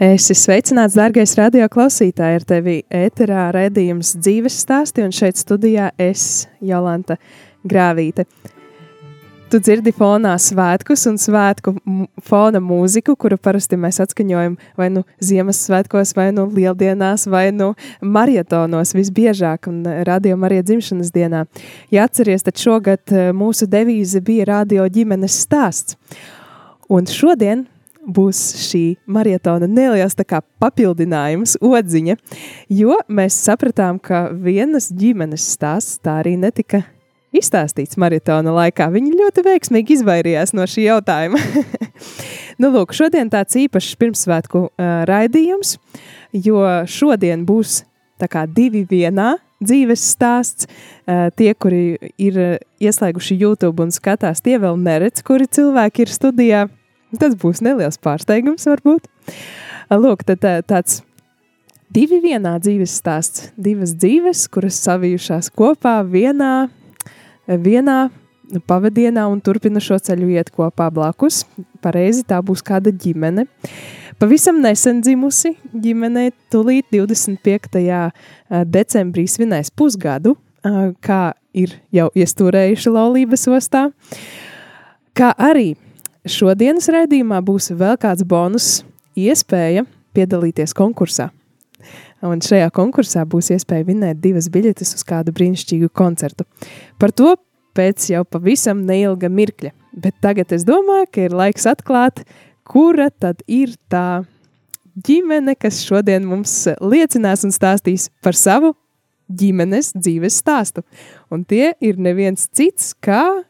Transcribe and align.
Esi 0.00 0.32
sveicināts, 0.32 0.94
dārgais 0.96 1.34
radio 1.36 1.66
klausītāj, 1.68 2.38
ar 2.38 2.44
tevi 2.48 2.78
ēterā 2.88 3.50
redzījums 3.52 4.14
dzīves 4.16 4.54
stāsti, 4.62 5.02
un 5.04 5.12
šeit 5.12 5.36
studijā 5.36 5.90
es, 6.00 6.46
Jolanta 6.64 7.18
Grāvīte. 7.68 8.24
Tu 9.52 9.58
dzirdi 9.60 9.92
fonā 9.92 10.32
svētkus 10.40 11.04
un 11.10 11.18
svētku 11.20 11.74
fona 12.24 12.62
mūziku, 12.64 13.12
kuru 13.12 13.36
parasti 13.36 13.76
mēs 13.76 14.00
atskaņojam 14.00 14.54
vai 14.80 14.88
nu 14.94 15.02
Ziemassvētkos, 15.20 16.14
vai 16.16 16.30
nu 16.32 16.46
Lieldienās, 16.48 17.26
vai 17.28 17.50
nu 17.52 17.74
marietonos 18.00 18.94
visbiežāk 18.96 19.68
un 19.68 19.82
radio 20.08 20.38
Marija 20.40 20.64
dzimšanas 20.64 21.12
dienā. 21.12 21.42
Ja 21.92 22.08
atceries, 22.08 22.46
tad 22.48 22.56
šogad 22.56 23.12
eh, 23.12 23.34
mūsu 23.36 23.68
devīze 23.68 24.24
bija 24.24 24.48
radio 24.54 24.88
ģimenes 24.88 25.42
stāsts. 25.44 26.00
Un 26.88 27.04
šodien 27.04 27.66
būs 28.06 28.40
šī 28.68 28.84
maratona 29.06 29.68
neliels 29.68 30.16
papildinājums, 30.60 31.56
odziņa, 31.60 32.16
jo 32.68 32.96
mēs 33.08 33.36
sapratām, 33.44 33.98
ka 33.98 34.30
vienas 34.32 34.90
ģimenes 34.92 35.44
stāsts 35.54 36.00
tā 36.02 36.20
arī 36.22 36.36
netika 36.36 36.82
izstāstīts 37.36 37.98
maratona 38.00 38.52
laikā. 38.54 38.88
Viņi 38.90 39.18
ļoti 39.18 39.44
veiksmīgi 39.46 39.98
izvairījās 39.98 40.54
no 40.56 40.66
šī 40.66 40.88
jautājuma. 40.88 41.38
nu, 42.60 42.72
lūk, 42.74 42.94
šodien 42.96 43.30
tāds 43.30 43.58
īpašs 43.60 43.94
pirmsvētku 44.00 44.64
uh, 44.66 44.90
raidījums, 45.08 45.76
jo 46.32 46.64
šodien 46.90 47.46
būs 47.46 47.84
kā 48.28 48.44
divi 48.44 48.82
vienā 48.84 49.36
dzīves 49.64 50.02
stāsts. 50.12 50.66
Tie, 51.36 51.48
kuri 51.56 51.96
ir 52.20 52.36
ieslēguši 52.80 53.38
YouTube 53.40 53.82
un 53.82 53.94
skatās, 53.94 54.42
tie 54.44 54.58
vēl 54.60 54.76
neredz, 54.80 55.24
kuri 55.26 55.48
cilvēki 55.48 56.04
ir 56.04 56.12
studijā. 56.12 56.60
Tas 57.18 57.34
būs 57.34 57.62
neliels 57.64 57.98
pārsteigums, 57.98 58.68
varbūt. 58.70 59.08
Lūk, 59.90 60.22
tad 60.28 60.44
tāds 60.70 61.00
divi 61.90 62.20
vienā 62.22 62.54
dzīves 62.62 62.92
stāsts, 63.00 63.48
divas 63.58 63.96
dzīves, 63.98 64.44
kuras 64.52 64.78
savijušās 64.84 65.50
kopā 65.58 65.96
vienā, 66.06 66.68
vienā 67.50 67.98
pavadienā 68.66 69.26
un 69.30 69.40
turpina 69.42 69.82
šo 69.82 69.98
ceļu 70.02 70.30
iet 70.36 70.52
kopā 70.54 70.88
blakus. 70.94 71.44
Pareizi, 71.82 72.22
tā 72.26 72.38
būs 72.42 72.62
kāda 72.66 72.92
ģimene. 72.94 73.46
Pavisam 74.20 74.58
nesen 74.62 75.00
dzimusi 75.02 75.54
ģimene, 75.72 76.28
tūlīt 76.52 76.90
25. 76.92 77.82
decembrī 78.68 79.26
svinēs 79.30 79.70
pusgadu, 79.72 80.36
kā 81.00 81.22
ir 81.56 81.78
jau 81.94 82.10
iestūrējuši 82.14 82.92
laulības 82.94 83.46
ostā. 83.50 83.86
Kā 85.16 85.32
arī 85.34 85.72
Šodienas 86.28 86.90
raidījumā 86.92 87.38
būs 87.40 87.70
vēl 87.72 87.96
kāds 88.00 88.26
bonus 88.28 88.82
iespēja 89.16 89.86
piedalīties 90.12 90.74
konkursā. 90.76 91.30
Un 92.20 92.42
šajā 92.44 92.66
konkursā 92.76 93.22
būs 93.24 93.48
iespēja 93.54 93.86
vinēt 93.88 94.20
divas 94.20 94.50
biļetes 94.52 94.92
uz 94.98 95.04
kādu 95.08 95.32
brīnišķīgu 95.32 95.88
koncertu. 95.96 96.44
Par 97.00 97.14
to 97.16 97.32
pēc 97.76 98.10
jau 98.12 98.26
pavisam 98.28 98.82
neilga 98.84 99.30
mirkļa. 99.32 99.72
Bet 99.96 100.18
tagad 100.20 100.52
es 100.52 100.66
domāju, 100.68 101.08
ka 101.08 101.24
ir 101.24 101.34
laiks 101.34 101.64
atklāt, 101.70 102.20
kura 102.68 103.08
tad 103.10 103.40
ir 103.48 103.72
tā 103.88 104.22
ģimene, 105.00 105.56
kas 105.56 105.80
šodien 105.86 106.28
mums 106.28 106.66
liecinās 106.84 107.46
un 107.48 107.56
stāstīs 107.56 108.10
par 108.20 108.36
savu 108.36 108.74
ģimenes 109.30 109.94
dzīves 109.96 110.36
stāstu. 110.42 110.84
Un 111.32 111.46
tie 111.48 111.72
ir 111.80 111.96
neviens 111.96 112.44
cits 112.52 112.92
kā 113.00 113.40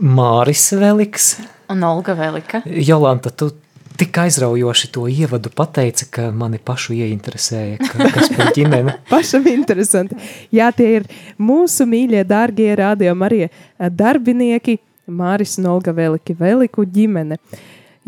Māris 0.00 0.68
Veliks. 0.78 1.36
Un 1.68 1.82
Olga 1.84 2.14
Velika. 2.16 2.62
Jolanta, 2.64 3.30
tu 3.30 3.50
tik 3.98 4.18
aizraujoši 4.22 4.90
to 4.94 5.06
ievadu 5.10 5.50
pateica, 5.54 6.06
ka 6.10 6.26
mani 6.34 6.60
pašu 6.62 6.94
ieinteresēja, 6.96 7.78
ka, 7.82 8.10
kas 8.14 8.30
par 8.36 8.52
ģimeni. 8.56 8.94
Pašam 9.12 9.48
interesanti. 9.50 10.18
Jā, 10.54 10.70
tie 10.74 11.00
ir 11.00 11.08
mūsu 11.42 11.86
mīļie, 11.88 12.22
dārgie 12.28 12.70
radio 12.78 13.14
Marija 13.18 13.50
darbinieki, 13.78 14.78
Māris 15.08 15.56
un 15.58 15.70
Olga 15.72 15.94
Veliki, 15.96 16.36
Veliku 16.38 16.84
ģimene. 16.86 17.40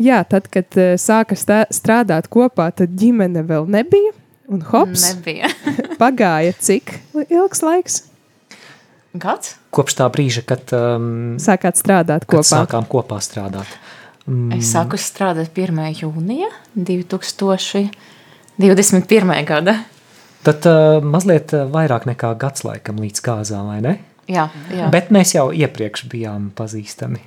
Jā, 0.01 0.21
tad, 0.25 0.47
kad 0.53 0.79
uh, 0.79 0.93
sāka 1.01 1.35
strādāt 1.37 2.29
kopā, 2.31 2.71
tad 2.73 2.95
ģimene 2.97 3.43
vēl 3.45 3.67
nebija, 3.69 4.15
un 4.49 4.63
hops. 4.71 5.11
Nebija. 5.11 5.51
pagāja 6.01 6.55
cik 6.57 6.95
ilgs 7.27 7.61
laiks? 7.65 8.01
Gads? 9.11 9.57
Kopš 9.75 9.97
tā 9.99 10.05
brīža, 10.11 10.41
kad 10.47 10.71
um, 10.75 11.37
sākāt 11.41 11.77
strādāt 11.79 12.25
kopā. 12.29 12.43
Sākām 12.47 12.85
kopā 12.87 13.19
strādāt. 13.23 13.67
Mm. 14.23 14.51
Es 14.55 14.71
sāku 14.71 14.97
strādāt 15.01 15.57
1. 15.57 15.95
jūnija 15.99 16.49
2021. 16.75 19.45
gada. 19.47 19.73
Tad 20.45 20.65
uh, 20.69 21.01
mazliet 21.03 21.51
vairāk 21.51 22.05
nekā 22.07 22.37
gads 22.39 22.63
laikam 22.63 22.99
līdz 23.03 23.21
kāzām, 23.25 23.67
vai 23.73 23.81
ne? 23.83 23.93
Jā, 24.31 24.49
jā. 24.71 24.87
Bet 24.93 25.11
mēs 25.11 25.35
jau 25.35 25.51
iepriekš 25.51 26.07
bijām 26.11 26.51
pazīstami. 26.55 27.19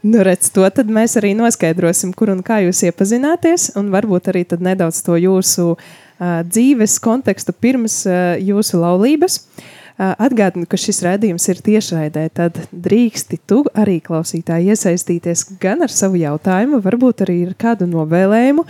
Nu, 0.00 0.22
redz, 0.24 0.48
to 0.54 0.64
tad 0.72 0.88
mēs 0.88 1.16
arī 1.20 1.36
noskaidrosim, 1.36 2.16
kur 2.16 2.32
un 2.32 2.40
kā 2.46 2.64
jūs 2.64 2.80
iepazināties, 2.88 3.76
un 3.76 3.92
varbūt 3.92 4.32
arī 4.32 4.48
tad 4.48 4.64
nedaudz 4.64 5.04
to 5.04 5.20
jūsu 5.20 5.76
uh, 5.76 6.40
dzīves 6.48 6.96
kontekstu 7.04 7.52
pirms 7.52 8.08
uh, 8.08 8.40
jūsu 8.40 8.80
laulības. 8.80 9.44
Uh, 9.44 9.79
Atgādinu, 9.98 10.68
ka 10.70 10.78
šis 10.80 11.02
redzējums 11.04 11.46
ir 11.52 11.60
tiešraidē, 11.66 12.24
tad 12.36 12.56
drīksti 12.70 13.40
tu 13.48 13.62
arī 13.76 13.98
klausītāji 14.04 14.72
iesaistīties 14.72 15.44
gan 15.60 15.84
ar 15.84 15.92
savu 15.92 16.20
jautājumu, 16.20 16.80
varbūt 16.84 17.24
arī 17.26 17.40
ar 17.48 17.56
kādu 17.60 17.88
novēlējumu 17.90 18.64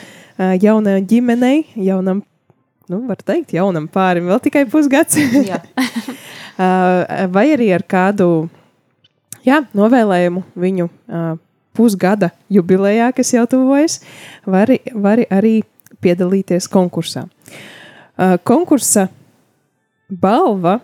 jaunai 0.62 0.98
ģimenei, 1.06 1.62
jaunam, 1.76 2.24
nu, 2.90 3.02
var 3.06 3.20
teikt, 3.22 3.54
jaunam 3.54 3.86
pārim, 3.92 4.30
vēl 4.30 4.40
tikai 4.42 4.64
pusgads. 4.70 5.20
Vai 7.36 7.46
arī 7.54 7.70
ar 7.76 7.84
kādu, 7.88 8.48
jā, 9.46 9.62
novēlējumu 9.76 10.42
viņu 10.60 10.90
pusgada 11.76 12.32
jubilejā, 12.52 13.12
kas 13.16 13.30
jau 13.36 13.46
tuvojas, 13.48 14.00
var, 14.44 14.72
var 14.92 15.22
arī 15.30 15.60
piedalīties 16.02 16.66
konkursā. 16.72 17.28
Konkursa 18.44 19.06
balva 20.10 20.80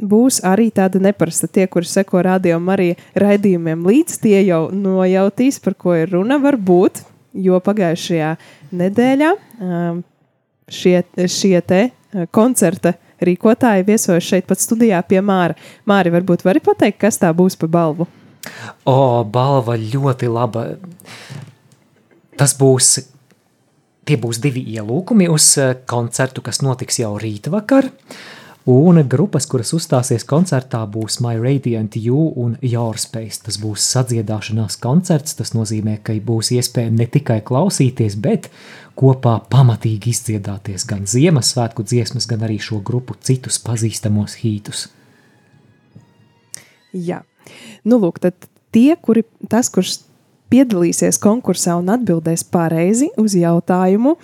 būs 0.00 0.40
arī 0.44 0.68
tāda 0.74 1.00
neparasta. 1.02 1.48
Tie, 1.48 1.66
kuri 1.70 1.88
seko 1.88 2.22
radio 2.26 2.58
Marija 2.62 2.96
raidījumiem 3.18 3.86
līdz, 3.86 4.18
tie 4.22 4.40
jau 4.46 4.66
nojautīs, 4.72 5.60
par 5.62 5.76
ko 5.78 5.96
ir 5.96 6.12
runa, 6.12 6.38
varbūt, 6.42 7.02
jo 7.36 7.60
pagājušajā 7.64 8.34
nedēļā 8.76 9.32
um, 9.32 10.04
šie, 10.72 11.00
šie 11.30 11.56
te 11.64 11.82
uh, 11.88 12.28
koncerta 12.34 12.96
rīkotāji 13.24 13.86
viesojas 13.86 14.28
šeit 14.28 14.46
pat 14.48 14.60
studijā 14.60 15.00
pie 15.08 15.22
Māra. 15.24 15.56
Māri, 15.88 16.12
varbūt 16.12 16.44
vari 16.44 16.60
pateikt, 16.64 17.00
kas 17.00 17.20
tā 17.22 17.32
būs 17.36 17.56
pa 17.60 17.68
balvu? 17.70 18.08
O, 18.86 19.24
balva 19.24 19.74
ļoti 19.80 20.28
laba. 20.30 20.68
Tas 22.36 22.52
būs, 22.58 22.98
tie 24.06 24.18
būs 24.20 24.40
divi 24.44 24.62
ielūkumi 24.76 25.28
uz 25.32 25.54
uh, 25.60 25.72
koncertu, 25.88 26.44
kas 26.44 26.60
notiks 26.64 27.00
jau 27.00 27.14
rīta 27.20 27.52
vakar. 27.54 27.88
Un 28.66 28.98
grupas, 29.06 29.44
kuras 29.46 29.70
uzstāsies 29.76 30.24
koncertā, 30.26 30.80
būs 30.90 31.20
My 31.22 31.36
Radiant 31.38 31.94
You 32.00 32.32
un 32.34 32.56
Your 32.66 32.98
Space. 32.98 33.38
Tas 33.46 33.60
būs 33.62 33.84
sadziedāšanās 33.92 34.74
koncerts. 34.82 35.36
Tas 35.38 35.52
nozīmē, 35.54 36.00
ka 36.02 36.16
būs 36.18 36.50
iespēja 36.56 36.90
ne 36.90 37.06
tikai 37.06 37.36
klausīties, 37.46 38.16
bet 38.18 38.48
kopā 38.98 39.36
pamatīgi 39.52 40.10
izdziedāties 40.10 40.82
gan 40.90 41.06
Ziemassvētku 41.06 41.86
dziesmas, 41.86 42.26
gan 42.26 42.42
arī 42.42 42.58
šo 42.58 42.80
grupu 42.82 43.14
citus 43.22 43.60
pazīstamos 43.62 44.34
hītus. 44.40 44.88
Jā, 46.90 47.20
nu 47.86 48.00
lūk, 48.02 48.18
tad 48.24 48.50
tie, 48.74 48.96
kuri, 48.98 49.22
tas, 49.46 49.70
kurš 49.70 50.00
piedalīsies 50.50 51.22
konkursā 51.22 51.78
un 51.78 51.94
atbildēs 51.94 52.42
pareizi 52.50 53.12
uz 53.20 53.38
jautājumu, 53.38 54.16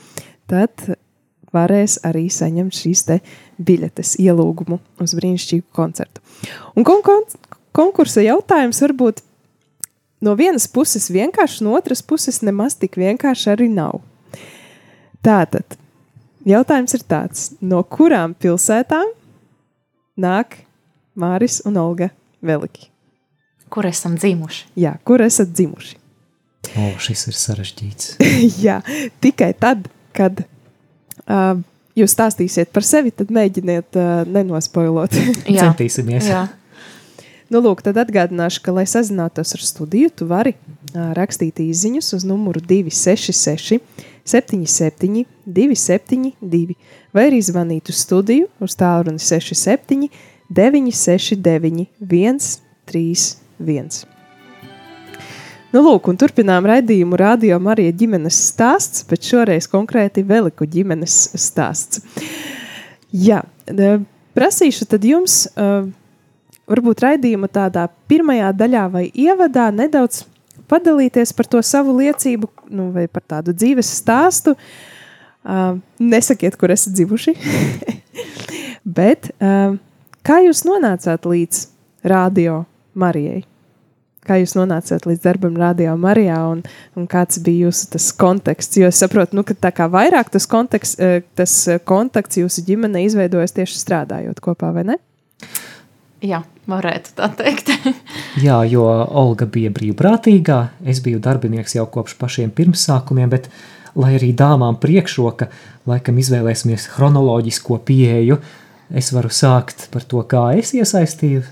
tad 0.50 0.82
varēs 1.52 1.98
arī 2.08 2.28
saņemt 2.32 2.76
šīs 2.76 3.04
te 3.08 3.18
biļetes 3.62 4.16
ielūgumu 4.22 4.78
uz 5.02 5.14
brīnišķīgu 5.18 5.68
koncertu. 5.76 6.22
Un 6.76 6.86
kon 6.88 7.02
kon 7.06 7.26
konkursa 7.76 8.24
jautājums 8.24 8.82
varbūt 8.84 9.22
no 10.22 10.34
vienas 10.38 10.68
puses 10.70 11.10
vienkārši, 11.12 11.64
no 11.66 11.76
otras 11.78 12.02
puses 12.02 12.42
nemaz 12.42 12.76
tik 12.78 12.98
vienkārši 13.00 13.52
arī 13.54 13.68
nav. 13.72 14.00
Tātad, 15.22 15.76
jautājums 16.48 16.96
ir 16.96 17.06
tāds, 17.06 17.50
no 17.60 17.82
kurām 17.86 18.34
pilsētām 18.34 19.12
nāk 20.18 20.62
Māris 21.14 21.60
un 21.68 21.76
Olga 21.78 22.10
Veliki? 22.42 22.88
Kur 23.72 23.86
esam 23.88 24.16
dzimuši? 24.20 24.66
Jā, 24.76 24.96
kur 25.04 25.22
esat 25.24 25.52
dzimuši? 25.54 25.98
O, 26.78 26.88
šis 27.02 27.26
ir 27.30 27.36
sarežģīts. 27.36 28.16
Jā, 28.66 28.80
tikai 29.24 29.52
tad, 29.58 29.88
kad 30.16 30.44
uh, 31.32 31.60
jūs 31.98 32.14
stāstīsiet 32.14 32.72
par 32.74 32.86
sevi, 32.86 33.12
tad 33.14 33.32
mēģiniet 33.32 33.98
uh, 33.98 34.10
nenospoilot. 34.28 35.16
Jā. 35.48 35.68
Centīsimies. 35.68 36.28
Jā. 36.28 36.46
nu, 37.52 37.62
lūk, 37.64 37.82
tad 37.86 38.00
atgādināšu, 38.04 38.62
ka, 38.64 38.74
lai 38.76 38.86
sazinātos 38.90 39.54
ar 39.56 39.64
studiju, 39.64 40.12
tu 40.14 40.28
vari 40.30 40.54
uh, 40.54 41.12
rakstīt 41.16 41.62
īsiņus 41.64 42.12
uz 42.18 42.26
numuru 42.28 42.62
266, 42.64 43.80
77, 44.28 45.24
272, 45.48 46.76
vai 47.16 47.28
arī 47.30 47.40
zvanīt 47.42 47.90
uz 47.90 48.04
studiju 48.04 48.46
uz 48.62 48.76
tālruni 48.78 49.22
67, 49.22 50.10
969, 50.52 51.88
131. 51.98 54.11
Nu, 55.72 55.80
lūk, 55.80 56.10
un 56.12 56.18
turpinām 56.20 56.66
raidījumu 56.68 57.16
Radio 57.16 57.56
Marija 57.62 57.94
ģimenes 57.96 58.36
stāsts, 58.50 59.06
bet 59.08 59.24
šoreiz 59.24 59.64
konkrēti 59.72 60.20
Veliku 60.28 60.66
ģimenes 60.68 61.14
stāsts. 61.40 62.02
Jā, 63.16 63.38
e, 63.64 63.94
prasīšu 64.36 64.84
tad 64.90 65.06
jums, 65.08 65.46
uh, 65.56 65.86
varbūt 66.68 67.00
raidījuma 67.06 67.48
tādā 67.48 67.86
pirmajā 68.08 68.50
daļā 68.56 68.82
vai 68.92 69.06
ievadā 69.08 69.70
nedaudz 69.72 70.26
padalīties 70.68 71.32
par 71.36 71.48
to 71.48 71.62
savu 71.64 71.94
liecību, 72.02 72.50
nu, 72.68 72.90
vai 72.92 73.06
par 73.08 73.24
tādu 73.34 73.54
dzīves 73.56 73.94
stāstu. 73.96 74.52
Uh, 75.42 75.78
nesakiet, 75.96 76.58
kur 76.60 76.74
esat 76.76 76.92
dzimuši, 76.98 77.32
bet 78.98 79.32
kā 80.22 80.36
jūs 80.44 80.62
nonācāt 80.68 81.24
līdz 81.32 81.64
Radio 82.12 82.60
Marijai? 82.92 83.40
Kā 84.22 84.36
jūs 84.38 84.52
nonācāt 84.54 85.02
līdz 85.08 85.24
darbam 85.24 85.56
Radio 85.58 85.96
Marijā 85.98 86.36
un, 86.46 86.60
un 86.94 87.06
kāds 87.10 87.40
bija 87.42 87.66
jūsu 87.66 87.88
tas 87.96 88.04
konteksts? 88.14 88.78
Jo 88.78 88.86
es 88.92 89.00
saprotu, 89.02 89.34
nu, 89.34 89.42
ka 89.42 89.56
tā 89.58 89.72
kā 89.74 89.88
vairāk 89.90 90.30
tas, 90.30 90.46
konteksts, 90.50 91.00
eh, 91.02 91.24
tas 91.34 91.56
kontakts 91.88 92.38
jūsu 92.38 92.62
ģimene 92.68 93.02
izveidojas 93.08 93.56
tieši 93.56 93.80
strādājot 93.80 94.38
kopā, 94.44 94.70
vai 94.76 94.84
ne? 94.92 94.98
Jā, 96.22 96.44
varētu 96.70 97.16
tā 97.18 97.26
teikt. 97.34 97.72
Jā, 98.46 98.60
jo 98.70 98.86
Olga 98.86 99.48
bija 99.50 99.72
brīvprātīgā, 99.74 100.58
es 100.86 101.02
biju 101.02 101.18
darbinieks 101.22 101.74
jau 101.74 101.88
kopš 101.90 102.14
pašiem 102.20 102.52
pirmsākumiem, 102.54 103.32
bet, 103.32 103.48
lai 103.98 104.14
arī 104.20 104.30
dāmām 104.38 104.78
priekšroka, 104.78 105.50
laikam 105.90 106.22
izvēlēsimies 106.22 106.86
chronoloģisko 106.94 107.80
pieeju, 107.90 108.38
es 108.94 109.10
varu 109.10 109.34
sākt 109.34 109.88
par 109.90 110.06
to, 110.06 110.22
kā 110.30 110.52
es 110.62 110.70
iesaistīju, 110.78 111.42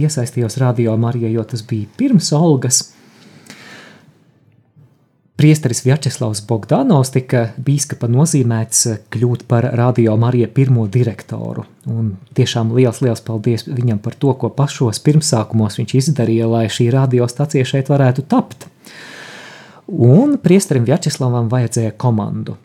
iesaistījos 0.00 0.58
Radio 0.60 0.96
Marijā, 1.00 1.30
jo 1.32 1.44
tas 1.44 1.64
bija 1.66 1.88
pirms 1.96 2.32
Olgas. 2.36 2.82
Priesteris 5.36 5.82
Vjačeslavs 5.84 6.40
Bogdanovs 6.48 7.10
tika 7.12 7.42
bīskapa 7.60 8.08
nozīmēts 8.08 8.86
kļūt 9.12 9.42
par 9.50 9.66
Radio 9.76 10.14
Mariju 10.16 10.48
pirmo 10.56 10.86
direktoru. 10.88 11.66
Un 11.92 12.14
tiešām 12.38 12.70
liels, 12.72 13.02
liels 13.04 13.20
paldies 13.20 13.66
viņam 13.68 14.00
par 14.00 14.16
to, 14.16 14.32
ko 14.32 14.48
pašos 14.48 15.02
pirmsākumos 15.04 15.76
viņš 15.76 15.92
izdarīja, 16.00 16.48
lai 16.48 16.64
šī 16.72 16.88
radiostacija 16.94 17.68
šeit 17.68 17.92
varētu 17.92 18.24
tapt. 18.24 18.64
Un 19.92 20.38
priesterim 20.40 20.88
Vjačeslavam 20.88 21.52
vajadzēja 21.52 21.92
komandu. 22.00 22.56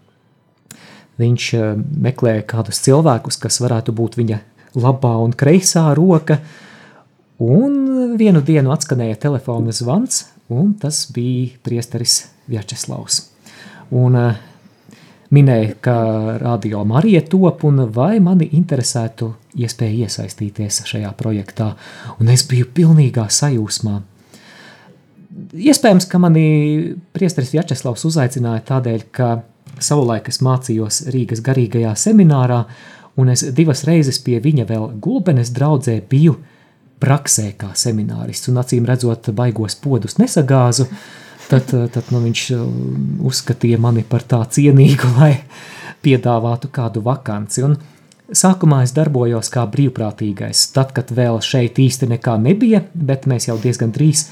Viņš 1.19 1.51
eh, 1.59 1.75
meklēja 2.07 2.47
kādus 2.55 2.79
cilvēkus, 2.87 3.35
kas 3.43 3.59
varētu 3.61 3.91
būt 3.93 4.15
viņa 4.21 4.39
labā 4.79 5.17
un 5.19 5.35
kreisā 5.35 5.89
roka, 5.97 6.39
un 7.41 8.15
vienu 8.19 8.41
dienu 8.45 8.71
atskanēja 8.73 9.17
telefona 9.25 9.73
zvans, 9.73 10.27
un 10.51 10.75
tas 10.77 11.07
bija 11.13 11.57
priesteris 11.65 12.25
Vjačeslavs. 12.51 13.23
Un 13.97 14.15
uh, 14.17 14.39
minēja, 15.33 15.75
ka 15.83 15.95
radio 16.41 16.83
Marija 16.87 17.23
top 17.27 17.65
un 17.67 17.85
vai 17.93 18.19
mani 18.23 18.49
interesētu 18.57 19.31
iespēja 19.57 20.07
iesaistīties 20.07 20.83
šajā 20.87 21.11
projektā, 21.17 21.73
un 22.19 22.31
es 22.31 22.45
biju 22.47 22.69
pilnīgā 22.75 23.27
sajūsmā. 23.31 23.97
Iespējams, 25.55 26.07
ka 26.11 26.19
mani 26.19 26.45
priesteris 27.15 27.53
Vjačeslavs 27.55 28.03
uzaicināja 28.07 28.65
tādēļ, 28.67 29.05
ka 29.15 29.33
savulaik 29.81 30.27
es 30.29 30.41
mācījos 30.43 31.05
Rīgas 31.15 31.41
garīgajā 31.43 31.95
seminārā, 31.97 32.65
un 33.19 33.31
es 33.31 33.43
divas 33.55 33.85
reizes 33.87 34.19
pie 34.23 34.39
viņa 34.43 34.67
vēl 34.67 34.89
gulbenes 35.03 35.51
draudzē 35.55 36.01
biju 36.11 36.35
praksē 37.01 37.51
kā 37.59 37.71
seminārists, 37.77 38.51
un 38.51 38.61
acīm 38.61 38.85
redzot 38.89 39.31
baigos 39.35 39.75
podus 39.81 40.19
nesagāzu, 40.21 40.87
tad, 41.49 41.71
tad 41.71 42.11
nu, 42.13 42.21
viņš 42.25 42.43
uzskatīja 43.27 43.79
mani 43.81 44.05
par 44.07 44.25
tā 44.27 44.43
cienīgu, 44.57 45.13
lai 45.19 45.33
piedāvātu 46.05 46.71
kādu 46.73 47.03
vakanci. 47.05 47.65
Un 47.67 47.77
sākumā 48.31 48.83
es 48.85 48.95
darbojos 48.97 49.51
kā 49.53 49.65
brīvprātīgais, 49.73 50.69
tad, 50.75 50.95
kad 50.95 51.11
vēl 51.15 51.41
šeit 51.45 51.81
īsti 51.81 52.09
nekā 52.15 52.37
nebija, 52.41 52.85
bet 52.93 53.27
mēs 53.29 53.49
jau 53.49 53.59
diezgan 53.61 53.93
drīz 53.95 54.27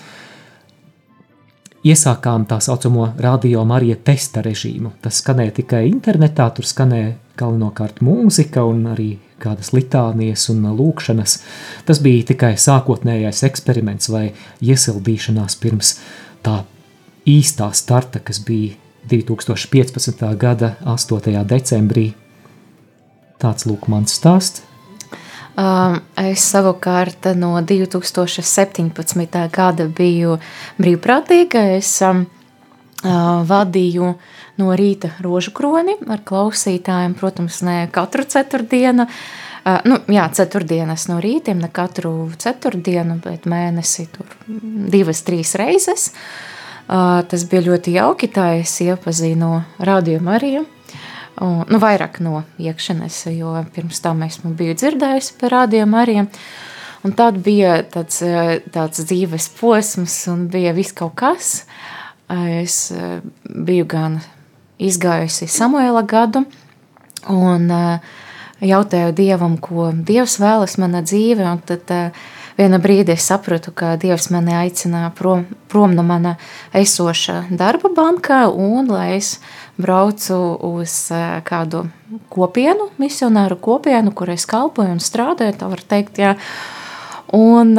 iesākām 1.88 2.44
tā 2.50 2.60
saucamo 2.64 3.14
radio 3.24 3.64
Marija 3.68 3.96
testa 4.04 4.44
režīmu. 4.44 4.98
Tas 5.04 5.22
skanēja 5.24 5.56
tikai 5.62 5.86
internetā, 5.88 6.50
tur 6.56 6.68
skanēja 6.68 7.16
galvenokārt 7.40 8.02
mūzika 8.04 8.66
un 8.68 8.86
arī 8.94 9.14
kādas 9.42 9.72
litānijas 9.76 10.48
un 10.54 10.66
lūkšanas. 10.78 11.38
Tas 11.88 12.02
bija 12.04 12.30
tikai 12.34 12.54
sākotnējais 12.60 13.44
eksperiments 13.48 14.12
vai 14.14 14.30
iesildīšanās 14.62 15.58
pirms 15.64 15.96
tā 16.46 16.62
īstā 17.30 17.72
starta, 17.74 18.22
kas 18.24 18.42
bija 18.46 18.76
2015. 19.10 20.26
gada 20.38 20.76
8. 20.86 21.46
decembrī. 21.48 22.10
Tāds 23.40 23.66
lūk 23.70 23.88
mans 23.88 24.14
stāsts. 24.20 24.66
Um, 25.60 25.98
es 26.16 26.44
savukārt 26.54 27.26
no 27.36 27.58
2017. 27.60 29.40
gada 29.52 29.88
biju 29.92 30.38
brīvprātīga. 30.80 31.64
Es 31.76 31.98
um, 32.06 32.22
uh, 33.04 33.42
vadīju 33.48 34.14
no 34.60 34.74
rīta 34.78 35.14
rožu 35.24 35.54
kroni 35.56 35.96
ar 36.10 36.24
klausītājiem, 36.28 37.16
protams, 37.20 37.62
ne 37.66 37.78
katru 37.96 38.28
ceturtdienu. 38.28 39.08
Uh, 39.08 39.80
nu, 39.90 40.00
jā, 40.12 40.26
ceturtdienas 40.36 41.08
no 41.12 41.20
rītiem, 41.24 41.60
ne 41.60 41.70
katru 41.74 42.30
ceturtdienu, 42.40 43.20
bet 43.24 43.48
mēnesi 43.50 44.08
tur 44.14 44.30
divas, 44.92 45.24
trīs 45.28 45.56
reizes. 45.60 46.10
Uh, 46.90 47.22
tas 47.30 47.46
bija 47.50 47.68
ļoti 47.68 47.94
jauki, 48.00 48.32
tā 48.34 48.54
es 48.64 48.74
iepazinu 48.82 49.60
Radio 49.86 50.22
Mariju. 50.26 50.66
Nu, 51.40 51.80
vairāk 51.80 52.18
no 52.20 52.42
iekšienes, 52.60 53.22
jo 53.32 53.54
pirms 53.72 54.02
tam 54.04 54.26
esmu 54.26 54.52
biju 54.60 54.74
dzirdējusi 54.76 55.38
par 55.40 55.54
Radio 55.56 55.86
Mariju. 55.88 56.26
Un 57.08 57.14
tad 57.16 57.38
bija 57.46 57.78
tāds, 57.88 58.20
tāds 58.74 59.06
dzīves 59.08 59.48
posms, 59.56 60.18
un 60.28 60.50
bija 60.52 60.74
viss 60.76 60.92
kaut 60.98 61.16
kas. 61.22 61.54
Es 62.28 62.90
biju 63.48 63.88
gan 63.88 64.20
izgājusi 64.80 65.48
Samuela 65.52 66.02
gadu 66.08 66.46
un 67.28 67.70
jautāju 68.60 69.14
Dievam, 69.16 69.58
ko 69.60 69.92
Dievs 69.94 70.40
vēlas 70.40 70.78
manā 70.80 71.02
dzīvē, 71.06 71.46
un 71.48 71.62
tad 71.68 71.92
viena 72.60 72.80
brīdi 72.82 73.14
es 73.16 73.28
sapratu, 73.30 73.72
ka 73.76 73.94
Dievs 74.00 74.30
mani 74.34 74.56
aicina 74.58 75.08
prom, 75.16 75.46
prom 75.72 75.96
no 75.96 76.04
mana 76.04 76.36
esoša 76.76 77.46
darba 77.52 77.92
bankā 77.96 78.46
un 78.52 78.90
lai 78.92 79.18
es 79.18 79.38
braucu 79.80 80.38
uz 80.74 80.96
kādu 81.48 81.86
kopienu, 82.32 82.90
misionāru 83.00 83.60
kopienu, 83.60 84.12
kur 84.12 84.32
es 84.34 84.48
kalpoju 84.50 84.98
un 84.98 85.04
strādāju, 85.04 85.56
tā 85.60 85.70
var 85.72 85.84
teikt, 85.88 86.20
jā. 86.20 86.36
Un, 87.36 87.78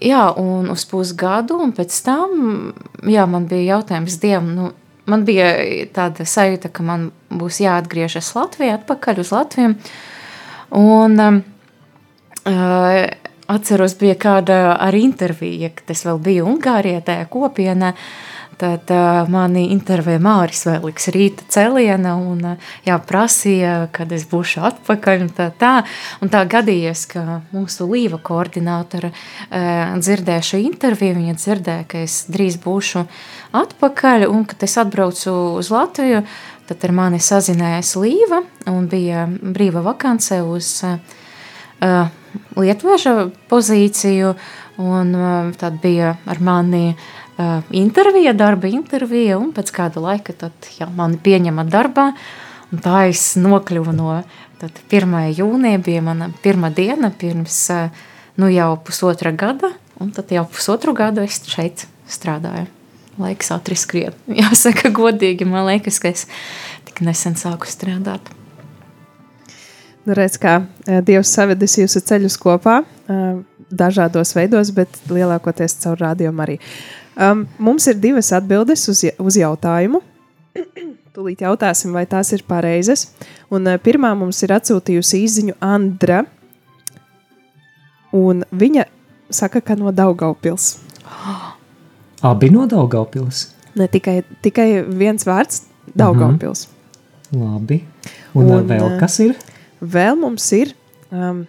jā, 0.00 0.24
un 0.40 0.70
uz 0.72 0.86
pusgadu, 0.88 1.58
un 1.60 1.74
pēc 1.76 1.98
tam, 2.06 2.72
jā, 3.10 3.26
man 3.28 3.48
bija 3.50 3.76
jautājums 3.76 4.16
Dievam, 4.22 4.54
nu, 4.56 4.72
man 5.10 5.24
bija 5.26 5.48
tāda 5.94 6.26
sajūta, 6.28 6.70
ka 6.74 6.84
man 6.86 7.10
būs 7.32 7.60
jāatgriežas 7.64 8.32
Latvijā, 8.36 8.78
atpakaļ 8.78 9.20
uz 9.24 9.32
Latviju. 9.34 9.74
Un 10.74 11.20
uh, 11.20 11.40
atceros, 13.46 13.96
bija 14.00 14.16
kāda 14.20 14.60
ar 14.74 14.96
intervija, 14.96 15.70
kad 15.76 15.92
es 15.94 16.04
vēl 16.06 16.20
biju 16.24 16.48
Ungārijā, 16.54 17.02
tajā 17.04 17.28
kopienā. 17.32 17.94
Tad 18.58 18.90
uh, 18.92 19.24
mani 19.30 19.64
intervēja 19.74 20.20
Māris 20.22 20.62
Vēliks 20.68 21.08
rīta 21.14 21.46
celiena 21.50 22.12
un 22.20 22.42
uh, 22.52 22.74
jā, 22.86 22.98
prasīja, 23.02 23.88
kad 23.94 24.12
es 24.14 24.26
būšu 24.30 24.62
atpakaļ 24.68 25.24
un 25.24 25.30
tā 25.34 25.48
tā. 25.58 25.72
Un 26.22 26.30
tā 26.30 26.44
gadījies, 26.50 27.04
ka 27.10 27.40
mūsu 27.54 27.88
līva 27.90 28.20
koordinātora 28.22 29.10
uh, 29.10 29.96
dzirdēja 29.98 30.44
šo 30.50 30.60
interviju, 30.62 31.16
viņa 31.18 31.34
dzirdēja, 31.40 31.86
ka 31.90 32.04
es 32.06 32.20
drīz 32.30 32.60
būšu 32.62 33.02
atpakaļ 33.58 34.28
un 34.30 34.46
kad 34.50 34.62
es 34.68 34.78
atbraucu 34.78 35.34
uz 35.58 35.72
Latviju, 35.74 36.22
tad 36.68 36.86
ar 36.86 36.94
mani 36.94 37.18
sazinājās 37.22 37.96
līva 37.98 38.44
un 38.70 38.86
bija 38.90 39.26
brīva 39.26 39.82
vakance 39.84 40.38
uz 40.46 40.70
uh, 40.86 42.06
lietuvieša 42.54 43.18
pozīciju 43.50 44.32
un 44.84 45.12
uh, 45.18 45.52
tad 45.58 45.82
bija 45.82 46.14
ar 46.30 46.40
mani 46.42 46.86
uh, 46.94 47.10
intervija, 47.74 48.32
darba 48.36 48.70
intervija, 48.70 49.38
un 49.38 49.52
pēc 49.56 49.72
kāda 49.74 50.02
laika 50.02 50.34
tad, 50.44 50.52
jā, 50.78 50.88
mani 50.94 51.18
pieņema 51.22 51.66
darbā. 51.66 52.12
Tā 52.84 53.04
es 53.10 53.34
nokļuvu 53.38 53.92
no 53.94 54.16
1. 54.64 55.14
jūnija, 55.36 55.78
bija 55.84 56.02
mana 56.02 56.30
pirmā 56.42 56.70
diena 56.74 57.10
pirms 57.14 57.58
uh, 57.70 58.04
nu, 58.36 58.48
jau 58.50 58.76
pusotra 58.84 59.32
gada, 59.32 59.70
un 60.00 60.10
tad 60.10 60.32
jau 60.34 60.44
pusotru 60.50 60.94
gadu 60.96 61.24
es 61.24 61.40
šeit 61.48 61.86
strādāju. 62.10 62.66
Laiks 63.20 63.52
ātri 63.54 63.76
skrien. 63.78 64.16
Jāsaka, 64.42 64.90
godīgi, 64.94 65.46
man 65.46 65.68
liekas, 65.68 66.00
ka 66.02 66.10
es 66.10 66.26
tik 66.88 67.04
nesen 67.06 67.38
sāku 67.38 67.70
strādāt. 67.70 68.32
Nu, 70.04 70.12
redz, 70.18 70.36
kā 70.36 70.58
Dievs 70.84 71.30
savedis 71.32 71.78
jūsu 71.78 72.02
ceļus 72.04 72.36
kopā, 72.42 72.82
dažādos 73.72 74.34
veidos, 74.36 74.74
bet 74.76 74.98
lielākoties 75.08 75.78
caur 75.80 76.02
rādījumu 76.02 76.44
arī. 76.44 76.58
Um, 77.14 77.44
mums 77.58 77.86
ir 77.86 77.98
divas 78.02 78.32
atbildes 78.34 78.88
uz, 78.90 79.04
uz 79.22 79.38
jautājumu. 79.38 80.00
Tūlīt 81.14 81.44
jautāsim, 81.44 81.92
vai 81.94 82.04
tās 82.10 82.32
ir 82.34 82.42
pareizas. 82.48 83.08
Un, 83.54 83.68
uh, 83.70 83.78
pirmā 83.78 84.10
mums 84.18 84.42
ir 84.42 84.54
atsūtījusi 84.56 85.22
īziņu 85.22 85.56
Andra. 85.62 86.24
Un 88.14 88.42
viņa 88.50 88.88
saka, 89.30 89.62
ka 89.62 89.78
no 89.78 89.94
Daugaupils. 89.94 90.78
Abi 92.30 92.50
no 92.50 92.66
Daugaupils? 92.70 93.48
Ne 93.78 93.88
tikai, 93.90 94.22
tikai 94.42 94.68
viens 94.86 95.26
vārds- 95.26 95.64
Daugaupils. 95.98 96.66
-hmm. 96.66 96.74
Labi. 97.34 97.82
Un, 98.34 98.50
un 98.50 98.68
vēl 98.68 98.98
kas 99.00 99.18
ir? 99.22 99.34
Vēl 99.80 100.16
mums 100.18 100.46
ir 100.56 100.72
um, 101.10 101.44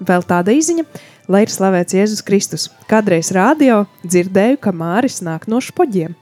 vēl 0.00 0.26
tāda 0.26 0.54
īziņa. 0.54 0.86
Lai 1.30 1.44
ir 1.44 1.50
slavēts 1.52 1.94
Jēzus 1.94 2.24
Kristus. 2.26 2.64
Kādreiz 2.90 3.28
rādio 3.30 3.84
dzirdēju, 4.02 4.56
ka 4.64 4.72
Māris 4.74 5.20
nāk 5.22 5.44
no 5.46 5.60
špoģiem. 5.62 6.16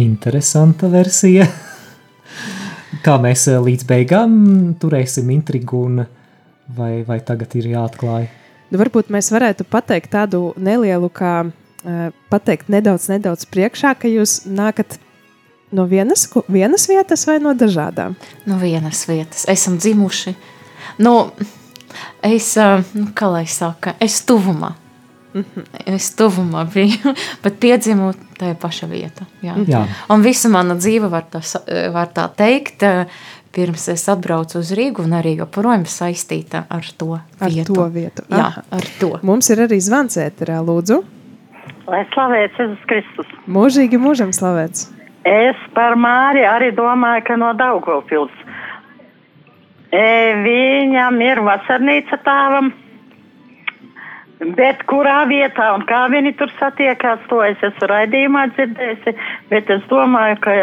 Interesanta 0.00 0.88
versija. 0.88 1.44
Kā 3.04 3.18
mēs 3.20 3.42
eh, 3.52 3.58
līdz 3.60 3.84
beigām 3.90 4.38
turēsim 4.80 5.28
intrigu, 5.34 5.82
un 5.84 6.06
vai, 6.78 7.02
vai 7.04 7.18
tagad 7.20 7.52
ir 7.60 7.68
jāatklāj? 7.74 8.24
Nu, 8.70 8.80
varbūt 8.80 9.12
mēs 9.12 9.28
varētu 9.34 9.66
pateikt 9.68 10.14
tādu 10.14 10.40
nelielu, 10.56 11.10
kā 11.12 11.34
uh, 11.44 12.06
pateikt 12.32 12.70
nedaudz, 12.72 13.10
nedaudz 13.12 13.44
priekšā, 13.52 13.92
ka 14.00 14.08
jūs 14.08 14.46
nākat 14.48 14.96
no 15.76 15.84
vienas, 15.90 16.24
vienas 16.48 16.88
vietas 16.88 17.26
vai 17.28 17.36
no 17.44 17.52
dažādām? 17.52 18.16
No 18.48 18.56
vienas 18.62 19.04
vietas. 19.10 19.44
Esam 19.52 19.76
dzimuši. 19.76 20.32
No, 21.04 21.14
nu, 21.36 21.50
Es, 22.24 22.54
nu, 22.94 23.10
kā 23.16 23.28
lai 23.32 23.44
saka, 23.50 23.94
es 24.02 24.20
tuvumā. 24.28 24.74
Mhm. 25.34 25.64
Es 25.96 26.12
tuvumā 26.14 26.62
biju, 26.70 27.14
bet 27.44 27.56
piedzimu 27.62 28.12
tajā 28.38 28.54
pašā 28.60 28.88
vietā. 28.90 29.26
Jā. 29.42 29.56
Jā. 29.66 29.84
Un 30.12 30.22
visa 30.22 30.50
mana 30.52 30.76
dzīve, 30.78 31.10
var 31.10 31.26
tā, 31.30 31.42
var 31.94 32.12
tā 32.14 32.28
teikt, 32.38 32.84
pirms 33.54 33.88
es 33.92 34.06
atbraucu 34.10 34.60
uz 34.62 34.70
Rīgu, 34.74 35.06
un 35.06 35.16
arī 35.18 35.36
joprojām 35.40 35.86
saistīta 35.90 36.64
ar 36.70 36.86
to 36.98 37.16
ar 37.18 37.50
vietu. 37.50 37.74
To 37.74 37.88
vietu. 37.90 38.26
Jā, 38.30 38.50
ar 38.62 38.88
to. 39.00 39.14
Mums 39.26 39.50
ir 39.54 39.66
arī 39.66 39.80
zvans 39.82 40.18
ēterā, 40.22 40.60
lūdzu. 40.66 41.02
Lai 41.90 42.02
slavēts 42.14 42.60
Jēzus 42.60 42.84
Kristus. 42.88 43.32
Mūžīgi 43.50 44.00
mūžam 44.00 44.32
slavēts. 44.34 44.88
Es 45.28 45.60
par 45.76 45.96
Māri 45.96 46.44
arī 46.44 46.70
domāju, 46.76 47.24
ka 47.28 47.36
no 47.40 47.52
Daugavpils. 47.56 48.43
Viņam 49.94 51.20
ir 51.22 51.40
vasarnīca 51.46 52.18
tāvam. 52.24 52.72
Bet 54.58 54.82
kurā 54.90 55.22
vietā 55.30 55.70
un 55.76 55.84
kā 55.86 56.04
viņi 56.10 56.34
tur 56.38 56.50
satiekās, 56.58 57.22
to 57.30 57.38
es 57.46 57.60
esmu 57.62 57.88
raidījumā 57.92 58.48
dzirdējusi. 58.56 59.14
Bet 59.52 59.70
es 59.70 59.84
domāju, 59.88 60.40
ka 60.42 60.54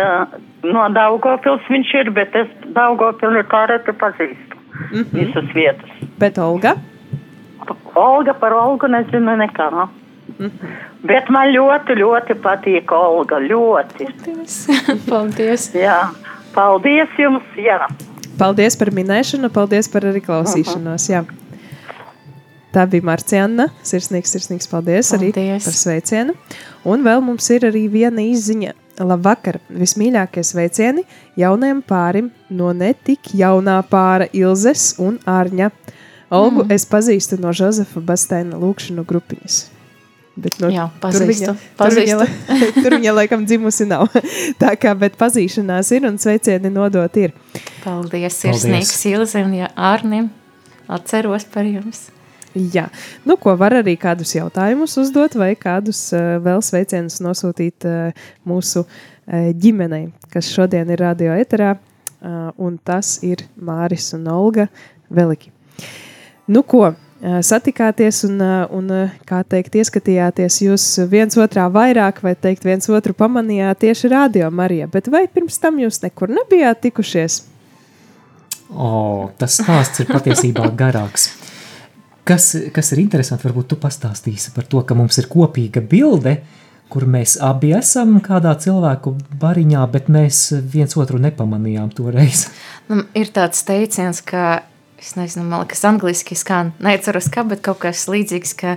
no 0.67 0.87
Daugopils 0.93 1.69
viņš 1.71 1.93
ir, 2.01 2.11
bet 2.17 2.35
es 2.35 2.51
Daugopili 2.75 3.45
kā 3.47 3.63
reti 3.71 3.95
pazīstu. 4.03 4.59
Mm 4.91 5.03
-hmm. 5.03 5.13
Visas 5.13 5.55
vietas. 5.55 5.89
Bet 6.19 6.37
Olga? 6.37 6.75
Olga 7.95 8.33
par 8.33 8.53
Olgu 8.53 8.87
nezinu 8.87 9.35
nekā. 9.37 9.71
No? 9.71 9.89
Mm 10.39 10.45
-hmm. 10.45 10.75
Bet 11.03 11.29
man 11.29 11.47
ļoti, 11.47 11.95
ļoti 11.95 12.33
patīk 12.33 12.91
Olga. 12.91 13.39
Ļoti. 13.39 14.05
Paldies. 14.05 14.67
Paldies. 15.09 15.75
Jā. 15.75 16.07
Paldies 16.53 17.09
jums. 17.17 17.43
Jā. 17.55 17.87
Paldies 18.41 18.77
par 18.79 18.89
minēšanu, 18.95 19.51
paldies 19.53 19.89
par 19.91 20.07
arī 20.09 20.23
klausīšanos. 20.25 21.07
Jā. 21.11 21.23
Tā 22.71 22.85
bija 22.89 23.05
Marciana. 23.05 23.67
Sirsnīgs, 23.85 24.31
sirsnīgs 24.33 24.69
paldies, 24.71 25.11
paldies 25.11 25.35
arī 25.37 25.57
par 25.61 25.75
sveicienu. 25.75 26.35
Un 26.87 27.03
vēl 27.05 27.21
mums 27.25 27.49
ir 27.53 27.67
arī 27.69 27.85
viena 27.91 28.23
izziņa. 28.23 28.73
Labvakar! 29.01 29.59
Vismīļākie 29.71 30.43
sveicieni 30.45 31.05
jaunajam 31.39 31.81
pārim 31.87 32.29
no 32.49 32.71
netik 32.75 33.31
jaunā 33.37 33.79
pāra 33.89 34.27
Ilzes 34.33 34.95
un 35.01 35.19
Ārņa. 35.25 35.71
Olgu 36.31 36.63
mm. 36.63 36.73
es 36.75 36.87
pazīstu 36.87 37.39
no 37.41 37.53
Žozefa 37.55 38.03
Basteina 38.07 38.59
lūkšanu 38.61 39.05
grupiņas. 39.07 39.61
Bet, 40.31 40.55
nu, 40.63 40.69
Jā, 40.71 40.85
pazīstu. 41.01 41.51
Tur 41.51 41.91
viņa, 41.91 42.15
pazīstu. 42.15 42.27
Tur 42.47 42.55
viņa, 42.55 42.69
tur 42.85 42.95
viņa 42.95 43.15
laikam 43.17 43.43
dzimusi 43.47 43.87
nav. 43.89 44.07
Tā 44.61 44.71
kā, 44.79 44.93
bet 44.95 45.17
pazīšanās 45.19 45.91
ir 45.97 46.07
un 46.07 46.21
sveicieni 46.21 46.71
nodot 46.71 47.19
ir. 47.19 47.35
Paldies, 47.83 48.39
sirsnīgs 48.39 48.95
Ilze 49.11 49.43
un 49.43 49.57
ja 49.59 49.71
Ārnim. 49.75 50.31
Atceros 50.91 51.43
par 51.51 51.67
jums. 51.67 52.09
Jā, 52.51 52.89
nu 53.23 53.37
ko 53.39 53.53
var 53.55 53.77
arī 53.77 53.93
kādus 53.99 54.33
jautājumus 54.35 54.97
uzdot 54.99 55.37
vai 55.39 55.53
kādus 55.55 56.09
uh, 56.11 56.35
vēl 56.43 56.59
sveicienus 56.63 57.21
nosūtīt 57.23 57.87
uh, 57.87 58.25
mūsu 58.47 58.83
uh, 58.83 58.89
ģimenei, 59.55 60.09
kas 60.33 60.49
šodien 60.51 60.91
ir 60.91 60.99
radio 60.99 61.37
eterā, 61.39 61.77
uh, 61.77 62.49
un 62.59 62.75
tas 62.75 63.17
ir 63.23 63.45
Māris 63.55 64.09
un 64.17 64.27
Olga 64.33 64.67
Veliki. 65.07 65.53
Nu 66.51 66.65
ko, 66.67 66.89
satikāties 67.21 68.23
un, 68.25 68.39
un, 68.73 68.89
kā 69.29 69.41
teikt, 69.45 69.75
ieskatījāties 69.77 70.61
jūs 70.65 70.85
viens 71.11 71.37
otrā 71.37 71.67
vairāk, 71.73 72.23
vai 72.25 72.33
teikt, 72.33 72.65
viens 72.65 72.89
otru 72.89 73.13
pamanījāt 73.17 73.83
tieši 73.85 74.11
radio 74.13 74.49
Marija, 74.53 74.89
bet 74.91 75.09
vai 75.13 75.27
pirms 75.29 75.59
tam 75.61 75.79
jūs 75.81 76.01
nekur 76.05 76.33
nebijāt 76.33 76.81
tikušies? 76.87 77.43
O, 78.71 79.29
tas 79.37 79.59
stāsts 79.59 80.01
ir 80.01 80.09
patiesībā 80.09 80.69
garāks. 80.79 81.29
Kas, 82.25 82.53
kas 82.73 82.91
ir 82.93 83.01
interesanti, 83.01 83.47
varbūt 83.49 83.73
tu 83.73 83.77
pastāstīsi 83.81 84.53
par 84.55 84.67
to, 84.69 84.81
ka 84.87 84.95
mums 84.95 85.17
ir 85.19 85.27
kopīga 85.29 85.81
bilde, 85.83 86.37
kur 86.91 87.05
mēs 87.07 87.37
abi 87.43 87.71
esam 87.75 88.17
kādā 88.23 88.53
cilvēku 88.61 89.15
bariņā, 89.41 89.83
bet 89.91 90.09
mēs 90.11 90.43
viens 90.73 90.95
otru 90.99 91.19
nepamanījām 91.23 91.91
toreiz. 91.95 92.45
Nu, 92.91 93.03
ir 93.17 93.31
tāds 93.33 93.63
teiciens, 93.67 94.19
ka 94.23 94.61
es 95.01 95.15
nezinu, 95.17 95.47
man 95.49 95.65
liekas, 95.65 95.83
angliski 95.89 96.37
skan, 96.37 96.73
neceros 96.83 97.29
kā, 97.33 97.43
bet 97.47 97.63
kaut 97.65 97.81
kas 97.81 98.05
līdzīgs, 98.11 98.53
ka 98.57 98.75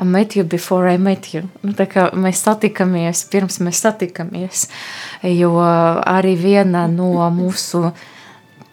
I 0.00 0.04
met 0.08 0.32
you 0.36 0.44
before 0.44 0.88
I 0.88 0.96
met 0.96 1.34
you. 1.34 1.42
Nu, 1.60 1.74
tā 1.76 1.84
kā 1.90 2.06
mēs 2.16 2.40
satikamies 2.46 3.26
pirms 3.28 3.58
mēs 3.60 3.82
satikamies, 3.84 4.62
jo 5.28 5.58
arī 5.60 6.32
viena 6.40 6.86
no 6.88 7.26
mūsu 7.36 7.90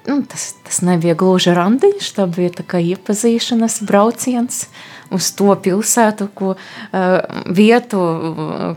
nu, 0.07 0.21
tas, 0.29 0.53
tas 0.63 0.81
nebija 0.85 1.15
gluži 1.19 1.53
randiņš, 1.57 2.11
tā 2.17 2.27
bija 2.31 2.53
tā 2.59 2.65
kā 2.67 2.79
iepazīšanas 2.83 3.81
brauciens 3.87 4.67
uz 5.13 5.29
to 5.39 5.53
pilsētu, 5.63 6.27
ko, 6.35 6.53
uh, 6.57 7.15
vietu, 7.55 8.01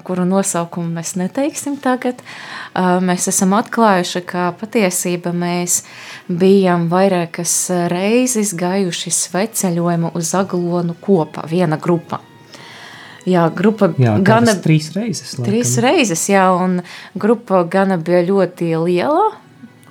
kuru 0.06 0.26
nosaukumu 0.28 0.92
mēs 0.99 1.16
neteiksim 1.18 1.78
tagad. 1.82 2.22
Uh, 2.70 2.99
mēs 3.02 3.26
esam 3.32 3.54
atklājuši, 3.58 4.22
ka 4.30 4.50
patiesība 4.60 5.34
mēs 5.34 5.82
bijām 6.28 6.88
vairākas 6.92 7.54
reizes 7.90 8.54
gājuši 8.58 9.14
sveceļojumu 9.16 10.14
uz 10.18 10.34
Aglonu 10.38 10.94
kopā, 11.02 11.46
viena 11.50 11.80
grupa. 11.80 12.22
Jā, 13.28 13.44
grupa 13.52 13.90
jā, 14.00 14.14
gana 14.25 14.54
trīs 14.64 14.90
reizes. 14.96 15.34
Laikam. 15.37 15.50
Trīs 15.50 15.75
reizes, 15.82 16.22
jā, 16.30 16.46
un 16.56 16.80
grupa 17.18 17.64
gana 17.68 17.99
bija 18.00 18.22
ļoti 18.30 18.70
liela, 18.80 19.26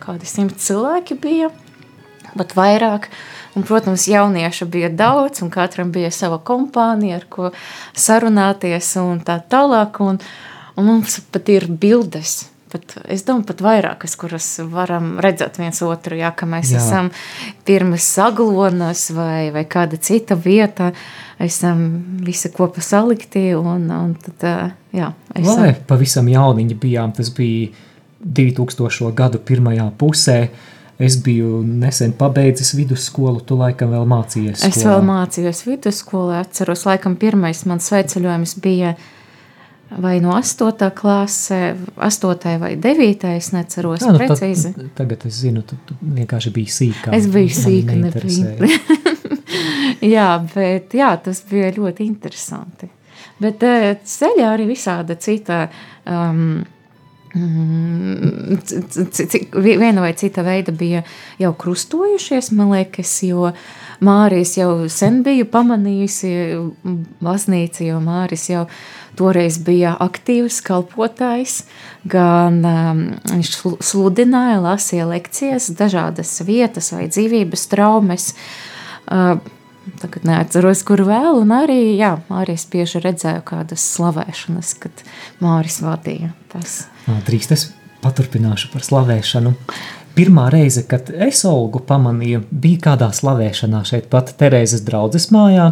kādi 0.10 0.30
simt 0.30 0.58
cilvēki 0.62 1.20
bija, 1.22 1.52
pat 2.34 2.56
vairāk. 2.58 3.10
Un, 3.58 3.66
protams, 3.66 4.06
jauniešu 4.10 4.68
bija 4.70 4.92
daudz, 4.94 5.42
un 5.44 5.50
katram 5.54 5.90
bija 5.92 6.12
sava 6.14 6.38
kompānija, 6.46 7.18
ar 7.18 7.26
ko 7.34 7.50
sarunāties 7.98 8.92
un 9.02 9.24
tā 9.26 9.40
tālāk. 9.52 9.98
Un, 10.06 10.20
un 10.78 10.88
mums 10.88 11.18
pat 11.34 11.50
ir 11.50 11.66
bildes. 11.70 12.44
Pat, 12.70 12.94
es 13.10 13.24
domāju, 13.26 13.48
pat 13.50 13.64
vairākas, 13.66 14.14
kuras 14.22 14.48
varam 14.70 15.16
redzēt 15.26 15.58
viens 15.58 15.82
otru, 15.82 16.20
jā, 16.20 16.30
ka 16.38 16.46
mēs 16.46 16.76
jā. 16.76 16.78
esam 16.78 17.10
pirms 17.66 18.06
saglonas 18.06 19.08
vai, 19.18 19.50
vai 19.56 19.64
kāda 19.66 19.98
cita 19.98 20.38
vieta, 20.38 20.92
esam 21.42 21.82
visi 22.22 22.54
kopā 22.54 22.86
salikti. 22.86 23.48
Un, 23.58 23.90
un 23.90 24.14
tad, 24.22 24.46
jā, 24.94 25.10
esam... 25.34 25.66
Lai 25.66 25.74
pavisam 25.90 26.30
jauniņi 26.30 26.78
bijām, 26.86 27.18
tas 27.18 27.34
bija 27.34 27.74
2000. 28.24 29.14
gadu 29.16 29.40
pirmajā 29.40 29.90
pusē. 29.98 30.42
Es 31.00 31.16
biju 31.24 31.62
nesen 31.64 32.12
pabeidzis 32.20 32.74
vidusskolu, 32.76 33.40
tu 33.48 33.56
laikam 33.56 33.94
vēl 33.96 34.04
mācījies. 34.12 34.60
Skolā. 34.60 34.74
Es 34.74 34.84
vēl 34.84 35.06
mācījos 35.08 35.62
vidusskolā, 35.64 36.42
atceros, 36.44 36.84
laikam 36.90 37.16
pirmais 37.16 37.62
mans 37.70 37.88
sveiceļojums 37.88 38.58
bija 38.60 38.98
vai 39.96 40.20
no 40.20 40.34
8. 40.36 40.90
klasē, 40.96 41.62
8. 41.96 42.58
vai 42.60 42.74
9. 42.76 43.32
es 43.32 43.52
neceros 43.56 44.04
Jā, 44.04 44.12
nu, 44.12 44.20
precīzi. 44.20 44.74
Tad, 44.76 44.90
tagad 44.98 45.24
es 45.30 45.40
zinu, 45.40 45.64
tu, 45.66 45.80
tu 45.88 45.96
vienkārši 46.04 46.52
biji 46.54 46.74
sīkā. 46.76 47.14
Es 47.16 47.30
biju 47.32 47.54
sīka, 47.56 47.96
nebija. 47.96 48.70
jā, 50.16 50.28
bet 50.54 50.94
jā, 51.00 51.14
tas 51.24 51.42
bija 51.50 51.72
ļoti 51.80 52.06
interesanti. 52.06 52.92
Bet 53.40 53.64
eh, 53.64 53.94
ceļā 54.04 54.52
arī 54.52 54.68
visāda 54.70 55.16
cita 55.16 55.64
um, 56.04 56.60
Mm, 57.36 58.58
viena 59.54 60.02
vai 60.02 60.14
cita 60.18 60.42
veida 60.42 60.72
bija 60.74 61.04
jau 61.38 61.52
krustojušies, 61.54 62.50
man 62.58 62.72
liekas, 62.74 63.12
jo 63.28 63.52
Mārijas 64.02 64.56
jau 64.58 64.88
sen 64.90 65.20
biju 65.26 65.46
pamanījusi 65.52 66.32
baznīca, 67.22 67.84
jo 67.86 68.00
Māris 68.02 68.48
jau 68.50 68.64
toreiz 69.20 69.60
bija 69.62 69.94
aktīvs 70.02 70.62
kalpotājs, 70.66 71.60
gan 72.10 72.64
um, 72.66 73.06
viņš 73.30 73.54
sludināja, 73.84 74.64
lasīja 74.64 75.06
lekcijas, 75.12 75.70
dažādas 75.78 76.34
vietas 76.48 76.94
vai 76.96 77.10
dzīvības 77.12 77.70
traumas. 77.70 78.32
Uh, 79.06 79.38
Tagad 80.02 80.26
neatceros, 80.28 80.84
kur 80.88 81.02
vēl, 81.08 81.42
un 81.42 81.54
arī, 81.56 81.80
jā, 82.00 82.14
arī 82.30 82.56
es 82.60 82.66
bieži 82.70 83.02
redzēju 83.04 83.44
kādas 83.48 83.86
slavēšanas, 83.96 84.74
kad 84.84 85.04
Māris 85.44 85.80
vadīja 85.84 86.34
tas. 86.54 86.84
Drīz 87.28 87.50
es 87.56 87.70
paturpināšu 88.04 88.72
par 88.74 88.86
slavēšanu. 88.86 89.56
Pirmā 90.18 90.50
reize, 90.52 90.84
kad 90.90 91.10
es 91.10 91.42
Olgu 91.48 91.82
pamanīju, 91.88 92.44
bija 92.52 92.84
kādā 92.90 93.10
slavēšanā 93.16 93.84
šeit 93.88 94.10
pat 94.12 94.34
Terēzes 94.40 94.84
draudzes 94.88 95.30
mājā. 95.34 95.72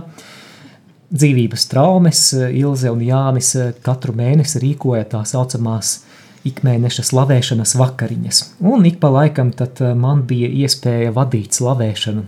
Dzīvības 1.08 1.70
traumas, 1.72 2.22
Ilze 2.36 2.92
un 2.92 3.04
Jānis 3.04 3.54
katru 3.84 4.16
mēnesi 4.16 4.60
rīkoja 4.64 5.08
tā 5.14 5.24
saucamās 5.28 6.02
ikmēneša 6.50 7.06
slavēšanas 7.10 7.76
vakariņas, 7.80 8.42
un 8.72 8.86
ik 8.90 9.00
pa 9.02 9.12
laikam 9.14 9.52
tad 9.56 9.82
man 9.98 10.24
bija 10.30 10.50
iespēja 10.64 11.14
vadīt 11.16 11.58
slavēšanu. 11.58 12.24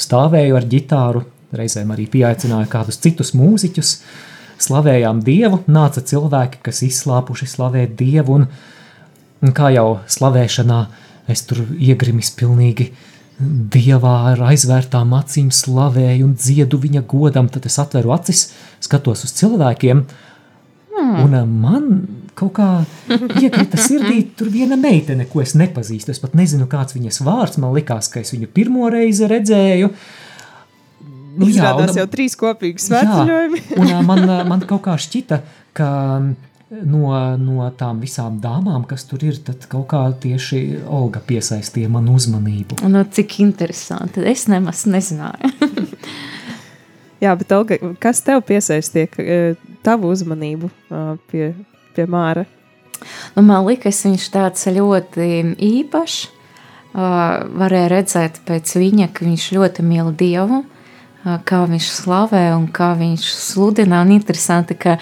Stāvēju 0.00 0.58
ar 0.58 0.68
ģitāru, 0.72 1.24
reizēm 1.56 1.92
arī 1.94 2.06
pieaicināju 2.12 2.70
kādus 2.72 3.00
citus 3.02 3.34
mūziķus, 3.36 3.96
slavējām 4.66 5.20
Dievu, 5.24 5.62
nāca 5.70 6.02
cilvēki, 6.04 6.62
kas 6.64 6.82
izslāpuši 6.86 7.48
slavēt 7.56 7.96
Dievu, 7.98 8.40
un, 8.40 8.46
un 9.44 9.56
kā 9.56 9.72
jau 9.74 9.98
slavēšanā 10.16 10.80
es 11.32 11.44
tur 11.48 11.64
iegrimis 11.76 12.32
pilnīgi 12.38 12.90
Dievā 13.36 14.14
ar 14.30 14.40
aizvērtām 14.48 15.10
acīm 15.18 15.50
slavēju 15.52 16.24
un 16.24 16.36
dziedu 16.40 16.78
viņa 16.80 17.02
godam, 17.08 17.50
tad 17.52 17.66
es 17.68 17.76
atveru 17.82 18.14
acis, 18.14 18.46
skatos 18.80 19.26
uz 19.26 19.34
cilvēkiem, 19.36 20.00
hmm. 20.94 21.18
un 21.26 21.36
man 21.60 21.90
kaut 22.36 22.54
kā 22.58 22.68
iekrita 23.40 23.80
sirdī 23.80 24.20
tur 24.36 24.50
viena 24.52 24.78
meitene, 24.80 25.26
ko 25.30 25.42
es 25.44 25.56
nepazīstu. 25.58 26.12
Es 26.14 26.22
pat 26.22 26.36
nezinu, 26.38 26.68
kāds 26.70 26.96
viņas 26.96 27.22
vārds, 27.26 27.58
man 27.62 27.74
likās, 27.76 28.10
ka 28.12 28.22
es 28.22 28.34
viņu 28.36 28.52
pirmo 28.54 28.90
reizi 28.92 29.28
redzēju, 29.30 29.92
Nu, 31.36 31.50
Izrādās 31.52 31.90
jā, 31.90 31.92
un, 31.92 31.98
jau 32.00 32.08
trīs 32.08 32.32
kopīgi 32.40 32.80
svētceļojumi. 32.80 33.58
un 33.76 33.90
man, 34.08 34.22
man 34.48 34.62
kaut 34.64 34.86
kā 34.86 34.94
šķita, 34.96 35.36
ka 35.76 35.88
no, 36.70 37.10
no 37.38 37.68
tām 37.78 38.00
visām 38.02 38.40
dāmām, 38.42 38.86
kas 38.88 39.06
tur 39.08 39.22
ir, 39.26 39.38
tad 39.44 39.66
kaut 39.70 39.86
kā 39.92 40.02
tieši 40.22 40.62
Olga 40.88 41.22
piesaistīja 41.26 41.90
manu 41.92 42.16
uzmanību. 42.18 42.80
Nu, 42.88 43.04
cik 43.04 43.38
interesanti. 43.44 44.24
Es 44.26 44.46
nemaz 44.50 44.86
nezināju. 44.90 45.52
jā, 47.24 47.36
bet 47.38 47.54
Olga, 47.56 47.78
kas 48.02 48.24
tev 48.26 48.42
piesaistīja 48.48 49.54
tavu 49.86 50.10
uzmanību 50.14 50.72
pie, 51.30 51.52
pie 51.96 52.06
Māra? 52.10 52.46
Nu, 53.36 53.42
man 53.42 53.66
liekas, 53.66 54.04
viņš 54.06 54.30
tāds 54.32 54.68
ļoti 54.72 55.28
īpašs. 55.56 56.22
Uh, 56.96 57.42
varēja 57.60 57.90
redzēt 57.92 58.38
pēc 58.48 58.70
viņa, 58.80 59.10
ka 59.12 59.26
viņš 59.26 59.50
ļoti 59.52 59.84
mīl 59.84 60.14
Dievu. 60.16 60.62
Uh, 60.62 60.76
kā 61.44 61.64
viņš 61.68 61.88
slavē 61.90 62.44
un 62.54 62.68
kā 62.72 62.92
viņš 62.98 63.26
sludina. 63.34 64.00
Un 64.04 64.14
interesanti, 64.16 64.76
ka 64.78 64.96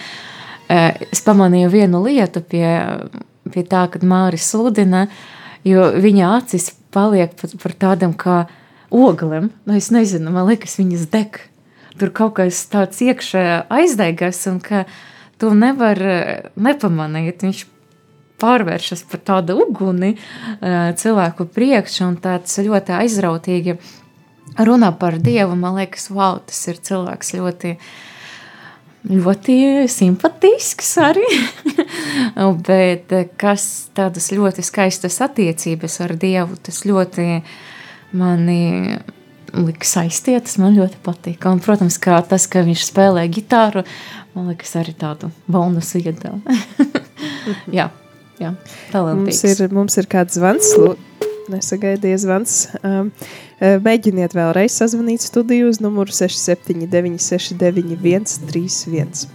es 0.64 1.20
pamanīju 1.24 1.70
vienu 1.72 2.00
lietu 2.06 2.40
pie, 2.40 2.66
pie 3.52 3.64
tā, 3.68 3.84
kad 3.92 4.04
Māris 4.06 4.48
sludina, 4.48 5.04
jo 5.66 5.90
viņa 6.00 6.30
acis 6.38 6.70
paliek 6.94 7.34
par, 7.36 7.52
par 7.60 7.74
tādam 7.84 8.14
kā 8.16 8.44
oglem. 8.94 9.50
Nu, 9.68 9.76
es 9.76 9.90
nezinu, 9.92 10.32
man 10.32 10.48
liekas, 10.48 10.78
viņas 10.80 11.10
deg. 11.12 11.42
Tur 12.00 12.10
kaut 12.14 12.38
kas 12.40 12.64
tāds 12.72 12.98
iekšā 13.04 13.66
aizdegas 13.70 14.40
un 14.50 14.58
ka 14.64 14.84
to 15.44 15.52
nevar 15.56 16.00
nepamanīt. 16.56 17.44
Viņš 17.44 17.64
pārvēršas 18.40 19.04
par 19.10 19.22
tādu 19.28 19.58
uguni 19.62 20.14
cilvēku 21.00 21.46
priekšā 21.54 22.08
un 22.08 22.16
tāds 22.22 22.56
ļoti 22.64 22.96
aizrautīgi 22.96 23.76
runā 24.58 24.90
par 24.98 25.18
Dievu, 25.22 25.56
man 25.58 25.78
liekas, 25.78 26.08
wow, 26.14 26.40
tas 26.46 26.58
ir 26.70 26.80
cilvēks 26.84 27.32
ļoti, 27.38 27.74
ļoti 29.10 29.56
simpatisks 29.90 30.92
arī. 31.02 31.26
Bet 32.68 33.14
kas 33.40 33.66
tādas 33.96 34.30
ļoti 34.34 34.64
skaistas 34.66 35.20
attiecības 35.24 36.00
ar 36.04 36.16
Dievu, 36.20 36.58
tas 36.62 36.84
ļoti 36.88 37.28
mani 38.14 38.62
lika 39.54 39.86
saistīt, 39.88 40.46
tas 40.48 40.58
man 40.60 40.76
ļoti 40.78 41.00
patīk. 41.04 41.46
Un, 41.50 41.62
protams, 41.64 41.98
kā 42.02 42.18
tas, 42.28 42.46
ka 42.50 42.64
viņš 42.66 42.86
spēlē 42.88 43.24
gitāru, 43.32 43.84
man 44.34 44.50
liekas 44.52 44.74
arī 44.80 44.94
tādu 44.98 45.30
bonusu 45.50 46.02
iedēlu. 46.02 46.40
jā, 47.78 47.88
jā, 48.42 48.54
talantīgs. 48.92 49.42
Mums 49.44 49.60
ir, 49.64 49.74
mums 49.74 49.98
ir 50.00 50.10
kāds 50.10 50.38
zvans, 50.40 50.72
nesagaidīja 51.52 52.22
zvans. 52.26 52.58
Um, 52.82 53.12
Mēģiniet 53.64 54.34
vēlreiz 54.34 54.74
sazvanīt 54.76 55.22
studiju 55.24 55.70
uz 55.70 55.78
numuru 55.80 56.12
679, 56.12 57.22
691, 57.22 58.26
31. 58.50 59.28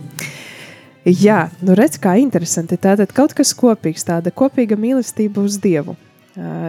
Jā, 1.07 1.45
nu 1.63 1.73
redz, 1.79 1.97
kā 2.03 2.17
interesanti. 2.19 2.77
Tātad 2.77 3.15
kaut 3.15 3.33
kas 3.37 3.55
kopīgs, 3.57 4.03
tāda 4.05 4.33
kopīga 4.35 4.77
mīlestība 4.77 5.41
uz 5.47 5.57
Dievu. 5.63 5.95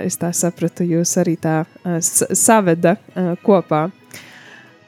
Es 0.02 0.16
tā 0.18 0.32
sapratu, 0.34 0.82
jūs 0.82 1.12
arī 1.20 1.36
tā 1.38 1.60
saveda 2.00 2.96
kopā. 3.44 3.88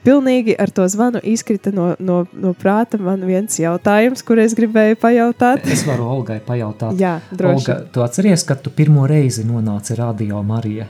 Pilnīgi 0.03 0.57
ar 0.59 0.71
to 0.75 0.83
zvanu 0.91 1.21
izkrita 1.23 1.71
no, 1.71 1.93
no, 2.03 2.25
no 2.35 2.51
prāta 2.59 2.99
man 2.99 3.23
viens 3.23 3.55
jautājums, 3.61 4.25
kur 4.27 4.41
es 4.43 4.57
gribēju 4.59 4.99
pajautāt. 4.99 5.63
Es 5.71 5.85
varu 5.87 6.09
Olgai 6.11 6.41
pajautāt. 6.43 6.97
Jā, 6.99 7.21
droši. 7.31 7.55
Olga, 7.61 7.77
tu 7.95 8.03
atceries, 8.03 8.43
kad 8.49 8.65
tu 8.65 8.73
pirmo 8.75 9.07
reizi 9.07 9.47
nonāci 9.47 9.95
Radio 10.01 10.43
Marija? 10.43 10.89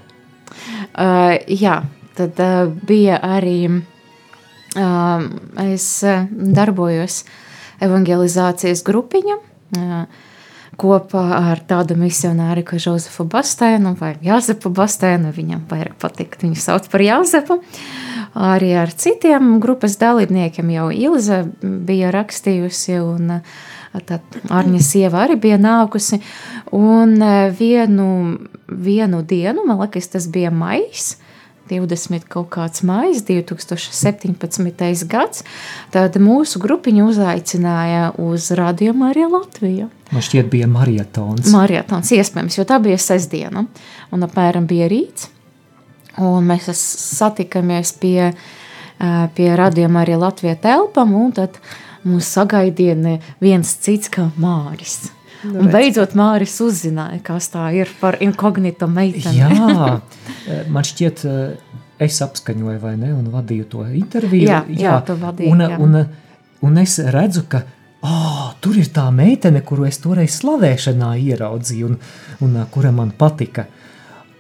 Uh, 0.97 1.37
jā, 1.45 1.83
tad 2.17 2.41
uh, 2.41 2.73
bija 2.89 3.21
arī, 3.37 3.59
uh, 4.81 5.29
es 5.67 5.87
darbojos 6.33 7.23
evangelizācijas 7.85 8.81
grupiņa, 8.87 9.39
uh, 9.77 10.32
kopā 10.81 11.25
ar 11.37 11.61
tādu 11.69 11.97
misionāru 12.01 12.65
kā 12.67 12.79
Josefu 12.81 13.27
Bastēnu 13.29 13.95
vai 14.01 14.15
Jāzepu 14.25 14.73
Bastēnu. 14.75 15.33
Viņam 15.37 15.67
vairāk 15.71 15.99
patīk, 16.01 16.39
viņu 16.43 16.59
sauc 16.61 16.89
par 16.93 17.05
Jāzepu. 17.05 17.61
Arī 18.33 18.73
ar 18.81 18.93
citiem 18.97 19.59
grupas 19.61 19.99
dalībniekiem 20.01 20.73
jau 20.73 20.89
Ilze 20.95 21.43
bija 21.61 22.13
rakstījusi 22.15 22.97
un 23.05 23.35
tad 24.09 24.39
Arņa 24.49 24.81
sieva 24.81 25.27
arī 25.27 25.37
bija 25.41 25.59
nākusi. 25.61 26.23
Un 26.73 27.19
vienu, 27.59 28.09
vienu 28.69 29.21
dienu, 29.23 29.67
man 29.69 29.83
liekas, 29.85 30.09
tas 30.15 30.31
bija 30.33 30.51
maijs, 30.55 31.19
20 31.71 32.25
kaut 32.33 32.49
kāds 32.53 32.83
maijs, 32.87 33.23
2017. 33.29 35.07
gads, 35.13 35.45
tad 35.93 36.17
mūsu 36.21 36.61
grupiņu 36.63 37.11
uzaicināja 37.13 38.15
uz 38.21 38.51
Radio 38.57 38.97
Mariju 38.97 39.29
Latviju. 39.37 39.93
Man 40.13 40.25
šķiet, 40.25 40.49
bija 40.53 40.69
marietons. 40.69 41.49
Marietons, 41.55 42.11
iespējams, 42.13 42.59
jo 42.59 42.67
tā 42.69 42.77
bija 42.85 42.99
sestdiena, 43.01 43.65
un 44.13 44.27
apmēram 44.27 44.67
bija 44.69 44.91
rīts, 44.93 45.31
un 46.21 46.45
mēs 46.51 46.69
satikāmies 46.77 47.95
pie, 48.03 48.33
pie 49.37 49.49
Radio 49.57 49.89
Mariju 49.93 50.21
Latviju 50.21 50.59
telpam, 50.61 51.17
un 51.17 51.33
tad 51.37 51.57
mūs 52.05 52.29
sagaidīja 52.37 53.17
viens 53.41 53.75
cits 53.81 54.13
kā 54.13 54.29
Māris. 54.37 55.01
Nu, 55.43 55.65
un 55.65 55.73
beidzot, 55.75 56.13
Mārcis 56.19 56.61
uzzināja, 56.63 57.19
kas 57.27 57.49
tā 57.51 57.67
ir 57.75 57.91
par 57.99 58.21
inkognito 58.23 58.87
meiteni. 58.87 59.41
Jā, 59.41 59.99
man 60.75 60.87
šķiet, 60.87 61.25
es 62.03 62.19
apskaņoju, 62.23 62.79
vai 62.83 62.95
ne, 63.01 63.11
un 63.17 63.27
vadīju 63.33 63.67
to 63.73 63.87
interviju. 63.89 64.47
Jā, 64.47 64.61
jā, 64.69 64.85
jā 64.85 64.99
tu 65.07 65.17
vadīji. 65.19 65.51
Un, 65.51 65.65
jā. 65.67 65.79
Un, 65.83 65.99
un 66.69 66.83
es 66.83 66.99
redzu, 67.17 67.43
ka 67.51 67.65
oh, 68.03 68.51
tur 68.61 68.79
ir 68.79 68.91
tā 68.95 69.09
meitene, 69.15 69.63
kuru 69.67 69.87
es 69.89 70.01
toreiz 70.03 70.39
slavēšanā 70.41 71.15
ieraudzīju, 71.23 71.91
un, 71.91 71.99
un 72.47 72.61
kura 72.71 72.93
man 72.95 73.15
patika. 73.19 73.67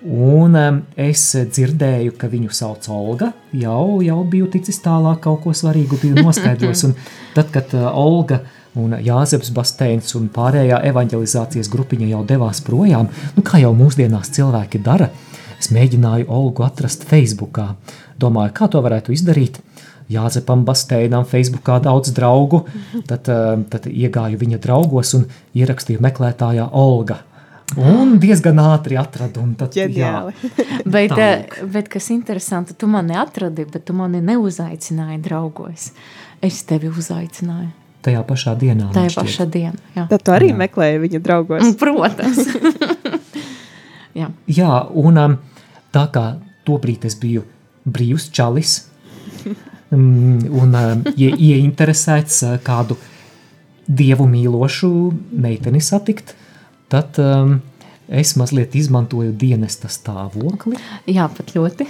Un 0.02 0.56
es 0.98 1.28
dzirdēju, 1.36 2.16
ka 2.18 2.26
viņu 2.26 2.50
sauc 2.50 2.88
Olga. 2.90 3.28
Jau, 3.54 4.00
jau 4.02 4.18
biju 4.26 4.48
ticis 4.50 4.82
tālāk, 4.82 5.20
kaut 5.22 5.44
ko 5.44 5.54
svarīgu 5.54 6.00
biju 6.02 6.22
noskaidrojis. 6.26 6.88
Un 6.88 6.96
tad, 7.36 7.52
kad 7.54 7.70
Olga 7.92 8.40
uh, 8.40 8.58
un 8.78 8.94
Jāzeps 9.04 9.52
Basteins 9.54 10.14
un 10.16 10.28
pārējā 10.32 10.80
evanģelizācijas 10.88 11.70
grupiņa 11.72 12.12
jau 12.14 12.22
devās 12.28 12.62
projām, 12.64 13.10
nu 13.36 13.44
kā 13.44 13.60
jau 13.60 13.72
mūsdienās 13.76 14.32
cilvēki 14.36 14.80
dara, 14.84 15.10
es 15.58 15.70
mēģināju 15.74 16.30
Olgu 16.32 16.64
atrast 16.66 17.04
Facebookā. 17.08 17.72
Domāju, 18.20 18.54
kā 18.56 18.70
to 18.72 18.80
varētu 18.84 19.14
izdarīt. 19.14 19.60
Jāzepam 20.10 20.64
Basteinam 20.66 21.26
Facebookā 21.28 21.78
daudz 21.82 22.12
draugu, 22.16 22.64
tad, 23.06 23.28
eh, 23.28 23.64
tad 23.70 23.86
iegāju 23.90 24.40
viņa 24.40 24.58
draugos 24.62 25.14
un 25.18 25.26
ierakstīju 25.54 26.02
meklētājā 26.02 26.68
Olga. 26.72 27.20
Un 27.76 28.18
diezgan 28.20 28.58
ātri 28.60 28.98
atradu. 29.00 29.44
Tad, 29.56 29.72
Ģeniāli. 29.72 30.34
jā, 30.34 30.80
bet, 30.96 31.14
eh, 31.16 31.62
bet 31.72 31.88
kas 31.88 32.10
interesanti, 32.12 32.74
tu 32.74 32.86
mani 32.86 33.16
atradi, 33.16 33.64
bet 33.64 33.86
tu 33.88 33.96
mani 33.96 34.20
neuzaicināji 34.20 35.22
draugos. 35.24 35.92
Es 36.42 36.62
tevi 36.68 36.90
uzaicināju. 36.90 37.70
Tajā 38.02 38.24
pašā 38.26 38.56
dienā. 38.58 38.90
Tajā 38.92 39.14
pašā 39.14 39.46
dienā. 39.46 39.78
Jā. 39.94 40.08
Tad 40.10 40.24
tu 40.26 40.34
arī 40.34 40.50
jā. 40.50 40.58
meklēji 40.58 41.02
viņa 41.04 41.22
draugos. 41.22 41.74
Protams. 41.78 42.40
jā. 44.20 44.28
jā, 44.50 44.72
un 44.90 45.20
um, 45.22 45.36
tā 45.94 46.08
kā 46.12 46.26
tobrīd 46.66 47.06
es 47.06 47.14
biju 47.18 47.46
brīvs 47.86 48.28
čalis 48.34 48.80
un 49.92 50.76
um, 50.78 51.02
ie, 51.16 51.30
ieinteresēts 51.30 52.42
uh, 52.46 52.54
kādu 52.64 52.96
dievu 53.86 54.28
mīlošu 54.30 54.92
meiteni 55.42 55.82
satikt, 55.84 56.34
tad 56.92 57.18
um, 57.20 57.58
es 58.12 58.34
mazliet 58.36 58.74
izmantoju 58.76 59.32
dienesta 59.38 59.88
stāvokli. 59.92 60.76
Jā, 61.08 61.28
pat 61.32 61.54
ļoti. 61.56 61.86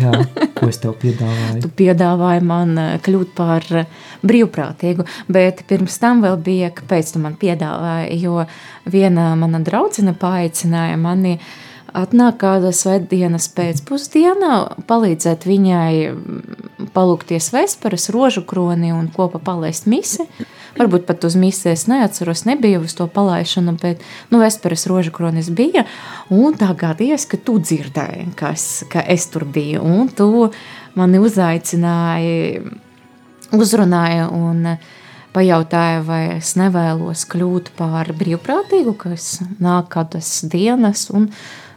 Jā, 0.00 0.12
ko 0.56 0.70
es 0.70 0.80
tev 0.82 0.96
piedāvāju? 1.02 1.60
Tu 1.64 1.70
piedāvāji 1.82 2.44
man 2.46 2.72
eh, 2.80 2.94
kļūt 3.04 3.34
par 3.36 3.66
eh, 3.76 3.90
brīvprātīgu, 4.26 5.06
bet 5.32 5.64
pirms 5.68 5.98
tam 6.02 6.24
vēl 6.24 6.38
bija, 6.46 6.72
kāpēc 6.76 7.12
tu 7.14 7.22
man 7.22 7.36
piedāvāji, 7.40 8.20
jo 8.24 8.46
viena 8.88 9.32
mana 9.38 9.60
draudzene 9.64 10.16
paaicināja 10.16 10.96
mani 11.00 11.36
atnāk 11.96 12.40
kāda 12.42 12.72
svētdienas 12.74 13.48
pēcpusdienā, 13.56 14.52
palīdzēt 14.88 15.46
viņai 15.48 15.92
mm, 16.10 16.90
palūkties 16.96 17.50
vesperas, 17.54 18.10
rožu 18.14 18.44
kroni 18.46 18.92
un 18.94 19.08
kopā 19.14 19.40
palaist 19.42 19.88
misi. 19.90 20.26
Varbūt 20.76 21.06
pat 21.08 21.24
uz 21.24 21.36
misijas 21.40 21.86
neatceros, 21.88 22.44
nebija 22.44 22.82
uz 22.84 22.92
to 22.98 23.06
palaišanu, 23.08 23.78
bet 23.80 24.02
nu, 24.28 24.42
Vesperas 24.42 24.84
rožu 24.90 25.12
kronis 25.14 25.48
bija. 25.48 25.86
Un 26.28 26.56
tā 26.58 26.68
gadījās, 26.76 27.24
ka 27.30 27.40
tu 27.40 27.56
dzirdēji, 27.62 28.28
kas, 28.36 28.84
ka 28.92 29.00
es 29.00 29.24
tur 29.32 29.46
biju. 29.48 29.80
Un 29.80 30.12
tu 30.12 30.50
mani 30.98 31.22
uzaicināji, 31.22 32.60
uzrunāji 33.56 34.28
un 34.36 34.76
pajautāja, 35.36 36.02
vai 36.04 36.22
es 36.36 36.54
nevēlos 36.60 37.24
kļūt 37.32 37.72
par 37.78 38.12
brīvprātīgu, 38.16 38.96
kas 39.00 39.38
nāk 39.60 39.90
kādas 39.96 40.42
dienas 40.52 41.08
un 41.12 41.30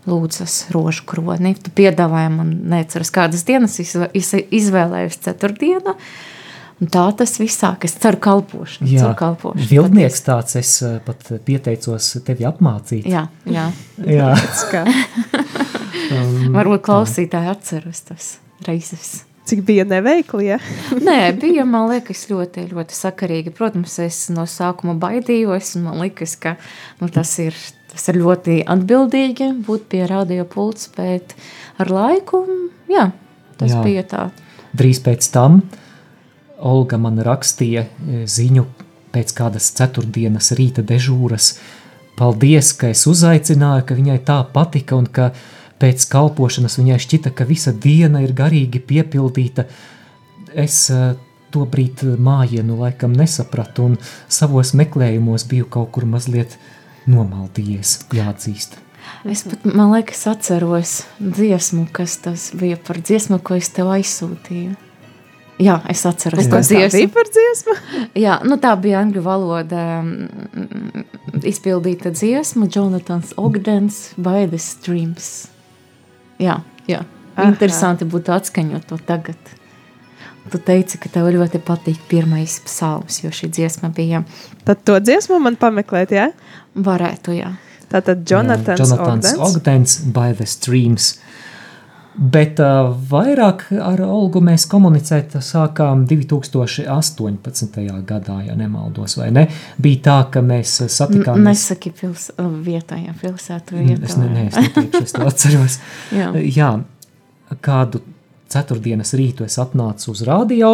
lūdzas 0.08 0.70
rožu 0.76 1.06
kroni. 1.10 1.56
Tu 1.60 1.74
piedāvāji 1.76 2.34
man, 2.34 2.52
neceras 2.72 3.12
kādas 3.14 3.46
dienas, 3.48 3.80
izvēlējos 3.80 5.20
ceturtdienu. 5.26 5.96
Un 6.80 6.88
tā 6.88 7.04
tas 7.20 7.34
viss 7.42 7.60
sākas. 7.60 7.92
Es 7.92 8.00
ceru, 8.00 8.22
kalpošanu. 8.24 8.88
Jā, 8.88 9.10
kalpošanu. 9.20 9.68
Vilnieks 9.68 10.22
tāds, 10.24 10.56
es 10.56 10.78
eh, 10.88 11.00
pat 11.04 11.28
pieteicos 11.44 12.14
tevi 12.24 12.48
apmācīt. 12.48 13.10
Jā, 13.10 13.26
jā. 13.44 13.66
jā. 14.08 14.30
um, 16.16 16.54
Varbūt 16.56 16.86
klausītāji 16.88 17.52
atceras 17.52 18.06
tas 18.08 18.38
reizes. 18.68 19.26
Cik 19.50 19.64
bija 19.66 19.84
neveikli, 19.90 20.46
ja? 20.46 20.60
Nē, 21.08 21.34
bija, 21.42 21.64
man 21.66 21.88
liekas, 21.90 22.28
ļoti, 22.30 22.68
ļoti 22.70 22.94
sakarīgi. 22.94 23.54
Protams, 23.58 23.96
es 24.04 24.28
no 24.34 24.46
sākuma 24.50 24.94
baidījos, 25.02 25.74
un 25.80 25.88
man 25.88 26.04
liekas, 26.04 26.36
ka 26.38 26.54
nu, 27.00 27.10
tas, 27.10 27.32
ir, 27.42 27.58
tas 27.92 28.08
ir 28.12 28.22
ļoti 28.22 28.62
atbildīgi 28.70 29.52
būt 29.66 29.90
pie 29.92 30.06
radio 30.10 30.46
pults, 30.50 30.90
bet 30.96 31.36
ar 31.82 31.92
laiku, 31.92 32.44
jā, 32.92 33.10
tas 33.60 33.76
jā. 33.76 33.84
bija 33.86 34.06
tā. 34.08 34.30
Drīz 34.78 35.02
pēc 35.02 35.26
tam 35.34 35.62
uh, 35.64 35.78
Olga 36.60 36.98
man 37.00 37.20
rakstīja 37.24 37.86
e, 37.86 38.24
ziņu 38.28 38.66
pēc 39.14 39.32
kādas 39.38 39.72
ceturtdienas 39.78 40.52
rīta 40.58 40.84
dežūras. 40.86 41.54
Paldies, 42.20 42.74
ka 42.76 42.92
es 42.92 43.06
uzaicināju, 43.08 43.86
ka 43.88 43.96
viņai 43.96 44.20
tā 44.28 44.42
patika 44.54 44.98
un 45.00 45.08
ka 45.08 45.32
pēc 45.80 46.04
kalpošanas 46.12 46.76
viņai 46.82 47.00
šķita, 47.00 47.32
ka 47.32 47.48
visa 47.48 47.72
diena 47.72 48.22
ir 48.26 48.36
garīgi 48.36 48.82
piepildīta. 48.84 49.70
Es 50.52 50.90
e, 50.92 51.14
to 51.54 51.64
brīd 51.70 52.04
mājienu 52.20 52.82
laikam 52.82 53.16
nesapratu 53.16 53.88
un 53.88 53.96
savos 54.28 54.76
meklējumos 54.78 55.48
biju 55.50 55.70
kaut 55.72 55.94
kur 55.96 56.06
mazliet 56.10 56.60
nomaldījies, 57.10 57.96
jāatzīst. 58.16 58.78
Es 59.28 59.44
pat, 59.48 59.66
man 59.66 59.92
liekas, 59.94 60.22
atceros 60.30 61.00
dziesmu, 61.20 61.88
kas 61.96 62.20
tas 62.24 62.50
bija 62.58 62.78
par 62.78 63.02
dziesmu, 63.02 63.42
ko 63.44 63.58
es 63.60 63.72
tev 63.76 63.90
aizsūtīju. 63.96 64.78
Jā, 65.60 65.76
es 65.92 66.06
atceros 66.08 66.48
to 66.48 66.62
dziesmu. 66.64 67.10
par 67.12 67.28
dziesmu? 67.28 67.76
Jā, 68.26 68.38
nu 68.48 68.56
tā 68.64 68.72
bija 68.80 69.02
angļu 69.04 69.24
valoda 69.26 69.82
mm, 70.00 71.04
izpildīta 71.44 72.14
dziesma 72.16 72.70
Jonathans 72.72 73.34
Ogdens 73.36 74.14
by 74.16 74.48
the 74.48 74.62
Streams. 74.62 75.50
Jā, 76.40 76.62
jā. 76.88 77.04
Aha. 77.36 77.50
Interesanti 77.52 78.08
būtu 78.08 78.32
atskaņot 78.36 78.88
to 78.88 79.00
tagad. 79.08 79.52
Tu 80.50 80.62
teici, 80.66 80.98
ka 81.02 81.12
tev 81.14 81.30
ļoti 81.36 81.62
patīk 81.66 82.00
pirmais 82.10 82.60
psalms, 82.66 83.22
jo 83.24 83.32
šī 83.34 83.52
dziesma 83.54 83.92
bija. 83.96 84.24
Tad 84.66 84.86
to 84.88 84.98
dziesmu 85.04 85.38
man 85.44 85.60
pameklēt, 85.60 86.14
jā? 86.16 86.30
Varētu, 86.76 87.36
jā. 87.38 87.54
Tātad 87.90 88.22
Jonathans, 88.26 88.80
jā, 88.80 88.86
Jonathans 88.86 89.34
Ogdens. 89.34 89.56
Ogdens 89.56 90.00
by 90.14 90.34
the 90.38 90.46
Streams. 90.50 91.16
Bet 92.20 92.60
uh, 92.60 92.90
vairāk 93.12 93.62
ar 93.80 94.02
Olgu 94.04 94.42
mēs 94.44 94.66
komunicēt 94.68 95.38
sākām 95.46 96.04
2018. 96.10 97.80
gadā, 98.10 98.38
ja 98.44 98.58
nemaldos, 98.60 99.16
vai 99.22 99.30
ne? 99.32 99.46
Bija 99.80 100.02
tā, 100.10 100.18
ka 100.34 100.44
mēs 100.44 100.74
satikāmies. 100.92 101.46
Nesaki 101.46 101.94
pils, 101.96 102.28
vietā, 102.66 103.00
ja 103.00 103.16
pilsētu 103.16 103.78
vietā. 103.80 104.10
Es, 104.10 104.18
ne, 104.20 104.30
ne, 104.34 104.48
es 104.50 104.60
neteikšu, 104.60 105.04
es 105.06 105.16
to 105.16 105.28
atceros. 105.30 105.80
Jā. 106.20 106.34
Jā, 106.44 106.72
kādu 107.64 108.04
ceturtdienas 108.50 109.14
rītu 109.18 109.46
es 109.46 109.58
atnācu 109.62 110.12
uz 110.14 110.24
radio, 110.28 110.74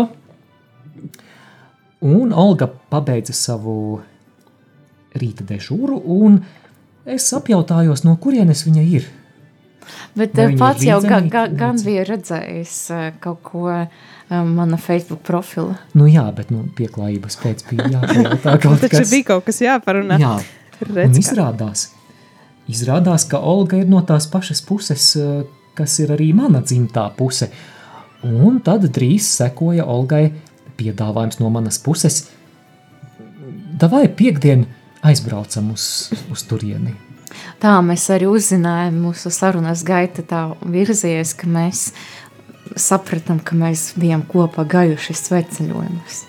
un 2.05 2.33
Olga 2.33 2.67
pabeidza 2.67 3.35
savu 3.35 4.01
rīta 5.15 5.45
dežūru, 5.47 5.99
un 6.17 6.41
es 7.05 7.27
apjautājos, 7.35 8.03
no 8.05 8.15
kurienes 8.21 8.65
viņa 8.67 8.83
ir. 8.97 9.07
Bet 10.15 10.33
Vai 10.37 10.47
eh, 10.49 10.57
pats 10.57 10.85
jau 10.85 10.97
ga, 11.03 11.19
ga, 11.29 11.45
gan 11.51 11.79
bija 11.83 12.05
redzējis 12.07 12.75
eh, 12.95 13.03
kaut 13.21 13.41
ko 13.45 13.65
um, 13.69 14.53
mana 14.57 14.79
Facebook 14.81 15.21
profila. 15.27 15.75
Nu 15.93 16.07
jā, 16.09 16.25
bet 16.35 16.49
nu, 16.53 16.63
pieklājības 16.77 17.37
pēc 17.41 17.65
bija 17.69 17.91
jāpajautā 17.97 18.55
kaut 18.63 18.81
kas. 18.81 18.95
Taču 18.95 19.11
bija 19.11 19.27
kaut 19.33 19.45
kas 19.49 19.61
jāparunā. 19.61 20.17
Jā. 20.21 20.33
Un 20.85 21.19
izrādās, 21.19 21.89
izrādās, 22.71 23.27
ka 23.31 23.39
Olga 23.39 23.79
ir 23.79 23.91
no 23.91 24.01
tās 24.07 24.27
pašas 24.31 24.63
puses, 24.65 25.11
eh, 25.19 25.45
kas 25.77 25.99
ir 26.03 26.13
arī 26.15 26.31
mana 26.35 26.61
dzimtā 26.63 27.07
puse. 27.17 27.49
Un 28.25 28.59
tad 28.65 28.87
drīz 28.95 29.27
sekoja 29.37 29.85
Olgai 29.85 30.29
piedāvājums 30.79 31.39
no 31.41 31.51
manas 31.53 31.79
puses. 31.81 32.25
Davai 33.75 34.07
piekdien 34.07 34.65
aizbraucam 35.05 35.73
uz, 35.75 36.11
uz 36.31 36.45
turieni. 36.47 36.95
Tā 37.61 37.75
mēs 37.85 38.07
arī 38.13 38.27
uzzinājām, 38.31 38.97
mūsu 39.05 39.31
sarunas 39.33 39.83
gaita 39.87 40.23
tā 40.27 40.45
virzies, 40.61 41.33
ka 41.37 41.49
mēs 41.51 41.89
sapratām, 42.79 43.39
ka 43.43 43.57
mēs 43.57 43.91
bijām 43.99 44.23
kopā 44.27 44.65
gājuši 44.69 45.15
sveceļojumus. 45.19 46.23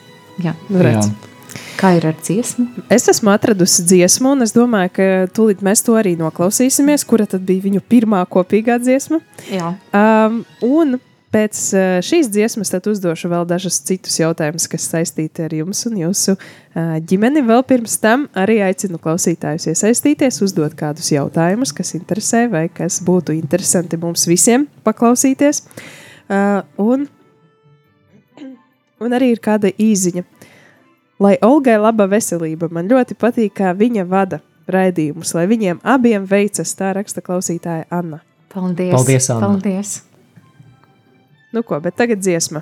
Jā, 0.44 0.52
nu 0.68 0.84
redz. 0.84 1.08
Jā. 1.08 1.35
Kā 1.76 1.92
ir 1.98 2.06
ar 2.08 2.16
dziesmu? 2.16 2.66
Es 2.92 3.08
esmu 3.12 3.32
atradusi 3.34 3.84
dziesmu, 3.86 4.32
un 4.36 4.46
es 4.46 4.54
domāju, 4.56 4.92
ka 4.96 5.08
tūlīt 5.36 5.64
mēs 5.66 5.84
to 5.84 5.96
arī 5.98 6.14
noklausīsimies, 6.20 7.04
kura 7.08 7.26
tad 7.28 7.44
bija 7.48 7.66
viņu 7.66 7.82
pirmā 7.84 8.22
kopīgā 8.32 8.78
dziesma. 8.82 9.20
Jā. 9.52 9.74
Um, 9.92 10.40
un 10.64 10.96
pēc 11.36 11.58
šīs 12.06 12.30
dziesmas 12.32 12.70
tad 12.72 12.86
uzdošu 12.88 13.28
vēl 13.32 13.44
dažus 13.48 13.78
citus 13.84 14.16
jautājumus, 14.20 14.68
kas 14.72 14.86
saistīti 14.92 15.44
ar 15.44 15.52
jums 15.56 15.82
un 15.90 15.98
jūsu 16.00 16.36
uh, 16.36 16.96
ģimeni. 17.04 17.44
Vēl 17.46 17.64
pirms 17.68 17.98
tam 18.02 18.26
arī 18.36 18.60
aicinu 18.64 19.00
klausītājus 19.02 19.68
iesaistīties, 19.72 20.40
uzdot 20.46 20.76
kādus 20.78 21.10
jautājumus, 21.12 21.74
kas 21.76 21.92
interesē 21.98 22.46
vai 22.52 22.66
kas 22.72 23.02
būtu 23.04 23.36
interesanti 23.36 24.00
mums 24.00 24.26
visiem 24.30 24.68
paklausīties. 24.86 25.64
Uh, 26.26 26.62
un, 26.82 27.06
un 29.02 29.18
arī 29.18 29.34
ir 29.34 29.42
kāda 29.44 29.70
īziņa. 29.76 30.24
Lai 31.20 31.38
Olgai 31.42 31.78
laba 31.80 32.04
veselība, 32.10 32.68
man 32.68 32.90
ļoti 32.90 33.16
patīk, 33.16 33.54
kā 33.56 33.72
viņa 33.72 34.04
vada 34.08 34.42
raidījumus, 34.68 35.32
lai 35.36 35.46
viņiem 35.48 35.80
abiem 35.86 36.26
veicas, 36.28 36.74
tā 36.76 36.92
raksta 36.96 37.22
klausītāja 37.24 37.86
Anna. 37.90 38.20
Paldies! 38.52 38.92
Paldies! 38.92 39.30
Anna. 39.32 39.46
Paldies. 39.46 39.94
Nu 41.56 41.62
ko, 41.64 41.78
bet 41.80 41.96
tagad 41.96 42.20
dziesma. 42.20 42.60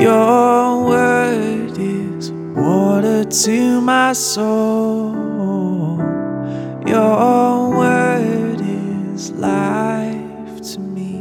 Your 0.00 0.86
word 0.86 1.76
is 1.78 2.32
water 2.32 3.22
to 3.22 3.80
my 3.82 4.14
soul. 4.14 5.98
Your 6.86 7.68
word 7.68 8.62
is 8.62 9.30
life 9.32 10.62
to 10.72 10.80
me. 10.80 11.20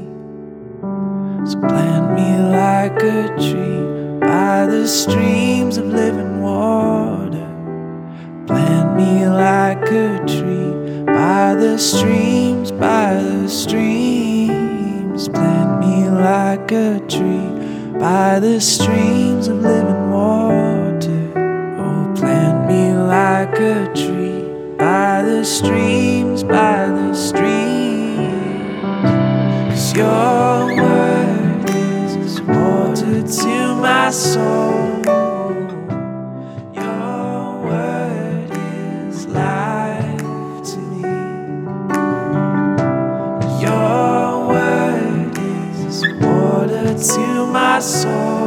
So 1.46 1.60
plant 1.60 2.14
me 2.16 2.40
like 2.56 3.04
a 3.04 3.28
tree 3.36 3.84
by 4.22 4.66
the 4.66 4.88
streams 4.88 5.76
of 5.76 5.88
living 5.88 6.42
water. 6.42 7.50
Plant 8.48 8.96
me 8.96 9.28
like 9.28 9.92
a 9.92 10.20
tree 10.26 11.04
by 11.04 11.54
the 11.56 11.78
streams, 11.78 12.72
by 12.72 13.16
the 13.16 13.50
streams. 13.50 15.28
Plant 15.28 15.82
me 15.82 16.10
like 16.10 16.72
a 16.72 17.02
tree 17.10 17.39
by 18.00 18.40
the 18.40 18.62
streams 18.62 19.50
of 19.50 19.58
living 19.58 20.10
water. 20.10 21.34
Oh, 21.78 22.14
plant 22.16 22.70
me 22.70 22.94
like 22.94 23.60
a 23.60 23.92
tree 23.94 24.48
by 24.78 25.22
the 25.22 25.44
streams, 25.44 26.44
by 26.44 26.88
the 26.88 27.14
streams. 27.14 27.50
Your 29.94 30.68
word 30.82 31.70
is 31.70 32.42
water 32.42 33.22
to 33.22 33.76
my 33.76 34.10
soul. 34.12 34.69
my 47.80 47.84
soul. 47.86 48.39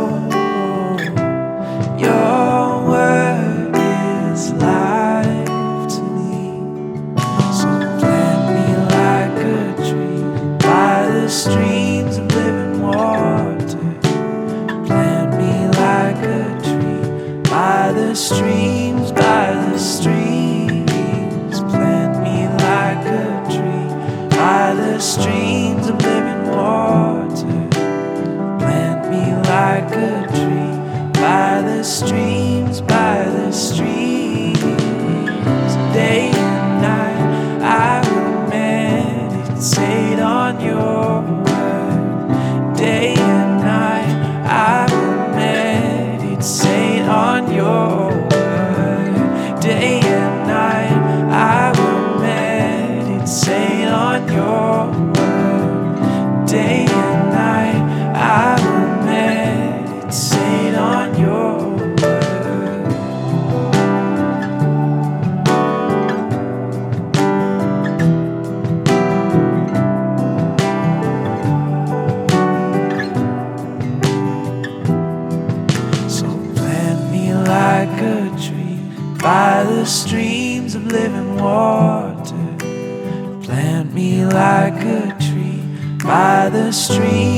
By 86.73 87.32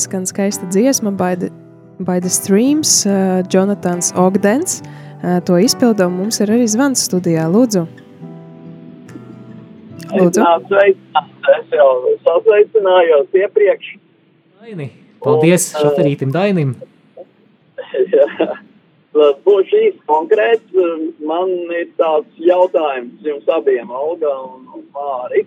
Izskan 0.00 0.24
skaista 0.24 0.64
dziesma 0.72 1.10
by 1.12 1.34
the, 1.36 1.50
by 2.00 2.20
the 2.20 2.30
Streams, 2.32 3.04
uh, 3.04 3.44
Jonatans 3.52 4.14
Ogdens. 4.16 4.80
Uh, 5.20 5.42
to 5.44 5.58
izpildām 5.60 6.14
mums 6.16 6.40
ir 6.40 6.48
arī 6.54 6.64
zvans 6.72 7.02
studijā. 7.04 7.44
Lūdzu, 7.52 7.82
Lūdzu. 10.14 10.46
Es, 10.80 11.68
jau 11.74 11.90
sasveicinājos 12.24 13.36
iepriekš. 13.42 13.92
Daini. 14.62 14.88
Paldies 15.20 15.68
Un, 15.74 15.84
šoferītim 15.84 16.32
Dainim. 16.32 16.72
Jā. 18.16 18.50
Būšu 19.44 19.84
īsti 19.84 20.04
konkrēts. 20.08 20.82
Man 21.20 21.52
ir 21.76 21.92
tāds 22.00 22.40
jautājums 22.40 23.20
jums 23.28 23.52
abiem, 23.52 23.92
Olga 23.92 24.32
un, 24.48 24.64
un 24.80 24.88
Māri. 24.96 25.44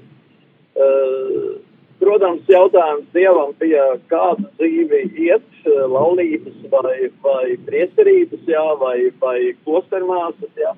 Uh, 0.77 1.57
Protams, 2.03 2.43
jautājums 2.51 3.05
Dievam 3.15 3.53
bija, 3.61 3.83
kādu 4.11 4.49
dzīvi 4.59 5.05
iet, 5.23 5.45
uh, 5.63 5.85
laulības 5.87 6.57
vai, 6.73 6.97
vai 7.23 7.53
priesterības, 7.67 8.41
jā, 8.49 8.63
vai, 8.81 8.97
vai 9.21 9.37
klostermāsas, 9.63 10.51
jā. 10.59 10.73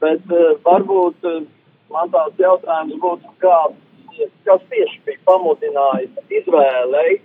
Bet 0.00 0.32
uh, 0.32 0.54
varbūt 0.64 1.28
uh, 1.28 1.42
man 1.92 2.08
tāds 2.14 2.40
jautājums 2.40 2.96
būtu, 3.02 3.34
kā, 3.44 3.58
kas 4.48 4.64
tieši 4.72 5.02
bija 5.04 5.20
pamudinājis 5.28 6.32
izvēlei 6.40 7.18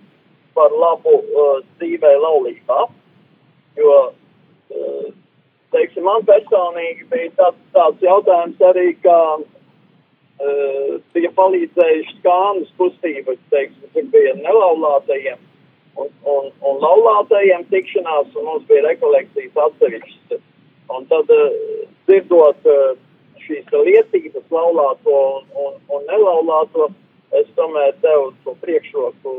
par 0.58 0.76
labu 0.84 1.16
uh, 1.22 1.64
dzīvē 1.80 2.12
laulībā. 2.26 2.82
Jo, 3.80 3.98
uh, 4.12 5.10
teiksim, 5.72 6.04
man 6.10 6.28
personīgi 6.28 7.08
bija 7.14 7.32
tāds, 7.40 7.64
tāds 7.78 8.04
jautājums 8.04 8.68
arī, 8.74 8.90
ka 9.06 9.18
uh, 10.44 11.00
bija 11.16 11.32
palīdzējuši 11.38 12.20
kānas 12.26 12.70
kustības, 12.80 13.40
teiksim, 13.54 13.90
tur 13.96 14.10
bija 14.14 14.36
nelaulātajiem 14.42 15.40
un, 16.00 16.10
un, 16.36 16.50
un 16.66 16.82
laulātajiem 16.84 17.66
tikšanās, 17.72 18.32
un 18.36 18.50
mums 18.50 18.68
bija 18.70 18.86
rekolekcijas 18.90 19.60
atsevišķas. 19.68 20.44
Un 20.94 21.08
tad, 21.10 21.32
uh, 21.32 21.86
dzirdot 22.08 22.70
uh, 22.70 22.96
šīs 23.44 23.72
lietības, 23.74 24.46
laulāto 24.54 25.20
un, 25.38 25.48
un, 25.66 25.80
un 25.96 26.06
nelaulāto, 26.10 26.90
es 27.40 27.48
tomēr 27.58 27.96
devu 28.04 28.32
to 28.44 28.54
priekšroku 28.62 29.38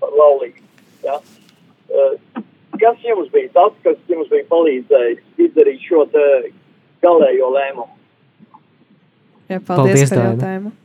par 0.00 0.14
laulību. 0.18 0.62
Ja? 1.04 1.18
Uh, 1.92 2.44
kas 2.80 3.02
jums 3.06 3.30
bija 3.34 3.50
tas, 3.56 3.74
kas 3.84 3.98
jums 4.10 4.30
bija 4.32 4.46
palīdzējis 4.50 5.46
izdarīt 5.46 5.82
šo 5.86 6.06
te 6.12 6.24
galējo 7.04 7.50
lēmumu? 7.56 8.01
Jā, 9.52 9.60
paldies, 9.66 9.92
Paldies, 9.92 10.14
par 10.14 10.24
jautājumu. 10.30 10.72
Ā, 10.72 10.80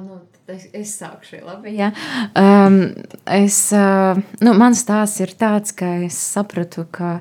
Nu, 0.00 0.20
es, 0.48 0.66
es 0.72 0.92
sākšu, 1.00 1.40
labi. 1.44 1.74
Jā. 1.76 1.90
Um, 2.38 2.78
es, 3.26 3.58
uh, 3.74 4.18
nu, 4.40 4.54
mans 4.58 4.80
stāsts 4.84 5.20
ir 5.22 5.34
tāds, 5.38 5.74
ka 5.76 5.88
es 6.06 6.16
sapratu, 6.16 6.86
ka 6.94 7.18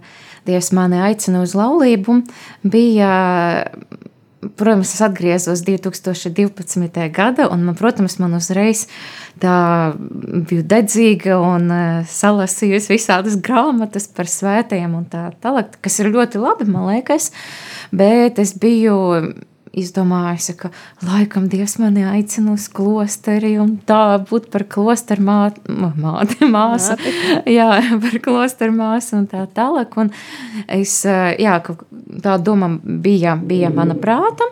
Dievs 0.48 0.72
mani 0.76 1.00
aicina 1.04 1.42
uz 1.44 1.56
laulību. 1.58 2.20
Bija, 2.64 3.10
protams, 4.60 4.94
es 4.96 5.04
atgriezos 5.06 5.64
2012. 5.68 7.10
gada, 7.16 7.50
un, 7.52 7.66
man, 7.68 7.78
protams, 7.80 8.20
man 8.22 8.38
uzreiz 8.38 8.86
tā 9.42 9.58
biju 9.98 10.64
dedzīga 10.70 11.42
un 11.42 11.70
salasījusi 12.10 12.96
visādas 12.96 13.38
grāmatas 13.44 14.08
par 14.14 14.30
svētajiem 14.32 14.96
un 15.00 15.06
tā 15.12 15.30
tālāk, 15.44 15.78
kas 15.84 16.00
ir 16.02 16.14
ļoti 16.16 16.42
labi, 16.42 16.70
man 16.70 16.90
liekas. 16.94 17.32
Bet 17.92 18.40
es 18.42 18.56
biju 18.60 19.00
izdomājusi, 19.78 20.56
ka 20.60 20.72
laikam 21.06 21.48
Dievs 21.52 21.78
mani 21.82 22.04
aicina 22.08 22.54
uz 22.56 22.68
klosteri 22.74 23.56
un 23.62 23.76
tā 23.88 24.20
būt 24.30 24.50
par 24.54 24.66
klosteru 24.72 25.26
māti, 25.26 25.64
māti, 25.70 26.40
māsu. 26.56 26.98
Jā, 27.50 27.70
par 28.04 28.20
klosteru 28.26 28.76
māsu 28.76 29.20
un 29.20 29.28
tā 29.30 29.46
tālāk. 29.56 29.98
Un 30.02 30.12
es, 30.68 31.02
jā, 31.06 31.60
tā 32.24 32.38
doma 32.42 32.72
bija, 32.84 33.36
bija 33.38 33.72
mana 33.74 33.98
prāta. 34.00 34.48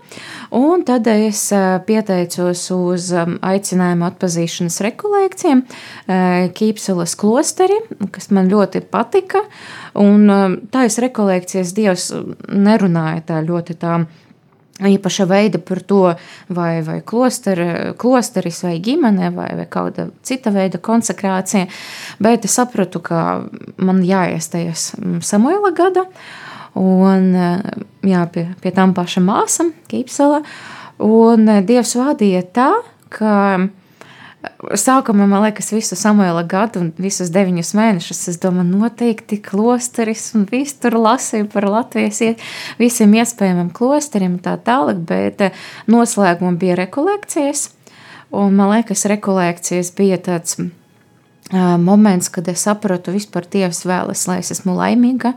Un 0.58 0.86
tad 0.88 1.08
es 1.12 1.48
pieteicos 1.88 2.62
uz 2.76 3.10
um, 3.16 3.36
aicinājumu 3.44 4.08
atpazīšanas 4.08 4.80
rekolekcijiem 4.86 5.64
Kīpselas 6.56 7.18
klosteri, 7.20 7.82
kas 8.16 8.30
man 8.32 8.48
ļoti 8.52 8.82
patika. 8.88 9.44
Un 9.98 10.30
tā 10.72 10.86
es 10.88 11.00
rekolekcijas 11.02 11.74
Dievs 11.76 12.12
nerunāja 12.48 13.26
tā 13.28 13.42
ļoti 13.44 13.76
tā 13.82 14.00
īpaša 14.78 15.26
veida 15.30 15.60
par 15.64 15.82
to, 15.82 16.02
vai, 16.54 16.82
vai 16.86 17.00
klosteri, 17.06 17.94
klosteris, 17.98 18.62
vai 18.66 18.78
ģimene, 18.84 19.32
vai, 19.36 19.50
vai 19.58 19.66
kāda 19.70 20.10
cita 20.28 20.54
veida 20.54 20.82
konsekrācija. 20.84 21.70
Bet 22.24 22.46
es 22.46 22.58
sapratu, 22.60 23.02
ka 23.02 23.24
man 23.78 24.04
jāiestājas 24.06 24.92
Samuela 25.26 25.74
gada, 25.76 26.06
un 26.78 27.32
jā, 28.06 28.26
pie, 28.34 28.48
pie 28.62 28.74
tām 28.76 28.94
pašām 28.98 29.28
māsām, 29.32 29.74
Kīpsela. 29.90 30.44
Un 31.04 31.50
Dievs 31.66 31.94
vadīja 31.98 32.46
tā, 32.54 32.72
ka 33.14 33.34
Sākumā 34.58 35.28
man 35.30 35.44
liekas, 35.46 35.70
visu 35.76 35.96
Samuela 36.00 36.44
gadu 36.48 36.82
un 36.84 36.90
visus 37.02 37.30
deviņus 37.34 37.74
mēnešus. 37.78 38.24
Es 38.32 38.40
domāju, 38.42 38.82
noteikti 38.82 39.40
klosteris 39.44 40.30
un 40.38 40.48
viss 40.50 40.80
tur 40.82 40.98
lasīju 41.00 41.50
par 41.54 41.68
Latvijas 41.72 42.22
iet, 42.26 42.44
visiem 42.82 43.14
iespējamiem 43.18 43.72
klosteriem 43.76 44.40
tā 44.44 44.58
tālāk, 44.58 45.04
bet 45.10 45.46
eh, 45.46 45.64
noslēgumā 45.92 46.58
bija 46.60 46.78
rekolekcijas. 46.82 47.70
Un 48.36 48.58
man 48.58 48.74
liekas, 48.76 49.06
rekolekcijas 49.08 49.94
bija 49.96 50.18
tāds 50.20 50.58
uh, 50.60 51.78
moments, 51.80 52.28
kad 52.34 52.48
es 52.52 52.66
sapratu 52.68 53.14
vispār 53.16 53.48
Dievs 53.48 53.86
vēlas, 53.88 54.26
lai 54.28 54.42
es 54.42 54.52
esmu 54.58 54.76
laimīga. 54.76 55.32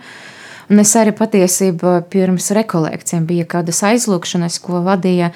Un 0.71 0.79
es 0.79 0.93
arī 0.95 1.11
patiesībā 1.19 1.97
pirms 2.13 2.53
rekolekcijām 2.55 3.25
bija 3.27 3.47
kādas 3.51 3.83
aizlūgšanas, 3.89 4.61
ko 4.63 4.85
vadīja, 4.87 5.33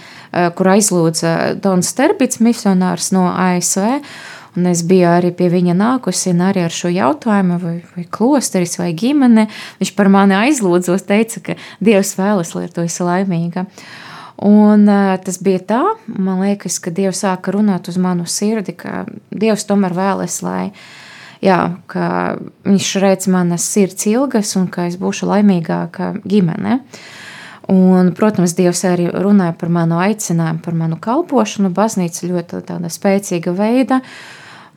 kur 0.55 0.71
aizlūdza 0.77 1.33
Dons 1.63 1.91
Sterbits, 1.91 2.39
misionārs 2.39 3.11
no 3.17 3.27
ASV. 3.33 3.99
Un 4.55 4.69
es 4.71 4.85
biju 4.87 5.09
arī 5.11 5.33
pie 5.35 5.49
viņa 5.51 5.75
nākusi 5.75 6.31
arī 6.39 6.63
ar 6.63 6.71
šo 6.71 6.93
jautājumu, 6.95 7.59
vai, 7.59 7.75
vai 7.97 8.07
klosteris 8.07 8.79
vai 8.79 8.93
ģimene. 8.95 9.49
Viņš 9.81 9.95
par 9.99 10.11
mani 10.15 10.37
aizlūdzos, 10.39 11.03
teica, 11.09 11.43
ka 11.43 11.57
Dievs 11.83 12.15
vēlas, 12.15 12.55
lai 12.55 12.69
tu 12.71 12.85
esi 12.87 13.03
laimīga. 13.03 13.67
Un 14.47 14.87
uh, 14.87 15.17
tas 15.23 15.41
bija 15.43 15.63
tā, 15.67 15.83
man 16.07 16.45
liekas, 16.47 16.79
ka 16.83 16.95
Dievs 16.95 17.25
sāka 17.27 17.55
runāt 17.55 17.91
uz 17.91 17.99
manu 17.99 18.29
sirdi, 18.31 18.77
ka 18.79 19.05
Dievs 19.35 19.67
tomēr 19.67 19.95
vēlas, 19.99 20.39
lai 20.47 20.69
jā, 21.45 21.59
ka 21.91 22.07
viņš 22.67 22.95
redz 23.03 23.29
manas 23.33 23.67
sirds 23.69 24.09
ilgas 24.11 24.55
un 24.61 24.69
ka 24.73 24.89
es 24.91 24.97
būšu 25.01 25.29
laimīgāka 25.31 26.15
ģimene. 26.25 26.81
Un, 27.73 28.11
protams, 28.17 28.53
Dievs 28.59 28.83
arī 28.85 29.09
runāja 29.09 29.55
par 29.57 29.71
manu 29.73 29.97
aicinājumu, 30.05 30.61
par 30.65 30.75
manu 30.77 30.99
kalpošanu. 31.01 31.73
Baznīca 31.73 32.29
ļoti 32.29 32.61
tāda 32.69 32.91
spēcīga 32.93 33.55
veida. 33.57 34.03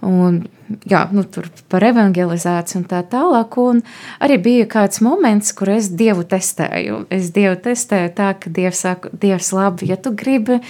Un, 0.08 0.44
jā, 0.88 1.02
nu, 1.12 1.26
tur 1.28 1.50
par 1.72 1.84
evangelizāciju 1.84 2.80
un 2.80 2.88
tā 2.88 3.02
tālāk. 3.12 3.58
Un 3.60 3.82
arī 4.24 4.38
bija 4.46 4.70
kāds 4.72 5.02
moments, 5.04 5.52
kur 5.58 5.74
es 5.74 5.90
Dievu 6.00 6.24
testēju. 6.32 7.04
Es 7.12 7.34
Dievu 7.36 7.58
testēju 7.68 8.14
tā, 8.16 8.32
ka 8.40 8.54
Dievs 8.56 8.86
saka, 8.86 9.12
Dievs, 9.12 9.52
labi, 9.58 9.92
ja 9.92 10.00
tu 10.00 10.16
gribi, 10.16 10.62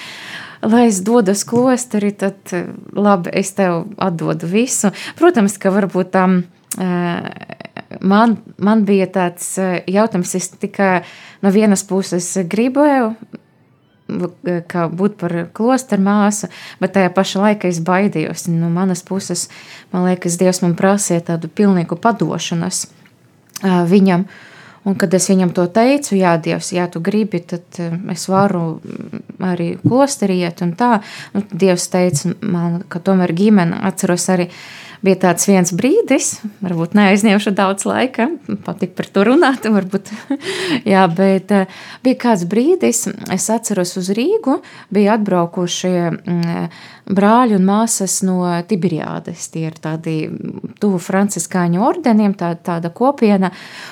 lai 0.61 0.87
es 0.87 1.01
dodos 1.05 1.43
klosteri, 1.47 2.11
tad 2.17 2.53
labi, 2.95 3.33
es 3.33 3.53
tev 3.57 3.85
atdodu 3.97 4.49
visu. 4.49 4.93
Protams, 5.19 5.57
ka 5.61 5.73
varbūt 5.75 6.13
tam. 6.15 6.43
Man, 8.03 8.37
man 8.59 8.83
bija 8.85 9.05
tāds 9.07 9.53
jautājums, 9.87 10.33
es 10.35 10.49
tikai 10.59 11.01
no 11.41 11.51
vienas 11.55 11.85
puses 11.87 12.27
gribēju, 12.49 13.13
būt 14.07 15.15
par 15.19 15.35
klosteru 15.55 16.03
māsu, 16.03 16.49
bet 16.81 16.93
tajā 16.95 17.13
pašā 17.15 17.41
laikā 17.43 17.71
es 17.71 17.79
baidījos. 17.83 18.47
No 18.51 18.69
manas 18.73 19.03
puses, 19.07 19.47
man 19.93 20.05
liekas, 20.07 20.37
Dievs 20.39 20.61
man 20.63 20.75
prasīja 20.79 21.23
tādu 21.31 21.47
pilnīgu 21.47 21.95
padošanos 22.03 22.85
viņam. 23.63 24.27
Un, 24.87 24.95
kad 24.95 25.11
es 25.17 25.27
viņam 25.27 25.51
to 25.55 25.65
teicu, 25.73 26.15
jā, 26.15 26.37
Dievs, 26.39 26.71
ja 26.71 26.85
tu 26.91 27.01
gribi, 27.03 27.41
tad 27.43 27.79
es 28.13 28.27
varu 28.31 28.77
arī 29.43 29.73
klosterī 29.83 30.39
iet 30.45 30.63
un 30.63 30.71
tā. 30.79 31.01
Nu, 31.33 31.43
Dievs 31.51 31.89
teica 31.91 32.31
man, 32.39 32.79
ka 32.87 33.01
tomēr 33.03 33.35
ģimene 33.35 33.81
atceros 33.89 34.29
arī 34.31 34.47
bija 35.05 35.19
tāds 35.27 35.47
viens 35.49 35.71
brīdis, 35.75 36.29
varbūt 36.63 36.95
neaizņemšu 36.97 37.53
daudz 37.57 37.85
laika, 37.87 38.29
patīk 38.65 38.95
par 38.97 39.09
to 39.13 39.25
runāt, 39.27 39.67
varbūt, 39.77 40.11
jā, 40.93 41.05
bet 41.13 41.53
eh, 41.55 41.79
bija 42.05 42.21
kāds 42.27 42.47
brīdis, 42.49 43.05
es 43.33 43.49
atceros 43.53 43.95
uz 43.99 44.11
Rīgu, 44.17 44.59
bija 44.93 45.17
atbraukuši 45.17 45.93
mm, 46.11 46.69
brāļi 47.17 47.57
un 47.57 47.67
māsas 47.67 48.19
no 48.27 48.41
Tiberiādes, 48.67 49.47
tie 49.53 49.67
ir 49.69 49.77
tādi 49.81 50.17
tuvu 50.81 50.99
franciskāņu 51.01 51.83
ordeniem, 51.87 52.35
tā, 52.37 52.53
tāda 52.59 52.91
kopiena, 52.93 53.51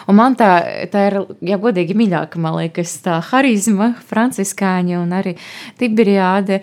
un 0.09 0.19
man 0.19 0.35
tā, 0.39 0.51
tā 0.91 1.07
ir, 1.11 1.19
ja 1.45 1.59
godīgi 1.61 1.95
mīļāka, 1.97 2.41
man 2.41 2.59
liekas, 2.59 2.97
tā 3.05 3.21
harizma, 3.31 3.93
franciskāņi 4.09 4.99
un 4.99 5.15
arī 5.15 5.37
Tiberiāde, 5.79 6.61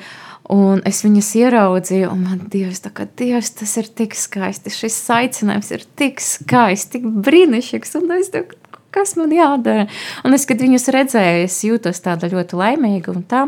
Un 0.52 0.82
es 0.88 1.00
viņas 1.00 1.30
ieraudzīju, 1.38 2.10
un 2.12 2.24
man 2.26 2.40
Dievs, 2.52 2.82
kā, 2.92 3.06
Dievs 3.16 3.54
tas 3.56 3.72
ir 3.80 3.86
tik 3.88 4.16
skaisti. 4.18 4.72
Šis 4.74 4.98
aicinājums 5.14 5.70
ir 5.72 5.86
tik 5.96 6.20
skaists, 6.20 6.90
tik 6.92 7.06
brīnišķīgs. 7.24 7.94
Un 8.00 8.12
es 8.18 8.28
domāju, 8.34 8.58
kas 8.92 9.14
man 9.16 9.32
jādara? 9.32 9.86
Un 10.26 10.36
es, 10.36 10.44
kad 10.48 10.60
viņus 10.60 10.90
redzēju, 10.92 11.46
es 11.46 11.56
jūtos 11.64 12.02
tāda 12.04 12.28
ļoti 12.32 12.58
laimīga 12.60 13.14
un 13.14 13.24
tā. 13.28 13.46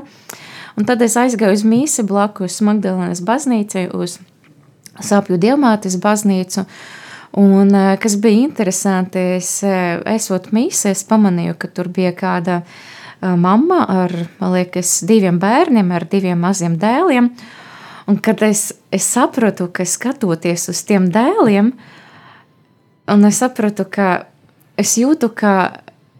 Un 0.80 0.88
tad 0.88 1.04
es 1.04 1.18
aizgāju 1.20 1.58
uz 1.58 1.66
mīsi 1.68 2.06
blakus 2.08 2.62
Magdalenes 2.64 3.22
baznīcai, 3.24 3.90
uz 3.94 4.20
Sāpju 4.94 5.34
dievmātes 5.42 5.96
baznīcu. 5.98 6.62
Un, 7.42 7.74
eh, 7.74 7.96
kas 7.98 8.14
bija 8.22 8.46
interesanti, 8.46 9.18
es 9.40 9.48
eh, 9.66 9.98
esot 10.14 10.52
mīsē, 10.54 10.92
es 10.94 11.02
pamanīju, 11.08 11.56
ka 11.58 11.66
tur 11.74 11.88
bija 11.90 12.12
kāda 12.14 12.60
uh, 12.62 12.76
mamma 13.24 13.84
ar, 13.88 14.12
man 14.40 14.54
liekas, 14.54 14.98
diviem 15.08 15.38
bērniem, 15.40 15.90
ar 15.94 16.06
diviem 16.10 16.40
maziem 16.44 16.76
dēliem. 16.80 17.30
Un 18.10 18.20
kad 18.20 18.42
es, 18.44 18.68
es 18.92 19.06
sapratu, 19.08 19.70
ka 19.72 19.86
skatoties 19.88 20.68
uz 20.68 20.82
tiem 20.84 21.08
dēliem, 21.12 21.72
un 23.08 23.24
es 23.24 23.40
sapratu, 23.40 23.86
ka 23.88 24.26
es 24.80 24.96
jūtu, 25.00 25.30
ka 25.32 25.54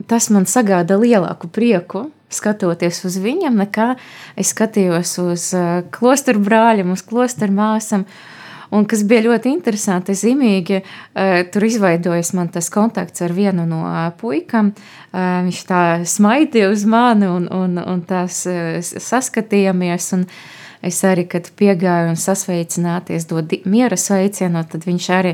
tas 0.09 0.31
man 0.33 0.49
sagāda 0.49 0.97
lielāku 1.01 1.51
prieku, 1.53 2.07
skatoties 2.33 3.05
uz 3.07 3.19
viņiem, 3.23 3.57
nekā 3.65 3.95
es 4.41 4.55
skatījos 4.55 5.17
uz 5.23 5.49
klosteru 5.95 6.43
brāļiem, 6.45 6.95
uz 6.95 7.05
klosteru 7.07 7.55
māsām. 7.55 8.07
Un 8.75 8.89
kas 8.91 9.05
bija 9.07 9.23
ļoti 9.29 9.53
interesanti, 9.55 10.17
zīmīgi, 10.19 10.81
uh, 10.83 11.37
tur 11.55 11.67
izveidojas 11.69 12.33
man 12.35 12.51
tas 12.55 12.71
kontakts 12.75 13.23
ar 13.23 13.35
vienu 13.37 13.69
no 13.71 13.85
uh, 13.87 14.09
puikām. 14.19 14.73
Uh, 14.75 15.47
viņš 15.47 15.63
tā 15.69 15.85
smaidīja 16.09 16.73
uz 16.73 16.83
mani 16.91 17.31
un, 17.31 17.47
un, 17.55 17.79
un 17.79 18.05
tās 18.09 18.43
saskatījāmies. 18.83 20.13
Un, 20.19 20.29
Es 20.85 20.99
arī, 21.09 21.23
kad 21.25 21.47
piegāju 21.57 22.11
un 22.11 22.19
sasveicināties, 22.21 23.25
dod 23.31 23.55
miera 23.65 23.97
sveicienu, 23.97 24.61
tad 24.69 24.85
viņš 24.85 25.07
arī 25.17 25.31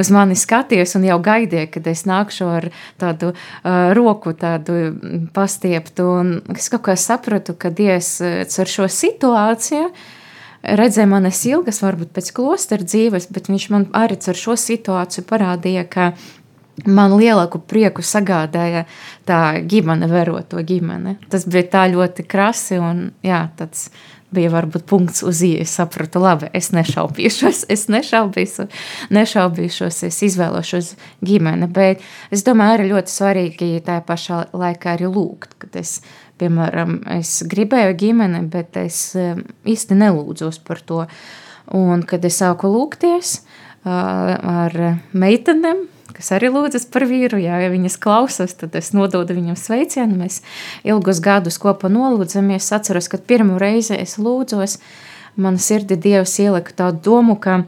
uz 0.00 0.08
mani 0.14 0.32
skatījās 0.32 0.96
un 0.96 1.04
jau 1.04 1.18
gaidīja, 1.20 1.66
kad 1.74 1.90
es 1.92 2.06
nākšu 2.08 2.48
ar 2.48 2.70
tādu 3.02 3.34
uh, 3.34 3.92
roku, 3.98 4.32
tādu 4.32 4.94
pastieptu. 5.36 6.08
Un 6.22 6.34
es 6.56 6.72
kaut 6.72 6.86
kā 6.88 6.96
sapratu, 6.96 7.52
ka 7.52 7.68
Dievs 7.68 8.14
ar 8.24 8.76
šo 8.78 8.88
situāciju 8.88 9.90
uh, 9.90 10.12
redzēja 10.64 11.08
manas 11.10 11.42
ilgas, 11.48 11.82
varbūt 11.84 12.14
pēc 12.16 12.30
klostera 12.36 12.86
dzīves, 12.86 13.28
bet 13.34 13.50
viņš 13.52 13.68
man 13.74 13.86
arī 13.96 14.18
ar 14.18 14.40
šo 14.40 14.56
situāciju 14.58 15.26
parādīja, 15.28 15.84
ka 15.90 16.12
man 16.86 17.14
lielāku 17.18 17.60
prieku 17.70 18.02
sagādāja 18.02 18.84
tā 19.28 19.60
ģimene, 19.70 20.08
veroto 20.10 20.62
ģimene. 20.64 21.18
Tas 21.30 21.46
bija 21.46 21.68
tā 21.76 21.86
ļoti 21.92 22.26
krasi 22.26 22.80
un 22.82 23.06
jā, 23.22 23.44
tāds 23.58 23.88
bija 24.34 24.50
varbūt 24.50 24.86
punkts 24.90 25.22
uz 25.26 25.42
ielas. 25.46 25.74
Sapratu, 25.78 26.18
labi, 26.22 26.48
es 26.56 26.72
nešaubīšos, 26.74 27.64
es 27.70 27.86
nešaubīšu, 27.92 28.66
nešaubīšos, 29.14 30.00
es 30.08 30.20
izvēlošos 30.26 30.94
ģimeni. 31.24 31.68
Bet 31.74 32.02
es 32.34 32.44
domāju, 32.46 32.78
arī 32.78 32.90
ļoti 32.90 33.14
svarīgi 33.14 33.70
tajā 33.86 34.02
pašā 34.08 34.40
laikā 34.56 34.96
arī 34.96 35.10
lūgt, 35.10 35.54
kad 35.62 35.78
es 35.80 36.00
Piemēram, 36.40 36.98
es 37.14 37.44
gribēju 37.46 37.94
ģimeni, 38.00 38.40
bet 38.50 38.76
es 38.80 39.12
īsti 39.14 39.98
nelūdzos 40.00 40.58
par 40.66 40.82
to. 40.82 41.04
Un, 41.74 42.02
kad 42.04 42.24
es 42.26 42.40
sāku 42.42 42.68
lūgties 42.68 43.38
ar 43.86 44.74
meitenēm, 45.14 45.84
kas 46.14 46.32
arī 46.34 46.50
lūdzas 46.52 46.88
par 46.92 47.06
vīru, 47.08 47.38
ja 47.42 47.62
viņas 47.70 47.98
klausās, 48.02 48.56
tad 48.58 48.74
es 48.78 48.92
nododu 48.96 49.36
viņam 49.36 49.56
sveicienu. 49.58 50.18
Mēs 50.24 50.42
ilgus 50.86 51.22
gadus 51.24 51.58
kopā 51.62 51.90
nolūdzamies. 51.92 52.66
Es 52.66 52.76
atceros, 52.76 53.08
kad 53.12 53.24
pirmo 53.30 53.58
reizi 53.62 53.96
es 53.96 54.18
lūdzos, 54.18 54.78
man 55.38 55.58
sirdī 55.62 55.98
Dievs 56.00 56.36
ielika 56.42 56.74
tādu 56.82 57.02
domu, 57.10 57.38
ka 57.38 57.62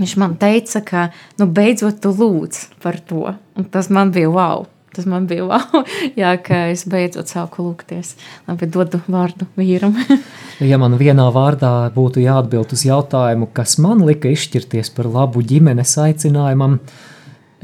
viņš 0.00 0.18
man 0.20 0.36
teica, 0.40 0.80
ka 0.80 1.08
nu, 1.40 1.48
beidzot 1.48 2.00
tu 2.00 2.16
lūdz 2.16 2.68
par 2.82 3.00
to. 3.04 3.34
Un 3.56 3.68
tas 3.68 3.92
man 3.92 4.14
bija 4.14 4.32
wow! 4.32 4.71
Tas 4.92 5.06
man 5.08 5.24
bija 5.28 5.46
wow, 5.48 5.84
jā, 6.20 6.34
ka 6.44 6.66
es 6.72 6.84
beidzot 6.88 7.30
sāku 7.32 7.64
lūgties. 7.64 8.12
Labi, 8.48 8.68
dodu 8.68 9.00
vārdu 9.08 9.48
vīram. 9.56 9.96
ja 10.70 10.78
man 10.80 10.98
vienā 11.00 11.30
vārdā 11.32 11.72
būtu 11.94 12.20
jāatbild 12.20 12.74
uz 12.76 12.84
jautājumu, 12.84 13.48
kas 13.56 13.78
man 13.80 14.04
lika 14.04 14.32
izšķirties 14.32 14.92
par 14.96 15.08
labu 15.08 15.40
ģimenes 15.48 15.96
aicinājumam, 16.04 16.76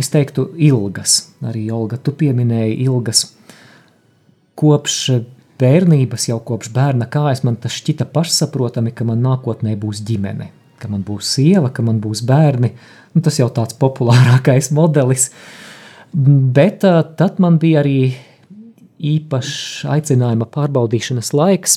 es 0.00 0.08
teiktu 0.14 0.48
ilgas. 0.70 1.20
Arī 1.44 1.66
Olga, 1.74 2.00
tu 2.00 2.16
pieminēji 2.16 2.80
ilgas. 2.86 3.26
Kopš 4.58 4.96
bērnības, 5.60 6.30
jau 6.30 6.40
kopš 6.48 6.72
bērna 6.72 7.10
kājas, 7.12 7.44
man 7.44 7.60
tas 7.60 7.76
šķita 7.76 8.08
pašsaprotami, 8.14 8.94
ka 8.96 9.04
man 9.04 9.20
nākotnē 9.26 9.76
būs 9.78 10.00
ģimene, 10.06 10.48
ka 10.80 10.88
man 10.88 11.04
būs 11.04 11.36
sieva, 11.36 11.68
ka 11.74 11.84
man 11.84 12.00
būs 12.00 12.24
bērni. 12.26 12.72
Nu, 13.12 13.20
tas 13.26 13.36
jau 13.36 13.52
tāds 13.52 13.76
populārākais 13.76 14.72
modelis. 14.72 15.28
Uh, 15.28 15.67
Bet 16.12 16.80
tad 17.18 17.38
man 17.42 17.58
bija 17.60 17.82
arī 17.82 18.14
īpašs 18.98 19.84
aicinājuma 19.88 20.48
pārbaudīšanas 20.50 21.34
laiks. 21.36 21.76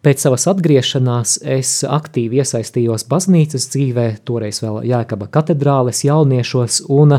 Pēc 0.00 0.22
savas 0.24 0.46
atgriešanās 0.48 1.38
es 1.44 1.72
aktīvi 1.84 2.40
iesaistījos 2.40 3.04
baznīcas 3.10 3.66
dzīvē, 3.72 4.06
toreiz 4.24 4.62
vēl 4.64 4.78
Jēkaba 4.88 5.28
katedrāles 5.32 6.00
jauniešos, 6.06 6.86
un 6.88 7.18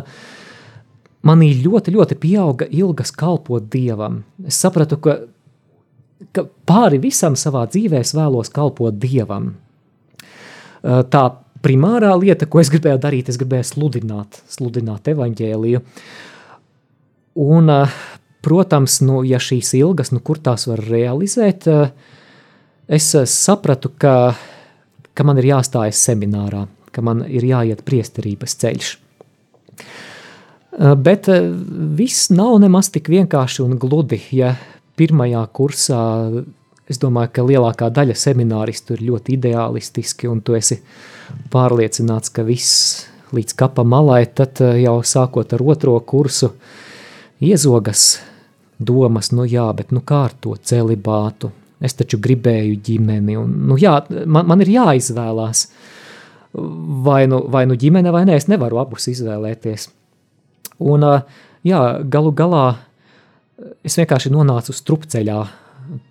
manī 1.29 1.51
ļoti, 1.61 1.93
ļoti 1.93 2.17
pieauga 2.21 2.65
ilgas 2.73 3.13
kalpot 3.13 3.67
Dievam. 3.69 4.23
Es 4.49 4.57
sapratu, 4.63 4.97
ka, 4.97 5.19
ka 6.33 6.47
pāri 6.69 6.97
visam 7.03 7.37
savā 7.37 7.67
dzīvē 7.69 8.01
es 8.01 8.15
vēlos 8.17 8.49
kalpot 8.53 8.97
Dievam. 8.97 9.53
Tā 10.81 11.25
primārā 11.61 12.11
lieta, 12.19 12.47
ko 12.49 12.61
es 12.61 12.71
gribēju 12.73 12.99
darīt, 13.01 13.29
es 13.31 13.39
gribēju 13.41 13.67
sludināt, 13.71 14.41
sludināt 14.51 15.09
evaņģēliju. 15.13 15.81
Un, 17.41 17.69
eh, 17.69 17.99
protams, 18.43 18.99
nu, 19.05 19.21
ja 19.23 19.39
šīs 19.39 19.73
ilgas, 19.79 20.11
nu, 20.11 20.19
kur 20.19 20.41
tās 20.41 20.67
var 20.67 20.81
realizēt, 20.83 21.67
eh, 21.67 21.91
es 22.87 23.13
eh, 23.15 23.25
sapratu, 23.25 23.91
ka, 23.97 24.35
ka 25.13 25.23
man 25.23 25.37
ir 25.37 25.51
jāstājas 25.53 26.01
seminārā, 26.09 26.67
ka 26.91 27.01
man 27.01 27.23
ir 27.27 27.43
jāiet 27.43 27.85
priesterības 27.85 28.57
ceļš. 28.63 28.97
Bet 30.71 31.27
viss 31.99 32.29
nav 32.31 32.53
nemaz 32.63 32.87
tik 32.89 33.09
vienkārši 33.11 33.59
un 33.65 33.73
gludi, 33.75 34.21
ja 34.31 34.53
pirmajā 34.95 35.41
kursā 35.51 35.99
es 36.87 36.97
domāju, 36.97 37.31
ka 37.35 37.43
lielākā 37.43 37.89
daļa 37.91 38.15
semināristu 38.15 38.95
ir 38.95 39.03
ļoti 39.09 39.35
ideālistiski 39.35 40.29
un 40.31 40.39
tu 40.39 40.55
esi 40.55 40.77
uh, 40.79 41.10
pārliecināts, 41.53 42.31
ka 42.33 42.45
viss 42.47 43.07
līdz 43.35 43.55
kapa 43.59 43.85
malai, 43.87 44.25
tad 44.35 44.61
eh, 44.63 44.81
jau 44.85 44.99
sākot 45.05 45.53
ar 45.55 45.63
otro 45.63 45.95
kursu 46.07 46.51
iezogas 47.41 48.19
domas, 48.81 49.31
nu 49.35 49.45
jā, 49.49 49.67
bet 49.77 49.93
nu 49.95 50.03
kā 50.05 50.25
ar 50.27 50.35
to 50.41 50.55
celibātu? 50.57 51.51
Es 51.81 51.95
taču 51.97 52.19
gribēju 52.21 52.75
ģimeni, 52.85 53.37
un 53.41 53.53
nu 53.71 53.77
jā, 53.81 53.95
man, 54.29 54.45
man 54.49 54.61
ir 54.61 54.69
jāizvēlās, 54.75 55.63
vai 57.07 57.23
nu, 57.31 57.41
vai 57.49 57.63
nu 57.65 57.77
ģimene 57.79 58.11
vai 58.13 58.21
nē, 58.27 58.35
es 58.37 58.45
nevaru 58.51 58.81
abus 58.83 59.07
izvēlēties. 59.09 59.87
Un 60.91 61.07
eh, 61.07 61.25
jā, 61.71 61.81
galu 62.03 62.33
galā 62.37 62.65
es 63.85 63.97
vienkārši 63.97 64.33
nonācu 64.33 64.75
strupceļā, 64.75 65.39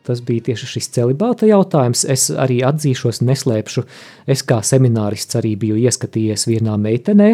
tas 0.06 0.20
bija 0.24 0.50
tieši 0.50 0.68
šis 0.74 0.88
celibāta 0.94 1.48
jautājums. 1.48 2.04
Es 2.08 2.28
arī 2.30 2.60
atzīšos, 2.66 3.22
neslēpšu, 3.26 3.84
es 4.30 4.44
kā 4.46 4.60
seminārists 4.66 5.38
arī 5.40 5.54
biju 5.60 5.78
ieskatījies 5.80 6.46
vienā 6.50 6.76
meitenē, 6.80 7.30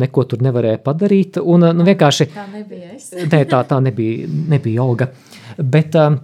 neko 0.00 0.26
tur 0.28 0.42
nevarēja 0.44 0.80
padarīt. 0.84 1.40
Un, 1.40 1.64
nu, 1.76 1.86
vienkārši, 1.86 2.28
tā 2.34 2.46
nebija 2.52 2.92
es. 2.96 3.08
Nē, 3.16 3.44
tā, 3.50 3.62
tā 3.68 3.80
nebija, 3.86 4.28
nebija 4.54 4.84
Olga. 4.84 5.10
Bet 5.56 5.96
um, 5.98 6.20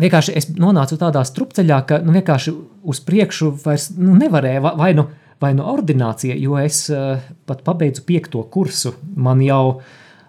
vienkārši 0.00 0.34
es 0.40 0.50
nonācu 0.58 0.98
tādā 1.00 1.22
strupceļā, 1.26 1.80
ka 1.88 2.02
nu, 2.04 2.14
vienkārši 2.16 2.54
uz 2.88 3.02
priekšu 3.06 3.52
vairs 3.64 3.90
nu, 3.96 4.16
nevarēja 4.18 4.74
vai 4.78 4.92
nu, 4.98 5.08
vai 5.38 5.52
nu 5.54 5.68
ordinācija, 5.70 6.34
jo 6.42 6.58
es 6.58 6.86
uh, 6.90 7.22
pat 7.46 7.62
pabeidzu 7.66 8.02
piekto 8.08 8.42
kursu. 8.50 8.96
Man 9.16 9.42
jau 9.46 9.80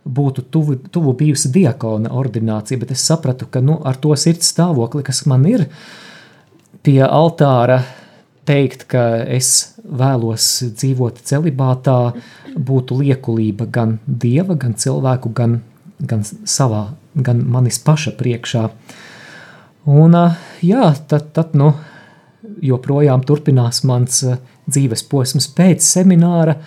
būtu 0.10 0.46
tuvu, 0.52 0.78
tuvu 0.92 1.14
bijusi 1.20 1.52
diakona 1.54 2.12
ordinācija, 2.16 2.80
bet 2.82 2.94
es 2.96 3.06
sapratu, 3.06 3.48
ka 3.52 3.62
nu, 3.62 3.80
ar 3.86 4.00
to 4.02 4.16
sirds 4.18 4.52
stāvokli, 4.54 5.04
kas 5.06 5.26
man 5.30 5.46
ir 5.50 5.68
pie 6.86 7.02
altāra, 7.06 7.82
teikt, 8.50 8.88
ka 8.90 9.04
es 9.30 9.76
vēlos 9.84 10.48
dzīvot 10.80 11.22
celibātā, 11.30 12.00
būtu 12.56 12.98
liekulība 13.04 13.68
gan 13.70 14.00
dieva, 14.06 14.58
gan 14.58 14.74
cilvēku, 14.80 15.32
gan, 15.38 15.60
gan 16.00 16.26
savā, 16.26 16.90
gan 17.14 17.44
manis 17.46 17.80
paša 17.84 18.16
priekšā. 18.18 18.66
Un, 19.90 20.18
jā, 20.66 20.92
tad, 21.10 21.30
tad 21.36 21.56
nu, 21.58 21.74
joprojām 22.66 23.24
turpinās 23.28 23.84
mans 23.88 24.24
dzīves 24.70 25.06
posms 25.10 25.50
pēc 25.56 25.86
semināra. 25.86 26.58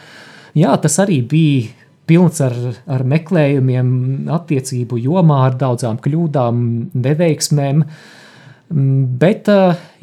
Jā, 0.59 0.75
tas 0.81 0.99
arī 1.03 1.21
bija 1.25 1.82
pilns 2.13 2.43
ar, 2.45 2.57
ar 2.93 3.05
meklējumiem, 3.09 3.89
attiecību 4.37 5.01
jomā, 5.01 5.41
ar 5.49 5.57
daudzām 5.61 5.97
kļūdām, 6.05 6.61
neveiksmēm, 6.93 7.87
bet 9.23 9.49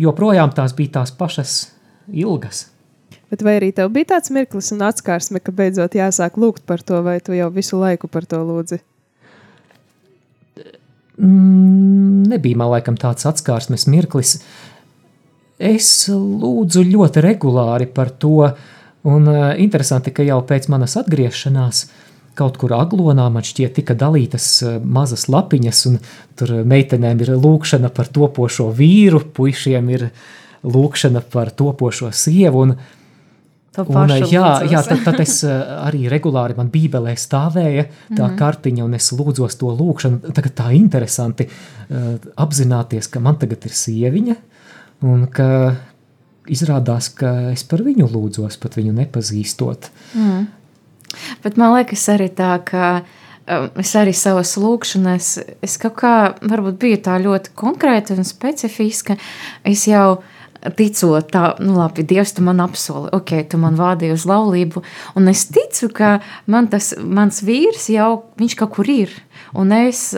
joprojām 0.02 0.54
tās 0.58 0.74
bija 0.78 1.00
tās 1.00 1.14
pašas 1.14 1.56
ilgas. 2.10 2.66
Bet 3.30 3.44
vai 3.46 3.60
arī 3.60 3.70
tev 3.78 3.92
bija 3.94 4.16
tāds 4.16 4.32
mirklis 4.34 4.72
un 4.74 4.82
atskārsme, 4.88 5.42
ka 5.44 5.54
beidzot 5.54 5.98
jāsāk 5.98 6.40
lūgt 6.42 6.66
par 6.70 6.82
to, 6.82 7.04
vai 7.06 7.20
tu 7.22 7.36
jau 7.38 7.52
visu 7.54 7.78
laiku 7.78 8.10
par 8.10 8.26
to 8.30 8.42
lūdzi? 8.42 8.80
Mm, 11.20 12.26
nebija 12.32 12.58
man 12.58 12.72
laikam 12.74 12.98
tāds 12.98 13.28
atskārsmes 13.30 13.86
mirklis. 13.92 14.40
Es 15.60 15.92
lūdzu 16.10 16.86
ļoti 16.88 17.22
regulāri 17.22 17.90
par 17.94 18.10
to, 18.18 18.48
un 19.10 19.30
uh, 19.30 19.52
interesanti, 19.62 20.14
ka 20.16 20.26
jau 20.26 20.40
pēc 20.48 20.70
manas 20.72 20.96
atgriešanās 20.98 21.86
kaut 22.40 22.60
kur 22.62 22.74
aglonā 22.78 23.28
man 23.34 23.46
šķiet 23.46 23.76
tika 23.82 23.98
dalītas 24.00 24.52
uh, 24.66 24.78
mazas 24.80 25.28
lapiņas, 25.32 25.82
un 25.92 26.00
tur 26.40 26.60
meitenēm 26.68 27.26
ir 27.26 27.34
lūkšana 27.36 27.92
par 27.96 28.12
topošo 28.16 28.70
vīru, 28.76 29.26
puišiem 29.36 29.92
ir 29.96 30.08
lūkšana 30.64 31.24
par 31.32 31.54
topošo 31.56 32.14
sievu, 32.16 32.70
un 32.70 32.80
Un, 33.80 34.12
jā, 34.28 34.48
jā 34.68 34.80
tad, 34.84 35.04
tad 35.06 35.20
es 35.22 35.38
arī 35.46 36.08
regulāri 36.12 36.56
man 36.58 36.72
bībelē 36.74 37.14
stāvēja 37.20 37.86
tā 38.10 38.26
mm. 38.26 38.36
kartiņa, 38.40 38.82
un 38.84 38.98
es 38.98 39.12
lūdzos 39.14 39.56
to 39.62 39.70
lūkšanu. 39.78 40.34
Tagad 40.36 40.56
tā 40.58 40.72
interesanti 40.76 41.46
uh, 41.48 42.18
apzināties, 42.42 43.08
ka 43.14 43.22
man 43.24 43.38
tagad 43.40 43.70
ir 43.70 43.76
sieviņa, 43.78 44.36
un 45.08 45.28
ka 45.32 45.50
izrādās, 46.50 47.12
ka 47.14 47.54
es 47.54 47.64
par 47.70 47.86
viņu 47.86 48.10
lūdzos, 48.10 48.58
pat 48.62 48.80
viņu 48.80 48.96
nepazīstot. 48.98 49.92
Mm. 50.18 50.48
Bet 51.44 51.60
man 51.60 51.76
liekas 51.78 52.06
arī 52.14 52.30
tā, 52.36 52.56
ka 52.66 52.90
um, 53.00 53.70
es 53.82 53.94
arī 53.98 54.14
savas 54.16 54.56
lūkšanas, 54.62 55.32
es 55.66 55.78
kaut 55.82 55.98
kā 56.02 56.16
varbūt 56.42 56.80
biju 56.82 57.00
tā 57.06 57.20
ļoti 57.22 57.56
konkrēta 57.60 58.18
un 58.18 58.28
specifiska. 58.28 59.18
Es 59.68 59.88
jau 59.90 60.22
ticot, 60.76 61.30
tā, 61.32 61.54
nu, 61.64 61.78
labi, 61.78 62.04
Dievs, 62.04 62.34
tu 62.36 62.44
man 62.44 62.60
apsoli, 62.64 63.08
ok, 63.16 63.32
tu 63.52 63.60
man 63.62 63.78
vādīji 63.80 64.18
uz 64.18 64.26
laulību, 64.28 64.84
un 65.16 65.32
es 65.32 65.46
ticu, 65.54 65.88
ka 65.96 66.18
man 66.52 66.68
tas, 66.72 66.92
mans 67.00 67.40
vīrs 67.48 67.88
jau, 67.94 68.10
viņš 68.40 68.58
kaut 68.60 68.74
kur 68.76 68.92
ir, 68.92 69.14
un 69.56 69.72
es 69.78 70.12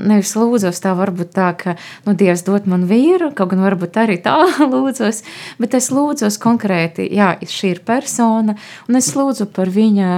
nevis 0.00 0.34
lūdzos 0.38 0.80
tā, 0.82 0.94
varbūt 0.98 1.32
tā, 1.36 1.50
ka, 1.58 1.76
nu, 2.06 2.16
Dievs 2.18 2.44
dod 2.46 2.68
man 2.70 2.86
vīru, 2.90 3.30
kaut 3.36 3.52
gan 3.52 3.62
varbūt 3.66 4.00
arī 4.02 4.18
tā 4.24 4.38
lūdzos, 4.72 5.22
bet 5.62 5.78
es 5.78 5.92
lūdzos 5.94 6.40
konkrēti, 6.42 7.08
jā, 7.16 7.34
šī 7.40 7.76
ir 7.76 7.84
persona, 7.86 8.56
un 8.88 9.00
es 9.00 9.12
lūdzu 9.16 9.48
par 9.56 9.72
viņa, 9.72 10.10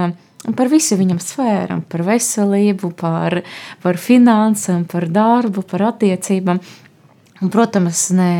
par 0.57 0.71
visu 0.71 0.99
viņam 0.99 1.21
sfēram, 1.23 1.85
par 1.89 2.05
veselību, 2.07 2.93
par, 2.99 3.41
par 3.83 4.01
finansēm, 4.01 4.85
par 4.89 5.09
darbu, 5.13 5.63
par 5.67 5.89
attiecībām, 5.93 6.61
un, 7.39 7.53
protams, 7.53 8.09
ne, 8.15 8.33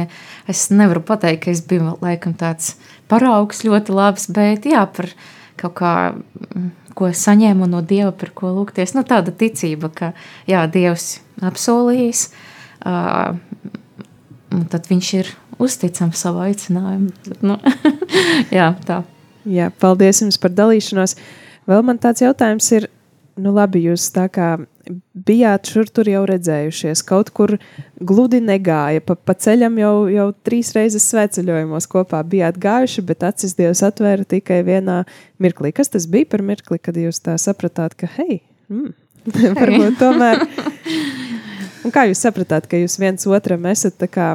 Es 0.49 0.71
nevaru 0.73 1.03
pateikt, 1.05 1.43
ka 1.43 1.51
es 1.53 1.59
biju 1.61 1.91
laikam 2.01 2.33
tāds 2.37 2.73
paraugs 3.11 3.61
ļoti 3.61 3.93
labs, 3.93 4.25
bet 4.33 4.65
jā, 4.65 4.81
par 4.89 5.11
kaut 5.59 5.75
kā, 5.79 5.93
mm, 6.13 6.69
ko 6.97 7.11
saņēmu 7.15 7.67
no 7.69 7.81
Dieva, 7.85 8.11
par 8.15 8.31
ko 8.35 8.53
lūgties. 8.55 8.95
Nu, 8.97 9.05
tāda 9.07 9.33
ticība, 9.35 9.91
ka 9.93 10.11
jā, 10.49 10.63
Dievs 10.71 11.19
apsolījis, 11.45 12.25
uh, 12.83 13.37
tad 14.71 14.89
viņš 14.89 15.13
ir 15.19 15.31
uzticams 15.59 16.23
savu 16.25 16.43
aicinājumu. 16.47 17.13
Tad, 17.27 17.45
nu, 17.45 17.59
jā, 18.57 18.71
tā. 18.87 19.03
Jā, 19.49 19.69
paldies 19.81 20.21
jums 20.23 20.39
par 20.41 20.53
dalīšanos. 20.55 21.15
Vēl 21.69 21.85
man 21.85 21.99
tāds 22.01 22.23
jautājums 22.23 22.67
ir, 22.75 22.89
nu 23.39 23.53
labi, 23.55 23.85
jūs 23.87 24.09
tā 24.15 24.27
kā 24.33 24.55
bijāt 25.13 25.69
šur 25.69 25.89
tur 25.93 26.09
jau 26.09 26.21
redzējušies, 26.27 27.03
kaut 27.07 27.29
kur 27.35 27.55
gludi 27.99 28.39
negāja, 28.43 29.03
pa, 29.05 29.15
pa 29.15 29.35
ceļam 29.37 29.77
jau, 29.81 29.93
jau 30.11 30.27
trīs 30.45 30.71
reizes 30.75 31.05
sveceļojumos 31.11 31.87
kopā 31.91 32.21
bijāt 32.27 32.59
gājuši, 32.61 33.05
bet 33.05 33.25
acis 33.27 33.55
Dievs 33.57 33.83
atvēra 33.85 34.25
tikai 34.29 34.61
vienā 34.67 35.03
mirklī. 35.41 35.71
Kas 35.75 35.93
tas 35.93 36.07
bija 36.09 36.29
par 36.33 36.43
mirkli, 36.45 36.79
kad 36.81 36.97
jūs 36.97 37.21
tā 37.25 37.37
sapratāt, 37.41 37.97
ka 37.99 38.09
hei, 38.17 38.41
mm, 38.71 38.93
varbūt 39.59 39.99
tomēr. 40.01 40.45
Un 41.85 41.95
kā 41.95 42.05
jūs 42.09 42.23
sapratāt, 42.25 42.67
ka 42.69 42.79
jūs 42.79 42.97
viens 42.99 43.27
otram 43.29 43.69
esat 43.69 43.99
tā 44.01 44.09
kā, 44.11 44.31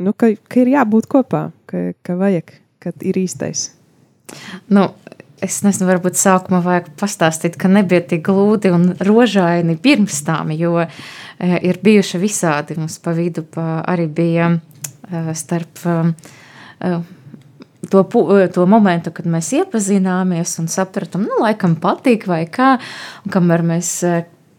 nu, 0.00 0.14
ka, 0.16 0.32
ka 0.48 0.62
ir 0.62 0.72
jābūt 0.76 1.10
kopā, 1.12 1.48
ka, 1.68 1.90
ka 2.06 2.16
vajag, 2.20 2.54
ka 2.82 2.94
ir 3.04 3.18
īstais? 3.20 3.70
Nu, 4.72 4.88
es 5.44 5.58
nezinu, 5.64 5.88
varbūt 5.90 6.18
sākumā 6.18 6.60
vajag 6.64 6.90
pastāstīt, 7.00 7.58
ka 7.60 7.68
nebija 7.70 8.02
tik 8.12 8.24
glūdi 8.28 8.72
un 8.74 8.88
rožaini 9.04 9.76
pirms 9.82 10.22
tam, 10.26 10.52
jo 10.56 10.78
e, 10.80 10.88
ir 11.66 11.80
bijuši 11.82 12.20
visādi. 12.22 12.78
Mums 12.80 12.98
pa 13.02 13.14
vidu 13.16 13.44
pa, 13.44 13.82
arī 13.88 14.08
bija 14.08 14.50
e, 14.56 14.58
starp 15.36 15.82
e, 15.84 16.92
to, 17.90 18.04
to 18.54 18.66
momentu, 18.70 19.12
kad 19.14 19.28
mēs 19.30 19.52
iepazināmies 19.60 20.56
un 20.62 20.70
sapratām, 20.72 21.26
nu, 21.28 21.40
laikam 21.44 21.76
patīk 21.80 22.28
vai 22.30 22.44
kā, 22.50 22.76
un 23.24 23.34
kamēr 23.34 23.64
mēs, 23.74 23.92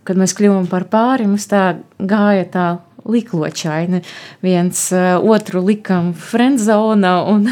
kad 0.08 0.20
mēs 0.20 0.36
kļuvām 0.38 0.70
par 0.72 0.88
pāri, 0.92 1.28
mums 1.30 1.50
tā 1.52 1.64
gāja 1.98 2.48
tā 2.54 2.68
likločaini. 3.10 4.02
Viens 4.46 4.82
uh, 4.96 5.18
otru 5.24 5.64
likām 5.66 6.14
friendzonā 6.18 7.14
un 7.32 7.48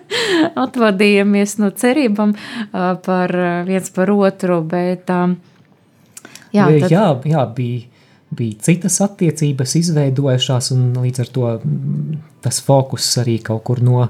atvadījāmies 0.66 1.58
no 1.62 1.70
cerībām 1.70 2.34
uh, 2.34 2.96
par 3.04 3.34
uh, 3.36 3.52
viens 3.68 3.92
par 3.94 4.12
otru. 4.14 4.60
Bet, 4.68 5.10
jā, 5.10 6.66
tad... 6.66 6.90
jā, 6.90 7.06
jā, 7.36 7.46
bija. 7.54 7.86
Bija 8.28 8.58
citas 8.60 8.98
attiecības 9.00 9.72
izveidojušās, 9.78 10.66
un 10.74 10.90
līdz 11.00 11.22
ar 11.22 11.28
to 11.32 11.46
mm, 11.64 12.18
tas 12.44 12.58
fokus 12.60 13.06
arī 13.22 13.38
kaut 13.40 13.62
kur 13.64 13.80
no 13.80 14.02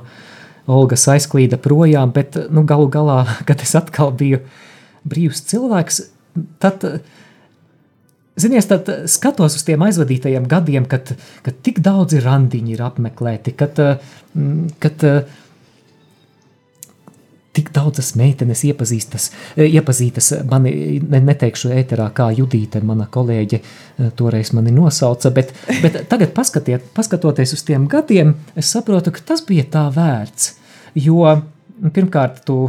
Olgas 0.68 1.06
aizklīda 1.08 1.56
projām. 1.62 2.10
Bet 2.16 2.34
nu, 2.50 2.64
galu 2.66 2.88
galā, 2.92 3.20
kad 3.48 3.62
es 3.62 3.76
atkal 3.78 4.10
biju 4.18 4.42
brīvs 5.08 5.44
cilvēks, 5.48 6.02
tad 6.58 6.84
Zinies, 8.38 8.68
tad 8.70 8.88
skatos 9.10 9.56
uz 9.58 9.64
tiem 9.66 9.82
aizvadītajiem 9.86 10.46
gadiem, 10.50 10.86
kad, 10.90 11.14
kad 11.42 11.60
tik 11.66 11.82
daudzi 11.84 12.22
randiņi 12.22 12.76
ir 12.76 12.82
apmeklēti, 12.86 13.54
kad, 13.58 13.78
mm, 14.34 14.78
kad 14.82 15.06
tik 17.58 17.72
daudzas 17.74 18.12
meitenes 18.18 18.62
iepazīstas, 18.68 19.30
iepazītas. 19.58 20.30
Mani, 20.50 20.72
ne, 21.02 21.20
neteikšu 21.26 21.72
ēterā, 21.74 22.06
kā 22.14 22.28
Judīte, 22.36 22.82
mana 22.86 23.08
kolēģe, 23.10 23.60
toreiz 24.18 24.52
mani 24.54 24.74
nosauca, 24.74 25.32
bet, 25.34 25.50
bet 25.82 26.04
tagad 26.10 26.34
paskatiet, 26.36 26.86
paskatoties 26.94 27.56
uz 27.56 27.64
tiem 27.66 27.88
gadiem, 27.90 28.36
es 28.58 28.70
saprotu, 28.74 29.14
ka 29.14 29.24
tas 29.32 29.42
bija 29.48 29.66
tā 29.72 29.88
vērts, 29.94 30.52
jo 31.02 31.24
pirmkārt 31.94 32.44
tu 32.46 32.60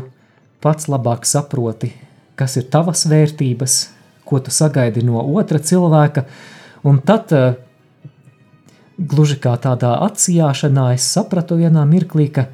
pats 0.64 0.90
labāk 0.90 1.30
saproti, 1.30 1.92
kas 2.40 2.58
ir 2.58 2.70
tavas 2.74 3.06
vērtības, 3.12 3.80
ko 4.30 4.40
tu 4.46 4.54
sagaidi 4.54 5.04
no 5.06 5.24
otra 5.36 5.60
cilvēka. 5.60 6.26
Un 6.88 7.02
tad, 7.06 7.34
eh, 7.34 7.58
gluži 9.00 9.40
kā 9.42 9.56
tādā 9.62 9.96
atsijāšanā, 10.06 10.94
es 10.94 11.08
sapratu 11.08 11.58
vienā 11.60 11.86
mirklī, 11.88 12.30
ka 12.34 12.48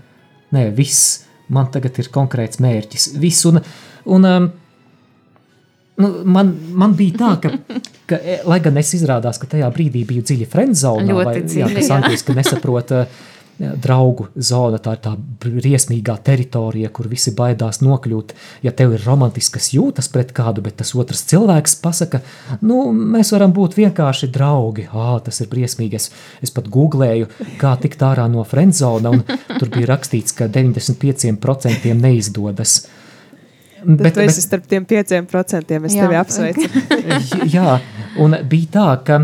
nē, 0.56 0.70
viss 0.76 1.26
man 1.50 1.70
tagad 1.74 2.00
ir 2.02 2.12
konkrēts 2.14 2.62
mērķis. 2.64 3.10
Viss, 3.22 3.46
un, 3.50 3.62
un, 4.06 4.26
um, 4.30 4.48
nu, 6.02 6.12
man, 6.38 6.54
man 6.74 6.96
bija 6.98 7.20
tā, 7.22 7.32
ka, 7.44 7.52
ka, 8.10 8.20
e, 8.20 8.40
lai 8.50 8.60
gan 8.64 8.82
es 8.82 8.94
izrādās, 8.98 9.40
ka 9.42 9.50
tajā 9.52 9.70
brīdī 9.74 10.06
biju 10.08 10.26
dziļi 10.26 10.50
friendzonā, 10.52 11.18
vai 11.20 11.38
jā, 11.44 11.70
tas 11.76 11.92
angliski 11.98 12.38
nesaprot, 12.38 12.96
draugu 13.60 14.28
zona, 14.36 14.80
tā 14.84 14.96
ir 14.98 15.02
tā 15.06 15.14
briesmīgā 15.46 16.18
teritorija, 16.26 16.90
kur 16.96 17.08
visi 17.12 17.32
baidās 17.36 17.80
nokļūt. 17.84 18.34
Ja 18.66 18.74
tev 18.76 18.96
ir 18.98 19.06
romantiskas 19.08 19.70
jūtas 19.76 20.10
pret 20.12 20.34
kādu, 20.36 20.64
bet 20.66 20.78
tas 20.82 20.92
otrs 20.98 21.24
cilvēks 21.30 21.78
pasaka, 21.84 22.20
nu, 22.66 22.90
mēs 22.92 23.32
varam 23.36 23.54
būt 23.56 23.78
vienkārši 23.80 24.30
draugi. 24.36 24.90
Ā, 24.92 25.08
tas 25.24 25.40
ir 25.44 25.50
briesmīgi. 25.52 26.02
Es, 26.02 26.12
es 26.44 26.52
pat 26.56 26.68
googlēju, 26.72 27.32
kā 27.62 27.76
tikt 27.80 28.04
ārā 28.04 28.28
no 28.32 28.44
friendzona, 28.48 29.16
un 29.16 29.24
tur 29.56 29.72
bija 29.72 29.94
rakstīts, 29.94 30.36
ka 30.36 30.50
95% 30.52 31.96
neizdodas. 32.02 32.78
Bet, 33.86 34.16
tu 34.16 34.24
esi 34.24 34.40
bet, 34.42 34.44
starp 34.48 34.68
tiem 34.68 34.86
pieciem 34.90 35.28
procentiem. 35.30 35.86
Es 35.88 35.96
jā. 35.96 36.06
tevi 36.06 36.20
apsveicu. 36.20 36.86
jā, 37.56 37.80
un 38.20 38.36
bija 38.50 38.72
tā, 38.80 38.92
ka 39.06 39.20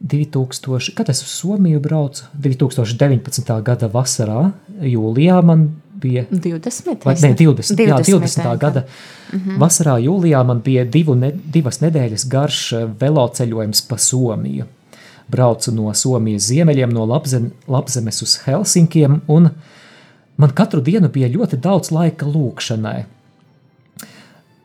2000, 0.00 0.94
kad 0.94 1.08
es 1.08 1.22
uz 1.22 1.28
Somiju 1.28 1.80
braucu, 1.80 2.24
2019. 2.34 3.62
gada 3.62 3.88
vasarā, 3.92 4.50
jūlijā 4.80 5.42
man 5.44 5.68
bija 6.00 6.24
20. 6.30 7.04
Vai, 7.04 7.14
ne, 7.22 7.34
20, 7.36 7.76
20, 7.76 7.82
jā, 7.84 7.98
20. 8.20 8.44
Jā. 8.44 8.56
gada 8.58 8.84
mm 9.32 9.38
-hmm. 9.38 9.58
vasarā, 9.58 9.98
jūlijā 10.00 10.44
man 10.46 10.60
bija 10.60 10.84
divu 10.84 11.14
ne, 11.14 11.32
divas 11.44 11.80
nedēļas 11.80 12.28
garš 12.28 12.72
eh, 12.72 12.88
veloceļojums 13.00 13.82
pa 13.88 13.98
Somiju. 13.98 14.64
Braucu 15.28 15.72
no 15.72 15.94
Somijas 15.94 16.42
ziemeļiem, 16.42 16.92
no 16.92 17.04
Labzem, 17.04 17.50
Labzemes 17.68 18.22
uz 18.22 18.38
Helsinkiem, 18.44 19.20
un 19.26 19.50
man 20.36 20.50
katru 20.50 20.80
dienu 20.80 21.08
bija 21.08 21.28
ļoti 21.28 21.56
daudz 21.56 21.90
laika 21.90 22.26
lūkšanai. 22.26 23.04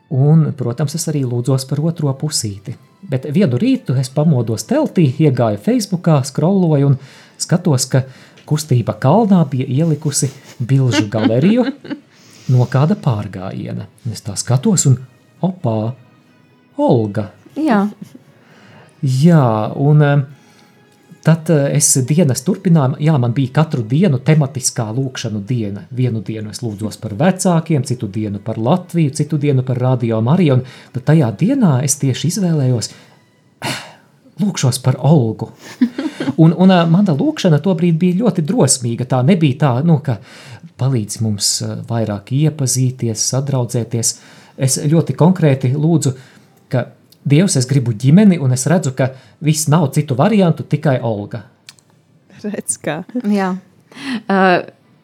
Un, 0.09 0.53
protams, 0.57 0.95
es 0.95 1.07
arī 1.07 1.23
lūdzos 1.25 1.67
par 1.69 1.79
otro 1.81 2.13
pusīti. 2.13 2.75
Bet 3.09 3.27
vienu 3.33 3.59
rītu 3.61 3.95
es 4.01 4.09
pamodos 4.09 4.65
teltī, 4.69 5.07
iegāju 5.21 5.59
Facebookā, 5.61 6.21
scrolloju 6.25 6.93
un 6.93 6.97
skatos, 7.41 7.85
ka 7.91 8.05
kustība 8.49 8.95
kalnā 9.01 9.43
bija 9.49 9.67
ielikusi 9.69 10.31
bilžu 10.59 11.05
galeriju 11.11 11.65
no 12.53 12.67
kāda 12.71 12.97
pārgājiena. 13.01 13.87
Es 14.11 14.25
tā 14.25 14.37
skatos, 14.39 14.87
un 14.89 14.97
opā, 15.45 15.93
Olga. 16.81 17.29
Jā. 17.55 17.85
Jā, 19.05 19.45
un 19.79 20.01
eh, 20.03 20.23
tad 21.25 21.49
eh, 21.49 21.71
es 21.77 21.89
dienas 22.07 22.43
turpinājumu, 22.45 22.99
jā, 23.01 23.15
man 23.21 23.33
bija 23.35 23.55
katru 23.59 23.83
dienu 23.89 24.19
tematiskā 24.25 24.85
lūkšanu 24.93 25.41
diena. 25.47 25.85
Vienu 25.95 26.21
dienu 26.25 26.53
es 26.53 26.61
lūdzos 26.61 26.99
par 27.01 27.15
vecākiem, 27.17 27.85
citu 27.87 28.09
dienu 28.11 28.41
par 28.45 28.59
Latviju, 28.61 29.13
citu 29.17 29.39
dienu 29.41 29.65
par 29.65 29.81
Radio 29.81 30.21
Mariju, 30.25 30.59
un 30.61 31.05
tajā 31.09 31.31
dienā 31.39 31.79
es 31.85 31.97
tieši 32.01 32.29
izvēlējos 32.33 32.91
lūkšos 34.41 34.81
par 34.83 34.99
Olgu. 34.99 35.51
Un, 36.41 36.51
un 36.51 36.71
mana 36.91 37.13
lūkšana 37.15 37.61
tobrīd 37.63 37.95
bija 37.95 38.17
ļoti 38.25 38.43
drosmīga. 38.43 39.05
Tā 39.07 39.21
nebija 39.23 39.55
tā, 39.61 39.69
nu, 39.87 40.01
ka 40.03 40.17
palīdz 40.81 41.21
mums 41.23 41.51
vairāk 41.87 42.33
iepazīties, 42.35 43.21
sadraudzēties. 43.31 44.09
Es 44.67 44.75
ļoti 44.83 45.15
konkrēti 45.15 45.71
lūdzu, 45.71 46.11
ka 46.11 46.34
Dievs, 47.25 47.55
es 47.57 47.65
gribu 47.65 47.95
ģimeni, 47.97 48.37
un 48.37 48.53
es 48.53 48.67
redzu, 48.69 48.93
ka 48.97 49.09
viss 49.41 49.65
nav 49.71 49.87
citu 49.95 50.17
variantu, 50.17 50.65
tikai 50.69 50.99
Olga. 51.01 51.41
Redz, 52.43 52.77
kā. 52.77 52.99
Jā. 53.33 53.55
Uh, 54.29 54.59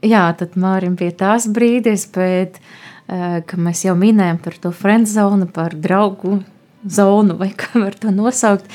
jā, 0.05 0.23
tad 0.37 0.53
Mārim 0.59 0.93
bija 0.99 1.15
tās 1.23 1.47
brīdis, 1.49 2.05
bet, 2.13 2.59
uh, 3.09 3.39
ka 3.41 3.57
mēs 3.57 3.85
jau 3.87 3.95
minējam 3.97 4.37
par 4.43 4.59
to 4.61 4.73
friendzonu, 4.75 5.49
par 5.49 5.73
draugu 5.73 6.43
zonu, 6.85 7.37
vai 7.37 7.49
kā 7.57 7.81
var 7.81 7.97
to 7.97 8.13
nosaukt. 8.13 8.69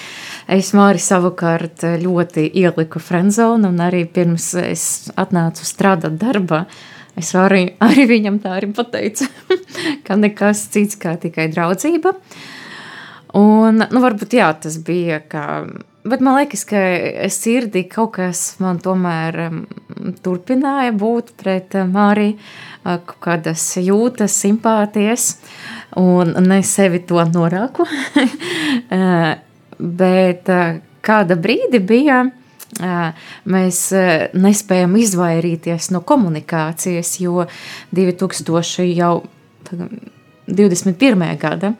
Es 0.50 0.72
Māri 0.76 1.02
savukārt 1.02 1.86
ļoti 2.02 2.48
ieliku 2.50 3.02
friendzonu, 3.02 3.70
un 3.70 3.82
arī 3.82 4.04
pirms 4.10 4.52
es 4.62 4.84
atnācu 5.18 5.66
strādāt 5.66 6.18
darbā, 6.20 6.64
es 7.18 7.30
arī, 7.38 7.68
arī 7.86 8.10
viņam 8.10 8.42
tā 8.42 8.58
arī 8.58 8.74
pateicu, 8.74 9.30
ka 10.06 10.18
nekas 10.18 10.66
cits 10.74 10.98
kā 10.98 11.16
tikai 11.20 11.46
draudzība. 11.54 12.14
Un, 13.36 13.82
nu, 13.82 14.00
varbūt 14.00 14.38
jā, 14.38 14.48
tas 14.62 14.78
bija 14.80 15.18
kā, 15.28 15.46
bet 16.08 16.22
man 16.24 16.38
liekas, 16.38 16.62
ka 16.68 16.80
sirdī 17.32 17.84
kaut 17.90 18.14
kas 18.16 18.44
man 18.62 18.80
tomēr 18.80 19.40
um, 19.48 19.58
turpināja 20.24 20.94
būt 20.96 21.34
pret 21.40 21.76
uh, 21.76 21.84
Māriju, 21.90 22.38
uh, 22.38 22.56
kaut 22.86 23.18
kādas 23.26 23.64
jūtas, 23.80 24.36
simpātijas. 24.44 25.36
Un 25.96 26.52
es 26.52 26.72
sevi 26.76 27.02
to 27.06 27.22
norāku. 27.32 27.86
Eh, 28.86 29.32
bet 29.78 30.48
eh, 30.52 30.78
kāda 31.04 31.36
brīdi 31.40 31.80
bija, 31.82 32.20
eh, 32.78 33.28
mēs 33.50 33.78
nespējam 34.36 34.94
izvairīties 35.00 35.88
no 35.94 36.02
komunikācijas, 36.06 37.14
jo 37.22 37.46
2000 37.96 38.86
jau 38.90 39.12
21. 40.46 41.26
gada, 41.40 41.72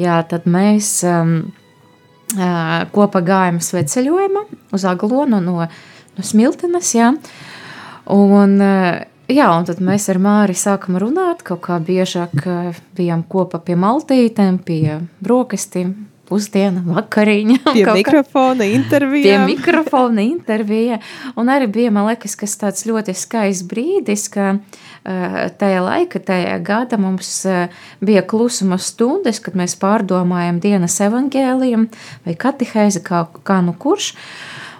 jā, 0.00 0.18
tad 0.28 0.48
mēs 0.50 0.92
um, 1.08 1.38
kopā 2.94 3.22
gājām 3.26 3.62
sveceļojumā 3.64 4.44
uz 4.76 4.84
Aglonu 4.86 5.40
no, 5.42 5.64
no 5.64 6.26
Smiltenes, 6.26 6.92
jā, 6.94 7.14
un 8.14 8.60
Jā, 9.30 9.46
un 9.54 9.66
tad 9.68 9.78
mēs 9.84 10.08
ar 10.10 10.18
Māri 10.18 10.56
sākam 10.58 10.96
runāt, 10.98 11.44
kaut 11.46 11.60
kā 11.62 11.76
biežāk 11.86 12.32
eh, 12.50 12.78
bijām 12.98 13.22
kopā 13.30 13.60
pie 13.62 13.76
maltītēm, 13.78 14.56
pie 14.66 14.96
brokastīm, 15.22 15.92
pusdiena, 16.30 16.82
vakariņa. 16.86 17.58
Pie 17.76 17.86
mikrofona 17.98 18.68
intervijā. 18.70 19.24
Pie 19.26 19.38
mikrofona 19.50 20.24
intervijā. 20.24 21.00
Un 21.40 21.50
arī 21.52 21.68
bija, 21.72 21.90
man 21.94 22.08
liekas, 22.10 22.36
kas 22.38 22.56
tāds 22.60 22.86
ļoti 22.88 23.14
skaists 23.18 23.66
brīdis, 23.70 24.28
ka 24.32 24.52
uh, 24.54 25.40
tajā 25.60 25.82
laika, 25.84 26.22
tajā 26.30 26.56
gada 26.66 27.00
mums 27.00 27.32
uh, 27.50 27.82
bija 28.04 28.22
klusuma 28.26 28.78
stundas, 28.80 29.42
kad 29.42 29.58
mēs 29.58 29.76
pārdomājam 29.80 30.62
dienas 30.62 31.00
evangēliem 31.04 31.90
vai 32.26 32.38
katehēzi, 32.38 33.04
kā, 33.06 33.26
kā 33.46 33.60
nu 33.66 33.74
kurš. 33.78 34.14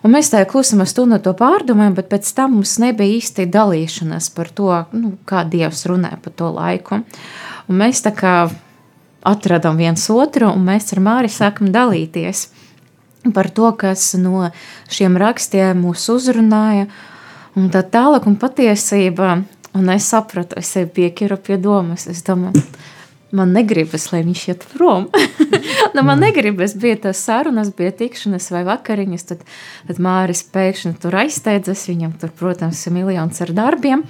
Un 0.01 0.15
mēs 0.15 0.31
tajā 0.33 0.47
klusumā 0.49 0.87
stundu 0.89 1.19
to 1.21 1.35
pārdomājam, 1.37 1.99
bet 1.99 2.09
pēc 2.13 2.31
tam 2.37 2.57
mums 2.57 2.79
nebija 2.81 3.19
īsti 3.19 3.51
dalīšanās 3.53 4.31
par 4.33 4.49
to, 4.57 4.73
nu, 4.97 5.13
kā 5.29 5.45
Dievs 5.45 5.85
runē 5.91 6.15
par 6.25 6.37
to 6.39 6.49
laiku. 6.55 7.03
Un 7.69 7.81
mēs 7.83 8.01
tā 8.07 8.15
kā 8.17 8.35
atradām 9.27 9.79
viens 9.81 10.07
otru, 10.13 10.51
un 10.55 10.65
mēs 10.67 10.93
ar 10.95 11.03
Māri 11.05 11.31
sākam 11.33 11.71
dalīties 11.75 12.49
par 13.35 13.51
to, 13.53 13.69
kas 13.77 14.15
no 14.17 14.49
šiem 14.93 15.19
rakstiem 15.21 15.83
mūs 15.85 16.07
uzrunāja, 16.13 16.87
un 17.59 17.69
tā 17.73 17.83
tālāk 17.85 18.29
un 18.31 18.39
patiesībā, 18.41 19.35
un 19.77 19.93
es 19.93 20.09
sapratu, 20.09 20.57
es 20.61 20.73
sevi 20.73 20.89
piekiru 21.01 21.37
pie 21.37 21.59
domas, 21.61 22.07
es 22.11 22.25
domāju, 22.25 22.63
man 23.37 23.53
negribas, 23.55 24.09
lai 24.11 24.23
viņš 24.27 24.45
iet 24.49 24.67
prom. 24.73 25.07
nu, 25.95 26.05
man 26.07 26.23
negribas, 26.23 26.75
bija 26.81 26.99
tas 27.07 27.21
sarunas, 27.27 27.73
bija 27.77 27.93
tikšanas 28.01 28.51
vai 28.55 28.65
vakariņas, 28.67 29.27
tad, 29.29 29.45
tad 29.89 30.03
Māris 30.03 30.43
pēkšņi 30.51 30.97
tur 31.03 31.21
aizsteidzas, 31.23 31.87
viņam 31.91 32.17
tur, 32.21 32.33
protams, 32.41 32.83
ir 32.87 32.97
miljons 32.97 33.45
ar 33.45 33.55
darbiem, 33.55 34.05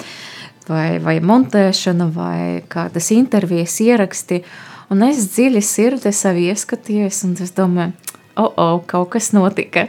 vai, 0.70 1.00
vai 1.02 1.18
montēšana, 1.24 2.08
vai 2.14 2.40
kādas 2.70 3.10
intervijas 3.16 3.76
ieraksti, 3.84 4.44
un 4.90 5.06
es 5.06 5.24
dziļi 5.32 5.62
sirdi 5.64 6.12
sev 6.14 6.40
ieskatījos, 6.42 7.22
un 7.28 7.36
es 7.40 7.54
domāju, 7.56 7.94
oh, 8.36 8.50
oh, 8.50 8.76
kaut 8.86 9.12
kas 9.14 9.32
notika, 9.36 9.86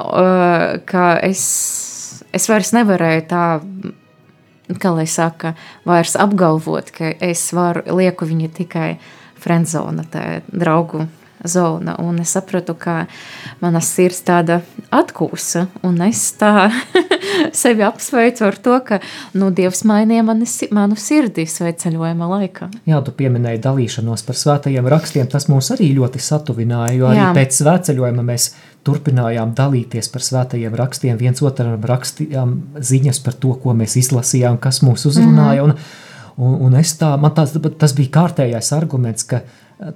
uh, 0.00 0.80
ka 0.88 1.06
es, 1.26 1.44
es 2.32 2.48
vairs 2.50 2.74
nevarēju 2.76 3.26
tā 3.30 3.44
kā 4.80 4.92
lai 4.94 5.06
saka, 5.10 5.54
vairs 5.88 6.14
apgalvot, 6.20 6.92
ka 6.94 7.14
es 7.26 7.48
varu 7.56 7.82
lieku 7.98 8.28
viņu 8.28 8.50
tikai 8.60 8.90
friendzona, 9.40 10.04
tā 10.10 10.24
draugu 10.52 11.06
zona. 11.48 11.96
Un 12.02 12.20
es 12.22 12.34
sapratu, 12.36 12.74
ka 12.78 13.04
mana 13.60 13.82
sirds 13.84 14.22
tāda 14.26 14.60
atkūsa, 14.94 15.66
un 15.86 16.00
es 16.06 16.22
tā 16.40 16.70
sevi 17.62 17.84
apsveicu 17.86 18.46
ar 18.48 18.58
to, 18.62 18.76
ka 18.86 19.00
nu, 19.38 19.50
Dievs 19.54 19.82
mainīja 19.88 20.24
mani, 20.26 20.48
manu 20.74 20.98
sirdī 21.00 21.46
sveceļojuma 21.48 22.30
laikā. 22.34 22.70
Jā, 22.90 23.00
tu 23.06 23.14
pieminēji 23.16 23.62
dalīšanos 23.64 24.26
par 24.26 24.40
svētajiem 24.40 24.90
rakstiem, 24.90 25.30
tas 25.30 25.48
mūs 25.50 25.72
arī 25.76 25.92
ļoti 25.96 26.22
satuvināja, 26.22 26.98
jo 26.98 27.08
arī 27.12 27.22
Jā. 27.22 27.32
pēc 27.36 27.62
sveceļojuma 27.62 28.26
mēs 28.26 28.50
turpinājām 28.86 29.50
dalīties 29.56 30.08
par 30.12 30.24
svētajiem 30.24 30.76
rakstiem, 30.76 31.18
viens 31.20 31.42
otram 31.44 31.80
rakstījām 31.84 32.54
ziņas 32.80 33.18
par 33.24 33.36
to, 33.42 33.56
ko 33.60 33.76
mēs 33.76 33.98
izlasījām, 34.00 34.56
kas 34.62 34.80
mūs 34.86 35.04
uzrunāja. 35.10 35.66
Mm 35.66 35.70
un, 35.70 35.74
un, 36.36 36.54
un 36.66 36.78
es 36.80 36.94
tā, 36.98 37.14
man 37.20 37.34
tās, 37.36 37.54
tas 37.78 37.94
bija 37.96 38.14
kārtējais 38.20 38.72
arguments, 38.76 39.26
ka 39.28 39.42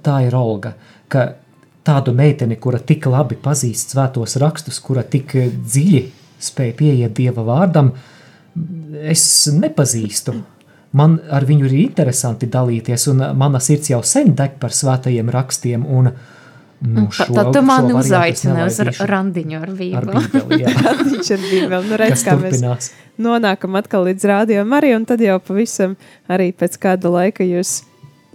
tā 0.05 0.19
ir 0.25 0.35
Olga, 0.37 0.75
ka 1.11 1.27
tādu 1.85 2.13
meiteni, 2.17 2.57
kura 2.61 2.79
tik 2.79 3.05
labi 3.11 3.37
pazīst 3.41 3.93
svētos 3.93 4.37
rakstus, 4.41 4.79
kura 4.81 5.03
tik 5.03 5.35
dziļi 5.35 6.03
spēja 6.41 6.75
pieiet 6.77 7.15
Dieva 7.17 7.45
vārdam, 7.45 7.91
es 9.01 9.23
nepazīstu. 9.53 10.35
Man 10.95 11.17
ar 11.33 11.43
viņu 11.45 11.67
ir 11.67 11.75
interesanti 11.81 12.47
dalīties, 12.47 13.09
un 13.11 13.23
mana 13.35 13.59
sirds 13.59 13.91
jau 13.91 13.99
sen 14.05 14.31
deg 14.37 14.55
par 14.61 14.73
svētajiem 14.73 15.29
rakstiem, 15.33 15.83
un, 15.85 16.11
uh, 16.11 16.35
Nu, 16.79 17.11
šo, 17.11 17.25
Tad 17.33 17.53
tu 17.53 17.61
mani 17.65 17.93
uzaicināji 17.95 18.67
uz 18.67 18.99
randiņu 19.09 19.61
ar 19.61 19.71
bībeli. 19.77 20.23
Randiņš 20.85 21.31
ar 21.35 21.45
bībeli. 21.45 21.87
Nu, 21.87 21.99
redz, 22.01 22.25
kā 22.25 22.35
mēs 22.39 22.91
nonākam 23.21 23.77
atkal 23.79 24.05
līdz 24.09 24.27
rādījumam 24.31 24.75
arī, 24.77 24.91
un 24.97 25.07
tad 25.07 25.23
jau 25.23 25.37
pavisam 25.43 25.95
arī 26.31 26.51
pēc 26.57 26.77
kāda 26.81 27.11
laika 27.13 27.47
jūs 27.47 27.79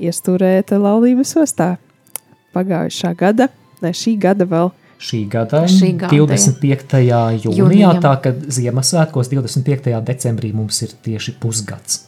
iestūrējat 0.00 0.72
laulības 0.80 1.36
ostā. 1.42 1.74
Pagājušā 2.56 3.14
gada, 3.18 3.48
ne 3.84 3.94
šī 3.96 4.16
gada 4.20 4.46
vēl 4.48 4.72
šī 5.00 5.24
gada, 5.32 5.64
Šī 5.70 5.94
gada, 5.96 6.12
25. 6.12 7.00
jūnijā, 7.00 7.56
Jūnijā. 7.56 7.92
tā 8.04 8.14
ka 8.20 8.34
Ziemassvētkos 8.36 9.32
25. 9.32 9.94
decembrī 10.04 10.52
mums 10.52 10.82
ir 10.84 10.92
tieši 11.04 11.38
pusgads. 11.40 12.02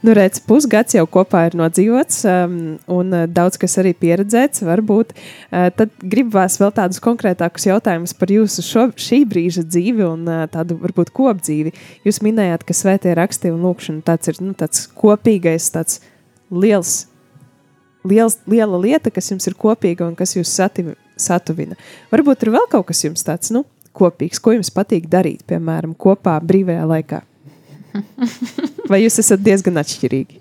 Nu, 0.00 0.14
redz, 0.16 0.38
pusgads 0.40 0.94
jau 0.96 1.02
kopā 1.12 1.42
ir 1.50 1.56
nodzīvots, 1.60 2.22
um, 2.24 2.54
un 2.88 3.10
uh, 3.12 3.26
daudz 3.28 3.58
kas 3.60 3.76
arī 3.82 3.92
pieredzēts. 3.92 4.62
Varbūt 4.64 5.12
uh, 5.12 5.66
tad 5.76 5.92
gribu 6.00 6.38
vēl 6.38 6.54
vēl 6.62 6.72
tādus 6.78 7.02
konkrētākus 7.04 7.68
jautājumus 7.68 8.16
par 8.16 8.32
jūsu 8.32 8.64
šo, 8.64 8.86
šī 8.96 9.20
brīža 9.28 9.66
dzīvi 9.66 10.06
un 10.06 10.24
uh, 10.24 10.46
tādu 10.48 10.78
varbūt 10.80 11.12
kopdzīvi. 11.12 11.74
Jūs 12.08 12.22
minējāt, 12.24 12.64
ka 12.64 12.78
svētie 12.78 13.12
raksti 13.18 13.52
un 13.52 13.60
lūkšana 13.66 14.06
tāds 14.06 14.32
ir 14.32 14.40
nu, 14.40 14.54
tāds 14.56 14.86
kopīgais, 14.96 15.68
tāds 15.74 16.00
liels, 16.48 17.02
liels, 18.04 18.38
liela 18.50 18.80
lieta, 18.80 19.12
kas 19.12 19.30
jums 19.32 19.46
ir 19.50 19.56
kopīga 19.58 20.06
un 20.08 20.16
kas 20.18 20.36
jūs 20.36 20.52
sativ, 20.52 20.94
satuvina. 21.20 21.78
Varbūt 22.12 22.46
ir 22.46 22.54
vēl 22.56 22.70
kaut 22.72 22.88
kas 22.90 23.04
jums 23.04 23.24
tāds 23.26 23.52
nu, 23.54 23.64
kopīgs, 23.96 24.40
ko 24.42 24.54
jums 24.56 24.72
patīk 24.74 25.08
darīt, 25.10 25.44
piemēram, 25.50 25.96
kopā 25.98 26.38
brīvajā 26.44 26.86
laikā. 26.94 27.22
Vai 28.90 29.02
jūs 29.02 29.18
esat 29.22 29.42
diezgan 29.42 29.80
atšķirīgi? 29.82 30.40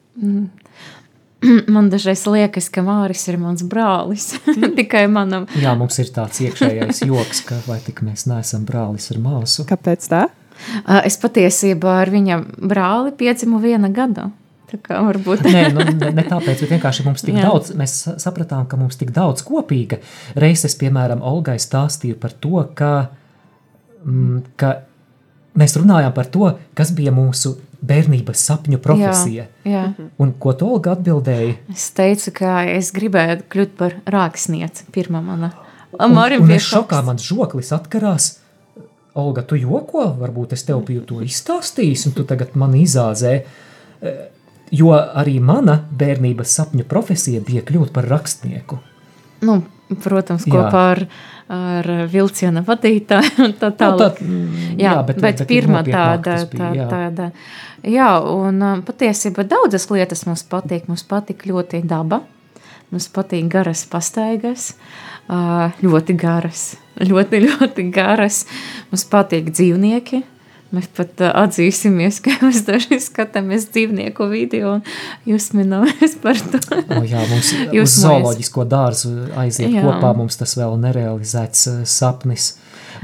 Man 1.73 1.87
dažreiz 1.91 2.25
liekas, 2.27 2.67
ka 2.73 2.83
Māris 2.85 3.23
ir 3.31 3.39
mans 3.41 3.63
brālis. 3.63 4.33
Tikai 4.79 5.05
manam. 5.11 5.47
Jā, 5.59 5.71
mums 5.79 5.99
ir 6.03 6.11
tāds 6.15 6.41
iekšējais 6.43 7.05
joks, 7.07 7.45
ka 7.47 7.61
vai 7.67 7.79
tik 7.85 8.03
mēs 8.05 8.27
neesam 8.29 8.65
brālis 8.67 9.09
ar 9.13 9.21
māsu. 9.23 9.65
Kāpēc 9.69 10.09
tā? 10.11 10.25
Es 11.07 11.15
patiesībā 11.21 12.01
ar 12.01 12.11
viņa 12.11 12.41
brāli 12.59 13.13
piedzimu 13.15 13.61
viena 13.63 13.87
gada. 13.93 14.27
Varbūt 14.89 15.43
Nē, 15.47 15.63
nu, 15.73 15.83
ne, 15.99 16.11
ne 16.11 16.23
tāpēc, 16.23 16.61
bet 16.65 16.69
vienkārši 16.75 17.05
mums 17.05 17.21
tik 17.25 17.35
Jā. 17.35 17.47
daudz, 17.49 17.71
mēs 17.77 17.93
sa- 18.03 18.15
sapratām, 18.21 18.67
ka 18.67 18.77
mums 18.77 18.95
tik 18.99 19.11
daudz 19.15 19.41
kopīga. 19.47 19.99
Reiz 20.35 20.65
es, 20.65 20.75
piemēram, 20.75 21.21
Olgai 21.21 21.57
stāstīju 21.59 22.19
par 22.19 22.31
to, 22.31 22.63
ka, 22.75 22.91
mm, 24.05 24.43
ka 24.57 24.73
mēs 25.57 25.75
runājām 25.79 26.13
par 26.13 26.25
to, 26.31 26.51
kas 26.75 26.91
bija 26.95 27.11
mūsu 27.11 27.55
bērnības 27.85 28.41
sapņu 28.49 28.77
profesija. 28.83 29.45
Jā, 29.65 29.93
Un 30.19 30.33
ko 30.39 30.51
tu 30.53 30.67
Olga 30.67 30.95
atbildēji? 30.97 31.55
es 31.71 31.89
teicu, 31.95 32.31
ka 32.33 32.63
es 32.67 32.91
gribēju 32.91 33.43
kļūt 33.49 33.77
par 33.79 33.95
rāksnieci. 34.05 34.83
Pirmā 34.91 35.21
mana. 35.23 35.53
Un, 35.99 36.11
Mārim 36.13 36.41
un 36.41 36.47
bija 36.47 36.57
es 36.59 36.67
šokā, 36.67 36.99
šoks. 36.99 37.05
man 37.05 37.17
žoklis 37.17 37.71
atkarās. 37.71 38.37
Olga, 39.15 39.41
tu 39.41 39.55
joko? 39.57 40.03
Varbūt 40.19 40.53
es 40.53 40.63
tev 40.63 40.83
biju 40.85 41.01
to 41.07 41.15
izstāstījis, 41.25 42.05
un 42.07 42.11
tu 42.13 42.23
tagad 42.23 42.53
man 42.55 42.73
izāzē. 42.77 43.43
Jo 44.71 44.91
arī 44.93 45.39
mana 45.41 45.79
bērnības 45.97 46.51
sapņu 46.59 46.85
profesija 46.89 47.41
bija 47.41 47.63
kļūt 47.65 47.91
par 47.95 48.05
rakstnieku. 48.11 48.77
Nu, 49.41 49.61
protams, 50.03 50.43
Jā. 50.45 50.51
kopā 50.53 50.81
ar, 50.93 51.01
ar 51.49 51.89
vilciena 52.11 52.61
vadītāju. 52.67 53.31
un 53.47 53.53
Tā 53.57 53.71
Nu, 53.71 53.77
tālāk. 53.79 54.19
tā, 54.19 54.25
mm, 54.25 54.77
Jā, 54.77 54.91
jā, 54.93 54.95
bet, 55.07 55.21
bet 55.23 55.43
pirmā 55.49 55.81
nopietnāk 55.81 56.23
tāda, 56.25 56.35
bija, 56.51 56.59
tā, 56.59 56.71
jā. 56.75 56.87
tāda. 56.91 57.29
Jā, 57.87 58.09
un 58.21 58.61
um, 58.61 58.81
patiesībā 58.83 59.45
daudzas 59.47 59.87
lietas 59.89 60.25
mums 60.27 60.43
patīk. 60.43 60.87
Mums 60.91 61.05
patīk 61.07 61.47
ļoti 61.47 61.81
daba, 61.87 62.21
mums 62.91 63.07
patīk 63.15 63.47
garas 63.49 63.85
pastaigas, 63.89 64.73
ā, 65.31 65.71
ļoti 65.81 66.17
garas, 66.19 66.75
ļoti, 66.99 67.41
ļoti 67.47 67.87
garas. 67.95 68.43
Mums 68.91 69.07
patīk 69.09 69.49
dzīvnieki. 69.55 70.23
Mēs 70.75 70.85
pat 70.93 71.21
atzīsimies, 71.25 72.19
ka 72.21 72.35
mēs 72.45 72.61
dažreiz 72.67 73.07
skatāmies 73.09 73.69
dzīvnieku 73.73 74.27
video 74.29 74.75
un 74.77 74.83
jūs 75.29 75.51
minējamies 75.57 76.17
par 76.21 76.37
to. 76.51 76.61
O, 76.93 77.01
jā, 77.09 77.23
mums 77.31 77.53
Jūs 77.77 77.89
uz 77.89 77.99
zooloģisko 78.05 78.65
dārzu 78.69 79.13
aiziet 79.39 79.73
Jā. 79.73 79.85
kopā, 79.85 80.13
mums 80.17 80.37
tas 80.37 80.53
vēl 80.59 80.77
nerealizēts 80.83 81.67
sapnis. 81.89 82.53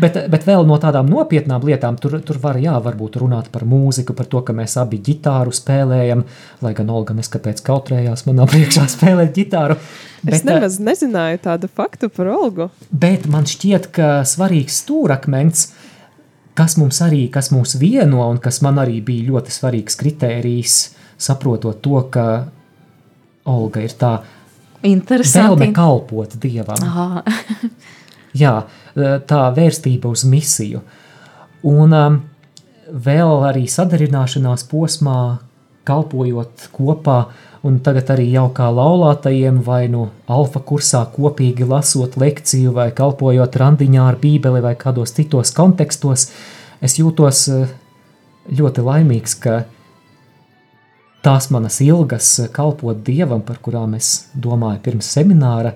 Bet, 0.01 0.17
bet 0.31 0.43
vēl 0.43 0.65
no 0.67 0.75
tādām 0.81 1.07
nopietnām 1.07 1.63
lietām, 1.63 1.95
tur, 2.01 2.17
tur 2.25 2.39
var, 2.43 2.57
jā, 2.59 2.73
varbūt 2.83 3.15
runāt 3.21 3.47
par 3.53 3.63
mūziku, 3.69 4.15
par 4.17 4.27
to, 4.31 4.41
ka 4.43 4.55
mēs 4.55 4.75
abi 4.81 4.99
ģitāru 5.03 5.53
spēlējam, 5.55 6.25
lai 6.65 6.73
gan 6.75 6.91
Olga 6.91 7.15
neskapēc 7.15 7.63
kautrējās 7.65 8.25
manā 8.27 8.47
priekšā 8.51 8.87
spēlēt 8.91 9.31
ģitāru. 9.37 9.77
Es 10.25 10.41
Bet, 10.41 10.41
eh, 10.41 10.47
nemaz 10.51 10.79
nezināju 10.83 11.41
tādu 11.45 11.69
faktu 11.71 12.09
par 12.11 12.29
Olgu. 12.33 12.69
bet 12.91 13.29
man 13.31 13.47
šķiet, 13.47 13.91
ka 13.95 14.09
svarīgs 14.27 14.81
stūrakmens, 14.83 15.69
kas 16.55 16.77
mums 16.79 17.01
arī, 17.03 17.25
kas 17.31 17.51
mūs 17.53 17.75
vieno 17.79 18.23
un 18.29 18.39
kas 18.43 18.61
man 18.65 18.79
arī 18.81 19.01
bija 19.05 19.29
ļoti 19.31 19.53
svarīgs 19.53 19.99
kritērijs, 19.99 20.77
saprotot 21.17 21.81
to, 21.83 21.99
ka 22.11 22.27
Olga 23.45 23.83
ir 23.85 23.93
tā 23.93 24.13
vēlme 24.85 25.69
kalpot 25.75 26.37
Dievam. 26.41 26.81
Jā, 28.41 28.55
tā 28.95 29.41
vērstība 29.55 30.09
uz 30.11 30.25
misiju. 30.27 30.81
Un 31.65 31.95
um, 31.95 32.17
vēl 32.89 33.45
arī 33.47 33.65
sadarināšanās 33.71 34.65
posmā, 34.69 35.19
kalpojot 35.85 36.67
kopā, 36.73 37.19
un 37.65 37.79
tagad 37.81 38.11
arī 38.13 38.27
jau 38.29 38.45
kā 38.53 38.67
laulātajiem, 38.69 39.61
vai 39.65 39.87
nu 39.89 40.09
alfa 40.29 40.61
kursā 40.61 41.01
kopīgi 41.15 41.65
lasot 41.65 42.17
lekciju, 42.21 42.73
vai 42.75 42.91
kalpojot 42.95 43.57
randiņā 43.61 44.03
ar 44.11 44.19
bībeli, 44.21 44.61
vai 44.61 44.75
kādos 44.77 45.15
citos 45.17 45.53
kontekstos, 45.55 46.27
es 46.85 46.99
jūtos 46.99 47.45
eh, 47.49 47.71
ļoti 48.59 48.85
laimīgs, 48.85 49.37
ka 49.41 49.63
tās 51.25 51.49
manas 51.53 51.79
ilgas 51.81 52.29
eh, 52.43 52.51
kalpot 52.53 53.01
Dievam, 53.07 53.41
par 53.45 53.57
kurām 53.65 53.97
es 53.97 54.29
domāju 54.33 54.83
pirms 54.85 55.09
semināra, 55.17 55.73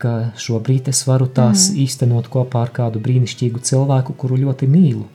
ka 0.00 0.32
šobrīd 0.40 0.88
es 0.90 1.04
varu 1.06 1.28
tās 1.30 1.68
mm. 1.70 1.84
īstenot 1.84 2.30
kopā 2.32 2.64
ar 2.66 2.74
kādu 2.74 3.02
brīnišķīgu 3.04 3.62
cilvēku, 3.70 4.16
kuru 4.18 4.40
ļoti 4.48 4.66
mīlu. 4.70 5.06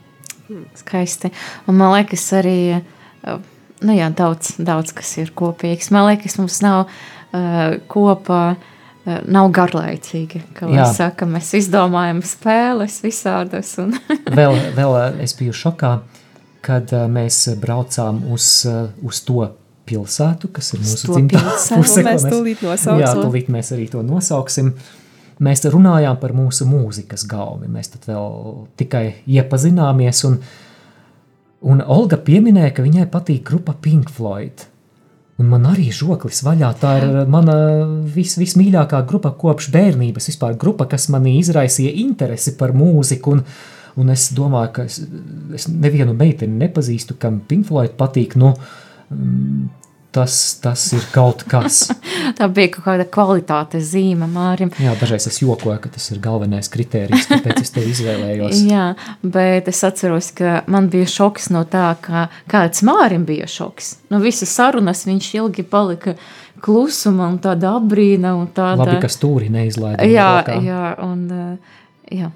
Skaisti. 0.78 1.32
Un 1.66 1.76
man 1.80 1.90
liekas, 1.96 2.22
arī 2.38 2.58
uh, 2.78 3.40
nu 3.84 3.96
jā, 3.96 4.08
daudz, 4.14 4.54
daudz 4.62 4.94
kas 4.96 5.16
ir 5.20 5.34
kopīgs. 5.36 5.92
Man 5.92 6.08
liekas, 6.10 6.38
mums 6.40 6.62
nav 6.64 6.86
uh, 6.86 7.76
kopā. 7.92 8.46
uh, 8.54 8.72
Nav 9.06 9.52
garlaicīgi, 9.54 10.40
ka 10.56 10.66
saka, 10.90 11.28
mēs 11.30 11.52
izdomājam 11.54 12.24
spēles 12.26 12.98
visādas. 13.04 13.76
Un, 13.78 13.94
Vēl, 14.38 14.56
vēl 14.74 14.96
eh, 14.98 15.20
es 15.22 15.34
biju 15.38 15.54
šokā, 15.54 15.92
kad 16.66 16.90
eh, 16.90 17.04
mēs 17.10 17.44
braucām 17.62 18.24
uz, 18.34 18.48
eh, 18.66 18.88
uz 19.06 19.20
to 19.28 19.44
pilsētu, 19.86 20.50
kas 20.50 20.72
ir 20.74 20.82
mūsu 20.82 21.12
dzimtā 21.12 21.44
puse, 21.54 22.02
Mēs 22.02 22.26
tūlīt 22.26 22.64
nosauksim. 22.66 23.04
Jā, 23.04 23.12
tūlīt 23.20 23.52
mēs 23.54 23.70
arī 23.76 23.86
to 23.92 24.02
nosauksim. 24.02 24.72
Mēs 25.46 25.62
runājām 25.70 26.18
par 26.18 26.34
mūsu 26.34 26.66
mūzikas 26.66 27.28
galvi. 27.30 27.70
Mēs 27.70 27.92
tad 27.94 28.10
vēl 28.10 28.66
tikai 28.80 29.04
iepazināmies, 29.36 30.24
un, 30.26 30.40
un 31.64 31.82
Olga 31.82 32.18
pieminēja, 32.20 32.74
ka 32.76 32.84
viņai 32.84 33.06
patīk 33.12 33.44
grupa 33.48 33.76
Pink 33.80 34.10
Floyd. 34.12 34.66
Un 35.36 35.50
man 35.52 35.66
arī 35.68 35.90
žoklis 35.92 36.40
vaļā. 36.46 36.70
Tā 36.80 36.92
ir 37.02 37.16
mana 37.28 37.56
vis, 38.14 38.38
vismīļākā 38.40 39.02
grupa 39.08 39.34
kopš 39.36 39.68
bērnības. 39.74 40.30
Vispār 40.30 40.56
grupa, 40.60 40.86
kas 40.88 41.10
manī 41.12 41.36
izraisīja 41.42 41.92
interesi 42.00 42.54
par 42.56 42.72
mūziku. 42.76 43.36
Un, 43.36 43.42
un 44.00 44.14
es 44.14 44.30
domāju, 44.36 44.70
ka 44.78 44.86
es, 44.88 45.02
es 45.58 45.68
nevienu 45.68 46.16
meiteni 46.16 46.56
nepazīstu, 46.62 47.18
kam 47.20 47.42
Pink 47.48 47.68
Floyd 47.68 47.98
patīk. 48.00 48.38
Nu, 48.40 48.54
mm, 49.12 49.68
tas, 50.16 50.36
tas 50.62 50.84
ir 50.96 51.04
kaut 51.12 51.44
kas. 51.50 51.82
tā 52.38 52.48
bija 52.52 52.72
kaut 52.76 52.86
kāda 52.86 53.06
kvalitātes 53.12 53.90
zīme 53.92 54.28
Mārim. 54.30 54.72
Jā, 54.80 54.94
dažreiz 55.00 55.28
es 55.28 55.40
jokoju, 55.42 55.76
ka 55.82 55.92
tas 55.92 56.08
ir 56.14 56.22
galvenais 56.24 56.70
kriterijs, 56.72 57.28
kāpēc 57.30 57.60
es 57.62 57.74
te 57.74 57.84
izvēlējos. 57.90 58.62
Jā, 58.72 58.88
bet 59.22 59.68
es 59.72 59.82
atceros, 59.86 60.32
ka 60.36 60.62
man 60.72 60.88
bija 60.92 61.08
šoks 61.16 61.50
no 61.54 61.66
tā, 61.68 61.90
ka 62.02 62.26
kāds 62.50 62.84
Mārim 62.86 63.28
bija 63.28 63.48
šoks. 63.50 63.96
No 64.12 64.22
visas 64.24 64.54
sarunas 64.56 65.04
viņš 65.08 65.30
ilgi 65.36 65.66
palika 65.68 66.16
klusuma 66.64 67.28
un 67.28 67.38
tāda 67.42 67.76
apbrīna 67.76 68.32
un 68.38 68.48
tāda. 68.56 68.86
Labi, 68.86 68.98
ka 69.04 69.12
stūri 69.12 69.52
neizlaida. 69.52 70.08
Jā, 70.08 70.32
jā, 70.64 70.82
un 71.04 71.28
uh, 71.28 71.78
jā. 72.12 72.32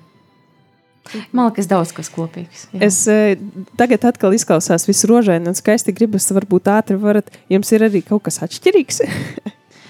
Man 1.32 1.48
liekas, 1.48 1.68
daudz 1.70 1.94
kas 1.96 2.11
kopīgs. 2.12 2.66
Jā. 2.74 2.82
Es 2.88 3.00
eh, 3.11 3.34
tagad 3.80 4.04
atkal 4.11 4.36
izklausās 4.36 4.86
viss 4.88 5.06
rožaini 5.08 5.50
un 5.50 5.58
skaisti 5.58 5.94
gribas, 5.96 6.28
varbūt 6.34 6.70
ātri 6.72 6.98
varat. 7.00 7.32
Jums 7.52 7.72
ir 7.74 7.86
arī 7.88 8.04
kaut 8.06 8.24
kas 8.28 8.40
atšķirīgs. 8.46 9.02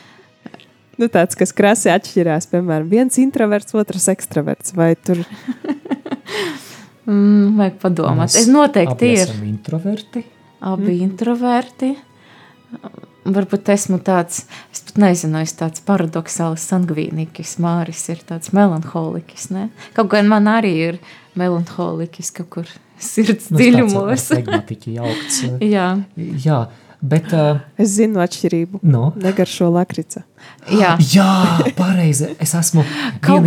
nu, 1.00 1.08
tāds, 1.12 1.38
kas 1.38 1.54
krasi 1.56 1.92
atšķirās, 1.92 2.48
piemēram, 2.52 2.88
viens 2.90 3.20
introverts, 3.20 3.76
otrs 3.78 4.08
ekstraverts. 4.14 4.76
Vai 4.78 4.94
tur 4.96 5.22
Mm, 7.10 7.56
vajag 7.58 7.78
padomāt. 7.80 8.28
Mēs 8.28 8.36
Es 8.42 8.48
noteikti 8.50 9.14
esam 9.16 9.42
introverti. 9.48 10.22
abi 10.60 10.92
mm. 10.92 11.02
introverti. 11.08 11.94
Varbūt 13.20 13.68
esmu 13.74 13.98
tāds, 14.04 14.44
es 14.72 14.80
pat 14.86 15.00
nezinu, 15.02 15.42
es 15.44 15.52
tāds 15.58 15.82
paradoxāls 15.84 16.64
sangvīniķis, 16.70 17.58
Māris 17.60 18.06
ir 18.12 18.22
tāds 18.26 18.54
melanholiķis, 18.56 19.50
ne? 19.52 19.66
Kaut 19.96 20.08
gan 20.14 20.30
man 20.30 20.48
arī 20.48 20.72
ir 20.88 21.00
melanholiķis 21.40 22.32
kaut 22.38 22.48
kur 22.56 22.70
sirds 23.00 23.50
Nu, 23.52 23.60
dziļumos. 23.60 24.28
Jā, 25.74 25.90
Jā, 26.46 26.62
Bet, 27.00 27.30
uh, 27.32 27.62
Es 27.80 27.94
zinu 27.96 28.20
atšķirību. 28.20 28.82
no, 28.84 29.06
Negaršo 29.16 29.70
lakrica. 29.72 30.20
Jā, 30.68 30.90
jā, 31.00 31.28
pareizi. 31.76 32.28
Es 32.40 32.52
esmu 32.56 32.82
Kaut 33.24 33.46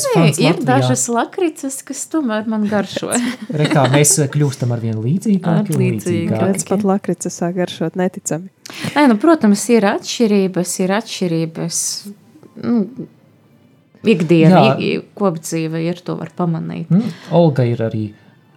zini, 0.00 0.14
fans 0.14 0.38
ir 0.40 0.54
Latvijā. 0.54 0.64
dažas 0.70 1.02
lakrīcas, 1.12 1.76
kas 1.84 2.00
tomēr 2.12 2.46
man 2.48 2.64
garšo. 2.70 3.10
Re, 3.60 3.66
kā 3.68 3.84
mēs 3.92 4.14
kļūstam 4.32 4.72
ar 4.72 4.80
vien 4.80 4.96
līdzīgāki 5.04 5.74
un 5.76 5.82
Līdzīgi. 5.82 6.24
līdzīgāki. 6.24 6.48
Redz, 6.48 6.64
pat 6.68 6.84
lakrica 6.88 7.32
sāk 7.32 7.58
garšot 7.60 7.96
neticami. 8.00 8.48
Nē, 8.96 9.04
nu, 9.12 9.18
protams, 9.20 9.66
ir 9.72 9.84
atšķirības, 9.92 10.74
ir 10.86 10.96
atšķirības. 10.96 11.78
Nu, 12.64 12.80
ikdiena, 14.02 14.64
kopdzīve 15.18 15.84
ir, 15.86 16.00
to 16.04 16.16
var 16.18 16.32
pamanīt. 16.36 16.88
Mm, 16.92 17.12
Olga 17.36 17.64
ir 17.68 17.84
arī 17.84 18.06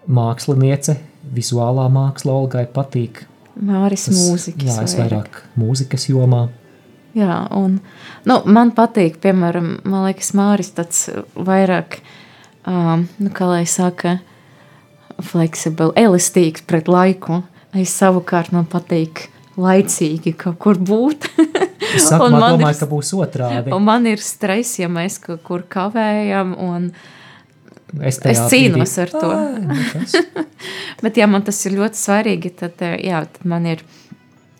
māksliniece, 0.08 0.98
vizuālā 1.36 1.88
māksla 1.92 2.34
Olgai 2.40 2.66
patīk. 2.72 3.26
Māris 3.56 4.08
mūzikas. 4.12 4.68
jā, 4.68 4.84
es 4.84 4.96
vairāk 5.00 5.42
mūzikas 5.60 6.10
jomā. 6.10 6.48
Jā, 7.16 7.46
un 7.56 7.78
nu, 8.28 8.40
man 8.46 8.74
patīk, 8.76 9.22
piemēram, 9.24 9.78
man 9.88 10.04
liekas, 10.10 10.34
Māris 10.36 10.74
tāds 10.76 11.06
vairāk, 11.36 12.02
um, 12.68 13.06
nu, 13.24 13.30
kā 13.32 13.48
lai 13.48 13.64
saka, 13.70 14.18
fleksibli, 15.24 15.94
elastīgs 15.96 16.66
pret 16.68 16.90
laiku. 16.92 17.44
Es 17.76 17.94
savukārt 18.00 18.52
man 18.56 18.68
patīk 18.72 19.30
laicīgi 19.60 20.34
kaut 20.40 20.58
kur 20.60 20.76
būt. 20.80 21.30
Es 21.96 22.08
sākumā 22.12 22.30
man 22.36 22.44
ir- 22.44 22.60
domāju, 22.60 22.80
ka 22.84 22.90
būs 22.92 23.14
otrādi. 23.16 23.72
un 23.76 23.84
man 23.88 24.08
ir 24.12 24.20
stress, 24.24 24.80
ja 24.80 24.90
mēs 24.92 25.20
kaut 25.24 25.44
kur 25.48 25.64
kavējam, 25.72 26.56
un, 26.60 26.90
Es, 28.02 28.20
es 28.26 28.42
cīnos 28.52 28.96
brīdī- 28.96 29.04
ar 29.06 29.14
to. 29.14 29.30
Ā, 29.32 29.44
nekas. 29.70 30.16
bet 31.06 31.18
ja 31.22 31.28
man 31.32 31.46
tas 31.48 31.62
ir 31.66 31.78
ļoti 31.78 32.00
svarīgi, 32.02 32.52
tad, 32.60 32.82
eh, 32.84 32.98
jā, 33.08 33.22
tad 33.32 33.48
man 33.48 33.66
ir 33.70 33.84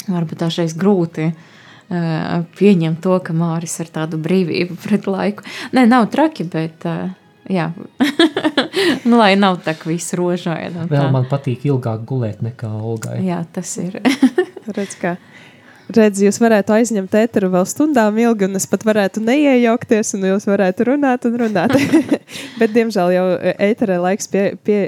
varbūt 0.06 0.44
dažreiz 0.46 0.76
grūti 0.78 1.32
uh, 1.32 2.44
pieņemt 2.60 3.00
to, 3.02 3.18
ka 3.26 3.34
Māris 3.34 3.80
ir 3.82 3.90
tādu 3.94 4.20
brīvību 4.22 4.78
pret 4.86 5.08
laiku. 5.10 5.46
Nē, 5.76 5.88
nav 5.90 6.08
traki, 6.14 6.46
bet 6.54 6.86
uh, 6.86 7.10
jā, 7.50 7.72
nu, 9.10 9.18
lai 9.18 9.34
nav 9.40 9.60
tā, 9.66 9.74
ka 9.78 9.90
viss 9.90 10.14
un 10.84 10.92
Vēl 10.92 11.10
man 11.14 11.26
patīk 11.30 11.66
ilgāk 11.70 12.06
gulēt 12.08 12.44
nekā 12.46 12.70
Olgai. 12.70 13.20
Jā, 13.26 13.42
tas 13.56 13.74
ir. 13.82 13.98
Redz, 14.70 14.96
kā. 15.02 15.16
Redz, 15.96 16.22
jūs 16.26 16.40
varētu 16.42 16.76
aizņemt 16.76 17.16
ēteru 17.22 17.52
vēl 17.54 17.66
stundām 17.70 18.18
ilgi, 18.20 18.50
un 18.50 18.60
es 18.60 18.68
pat 18.70 18.84
varētu 18.88 19.24
neiejaukties, 19.24 20.16
un 20.18 20.28
jūs 20.32 20.50
varētu 20.50 20.90
runāt 20.92 21.28
un 21.30 21.40
runāt. 21.46 21.76
Bet, 22.60 22.76
diemžēl, 22.76 23.16
jau 23.16 23.26
ēterē 23.54 24.00
laiks 24.04 24.28
pie, 24.32 24.44
pie, 24.66 24.80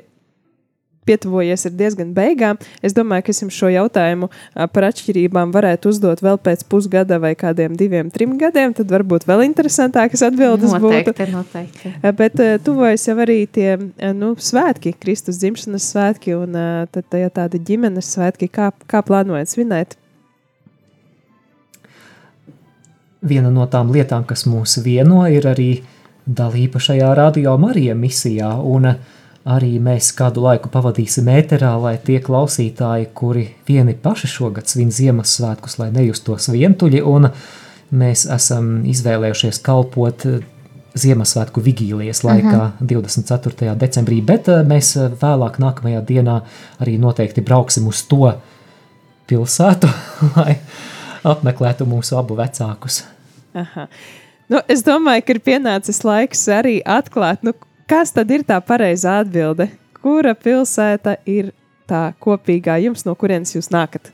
pietuvojies 1.07 1.67
ir 1.69 1.75
diezgan 1.79 2.11
beigām. 2.15 2.59
Es 2.83 2.95
domāju, 2.97 3.27
ka 3.27 3.33
es 3.33 3.41
jums 3.43 3.55
šo 3.55 3.69
jautājumu 3.71 4.29
par 4.73 4.87
atšķirībām 4.89 5.53
varētu 5.55 5.91
uzdot 5.93 6.23
vēl 6.25 6.39
pēc 6.43 6.65
pusgada 6.71 7.19
vai 7.23 7.33
kādiem 7.39 7.77
diviem, 7.79 8.09
trim 8.13 8.35
gadiem. 8.41 8.75
Tad 8.77 8.91
varbūt 8.91 9.27
vēl 9.29 9.45
interesantākas 9.47 10.25
atbildes 10.27 10.73
būtu. 10.75 10.91
noteikti, 10.97 11.29
noteikti. 11.33 11.93
Eh, 12.01 12.11
Bet 12.17 12.35
tuvojas 12.65 13.07
jau 13.07 13.15
arī 13.23 13.45
tie 13.47 13.77
nu, 14.17 14.33
svētki, 14.35 14.95
Kristus 14.99 15.39
dzimšanas 15.39 15.87
svētki 15.93 16.35
un 16.35 16.59
tad 16.91 17.07
tajā 17.13 17.31
tādi 17.39 17.63
ģimenes 17.71 18.11
svētki. 18.17 18.51
Kā, 18.51 18.73
kā 18.89 19.03
plānojat 19.05 19.53
svinēt? 19.53 19.95
Viena 23.21 23.49
no 23.49 23.65
tām 23.65 23.91
lietām, 23.93 24.25
kas 24.29 24.45
mūs 24.45 24.77
vieno, 24.85 25.23
ir 25.25 25.47
arī 25.49 25.71
dalība 26.25 26.79
šajā 26.79 27.13
radio 27.17 27.55
Marija 27.57 27.95
misijā. 27.97 28.51
Un 28.61 28.91
arī 29.47 29.77
mēs 29.81 30.11
kādu 30.17 30.43
laiku 30.43 30.69
pavadīsim 30.69 31.29
ēterā, 31.31 31.71
lai 31.81 31.95
tie 32.03 32.19
klausītāji, 32.23 33.09
kuri 33.17 33.47
vieni 33.67 33.95
paši 33.95 34.29
šogad 34.29 34.67
svin 34.67 34.91
Ziemassvētkus, 34.91 35.79
lai 35.79 35.89
nejustos 35.95 36.49
vientuļi, 36.53 37.01
un 37.01 37.29
mēs 37.95 38.27
esam 38.35 38.83
izvēlējušies 38.91 39.63
kalpot 39.65 40.27
Ziemassvētku 40.97 41.61
vigīlijas 41.61 42.23
laikā, 42.25 42.57
uh 42.57 42.71
-huh. 42.81 42.87
24. 42.89 43.75
decembrī, 43.75 44.21
bet 44.25 44.47
eh, 44.47 44.63
mēs 44.65 44.95
eh, 44.97 45.11
vēlāk, 45.21 45.59
nākamajā 45.61 46.01
dienā, 46.05 46.41
arī 46.81 46.97
noteikti 46.99 47.41
brauksim 47.41 47.87
uz 47.87 48.03
to 48.03 48.33
pilsētu, 49.27 49.87
lai 50.35 50.57
apmeklētu 51.23 51.87
mūsu 51.89 52.17
abu 52.19 52.37
vecākus. 52.37 53.03
Aha. 53.57 53.87
Nu, 54.47 54.61
es 54.71 54.83
domāju, 54.85 55.25
ka 55.25 55.35
ir 55.35 55.41
pienācis 55.43 56.03
laiks 56.07 56.45
arī 56.53 56.77
atklāt, 56.87 57.43
nu, 57.43 57.53
kas 57.89 58.13
tad 58.15 58.31
ir 58.31 58.45
tā 58.47 58.59
pareizā 58.63 59.17
atbilde. 59.23 59.69
Kura 59.97 60.35
pilsēta 60.37 61.17
ir 61.27 61.51
tā 61.89 62.11
kopīgā 62.23 62.77
jums, 62.83 63.03
no 63.07 63.15
kurienes 63.19 63.55
jūs 63.55 63.71
nākat? 63.73 64.11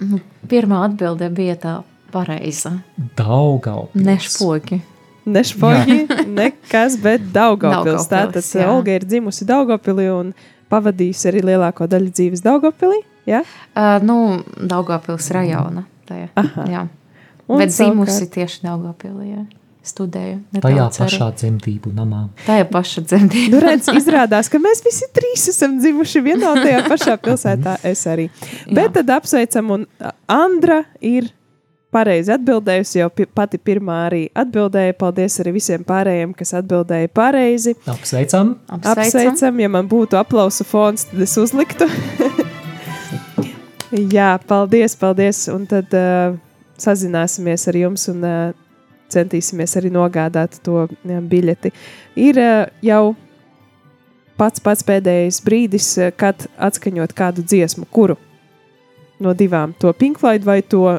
Nu, 0.00 0.20
Pirmā 0.48 0.82
atbilde 0.86 1.28
bija 1.32 1.56
tā 1.60 1.74
pareiza. 2.12 2.78
Daugavpils. 3.18 4.04
Nešpogi. 4.06 4.80
Nešpogi, 5.26 5.98
nekas, 6.38 6.96
bet 7.02 7.24
Daugavpils. 7.34 8.06
Tātad 8.08 8.44
jā. 8.44 8.68
Olga 8.70 8.94
ir 8.94 9.04
dzimusi 9.08 9.48
Daugavpilī 9.48 10.06
un 10.14 10.30
pavadījusi 10.72 11.30
arī 11.32 11.42
lielāko 11.50 11.88
daļu 11.90 12.12
dzīves 12.14 12.44
Daugavpilī. 12.46 13.02
Ja? 13.26 13.42
Uh, 13.74 13.96
nu, 14.06 14.16
Daugavpils 14.56 15.28
rajona. 15.34 15.84
Tajā. 16.08 16.30
Jā. 16.70 16.86
Un 17.46 17.62
Bet 17.62 17.70
dzimusi 17.74 18.26
tieši 18.32 18.64
Daugavpilī. 18.66 19.30
Jā. 19.34 19.44
Studēju. 19.86 20.38
Tajā 20.64 20.88
pašā 20.96 21.28
dzemdību 21.38 21.92
namā. 21.94 22.24
Tajā 22.42 22.66
pašā 22.72 23.04
dzemdībā. 23.06 23.52
Nu, 23.54 23.60
redz, 23.62 23.86
izrādās, 24.00 24.50
ka 24.50 24.58
mēs 24.58 24.82
visi 24.82 25.06
trīs 25.14 25.46
esam 25.52 25.76
dzimuši 25.78 26.22
vienā 26.26 26.56
un 26.56 26.62
tajā 26.64 26.80
pašā 26.88 27.14
pilsētā. 27.22 27.76
Es 27.86 28.02
arī. 28.10 28.26
Bet 28.66 28.96
tad 28.98 29.12
apsveicam, 29.14 29.70
un 29.76 29.86
Andra 30.26 30.82
ir 30.98 31.30
pareizi 31.94 32.34
atbildējusi. 32.34 32.98
Jau 33.00 33.10
pati 33.36 33.60
pirmā 33.62 34.00
arī 34.08 34.24
atbildēja. 34.36 34.96
Paldies 34.98 35.38
arī 35.44 35.54
visiem 35.60 35.86
pārējiem, 35.86 36.34
kas 36.36 36.56
atbildēja 36.60 37.12
pareizi. 37.14 37.76
Apsveicam! 37.86 38.56
Apsveicam. 38.66 39.06
Apsveicam, 39.06 39.62
ja 39.62 39.70
man 39.78 39.86
būtu 39.90 40.18
aplausu 40.18 40.66
fons, 40.66 41.06
tad 41.12 41.22
es 41.28 41.38
uzliktu. 41.40 41.86
Jā, 43.94 44.32
paldies, 44.48 44.96
paldies. 44.98 45.44
Un 45.52 45.66
tad 45.70 45.92
uh, 45.94 46.34
sazināsimies 46.82 47.68
ar 47.70 47.78
jums 47.78 48.08
un 48.10 48.24
uh, 48.26 48.54
centīsimies 49.12 49.76
arī 49.78 49.92
nogādāt 49.94 50.58
to 50.66 50.86
jā, 51.06 51.20
biļeti. 51.22 51.72
Ir 52.18 52.40
uh, 52.42 52.66
jau 52.82 53.14
pats 54.36 54.60
pats 54.60 54.84
pēdējais 54.86 55.40
brīdis, 55.46 55.90
kad 56.18 56.48
atskaņot 56.58 57.14
kādu 57.16 57.44
dziesmu, 57.46 57.86
kuru 57.90 58.18
no 59.22 59.32
divām, 59.32 59.72
to 59.80 59.92
Pink 59.96 60.20
Floyd 60.20 60.44
vai 60.44 60.60
to 60.62 60.98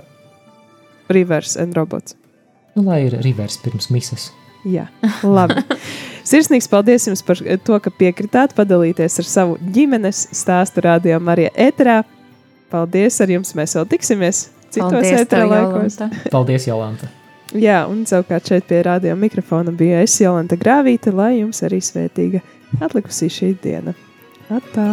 Rivers 1.13 1.57
and 1.57 1.77
Robots. 1.77 2.15
Nu, 2.75 2.83
lai 2.87 3.03
ir 3.07 3.17
rivers 3.25 3.57
pirms 3.61 3.89
mises. 3.93 4.31
Jā, 4.67 4.87
labi. 5.23 5.61
Sirsnīgs 6.27 6.67
paldies 6.69 7.07
jums 7.07 7.23
par 7.25 7.39
to, 7.39 7.77
ka 7.81 7.93
piekritāt 7.93 8.55
padalīties 8.57 9.21
ar 9.21 9.27
savu 9.27 9.57
ģimenes 9.73 10.27
stāstu 10.35 10.83
rādījumā 10.85 11.23
Marija 11.29 11.53
Eterā. 11.67 12.01
Paldies, 12.73 13.21
ar 13.23 13.31
jums 13.31 13.53
mēs 13.57 13.77
vēl 13.77 13.87
tiksimies 13.93 14.47
citos 14.67 14.91
Paldies 14.91 15.21
ētera 15.21 15.45
tev, 15.45 15.53
laikos. 15.53 15.99
Jolanta. 15.99 16.31
Paldies, 16.33 16.67
Jolanta! 16.67 17.11
Jā, 17.55 17.77
un 17.87 18.01
savukārt 18.09 18.49
šeit 18.51 18.67
pie 18.67 18.81
rādījuma 18.83 19.23
mikrofona 19.23 19.71
bija 19.71 20.01
es 20.03 20.17
Jolanta 20.19 20.59
Grāvīte, 20.59 21.15
lai 21.15 21.37
jums 21.37 21.63
arī 21.63 21.79
svētīga 21.83 22.43
atlikusī 22.83 23.31
šī 23.31 23.53
diena. 23.63 23.95
Atā! 24.51 24.89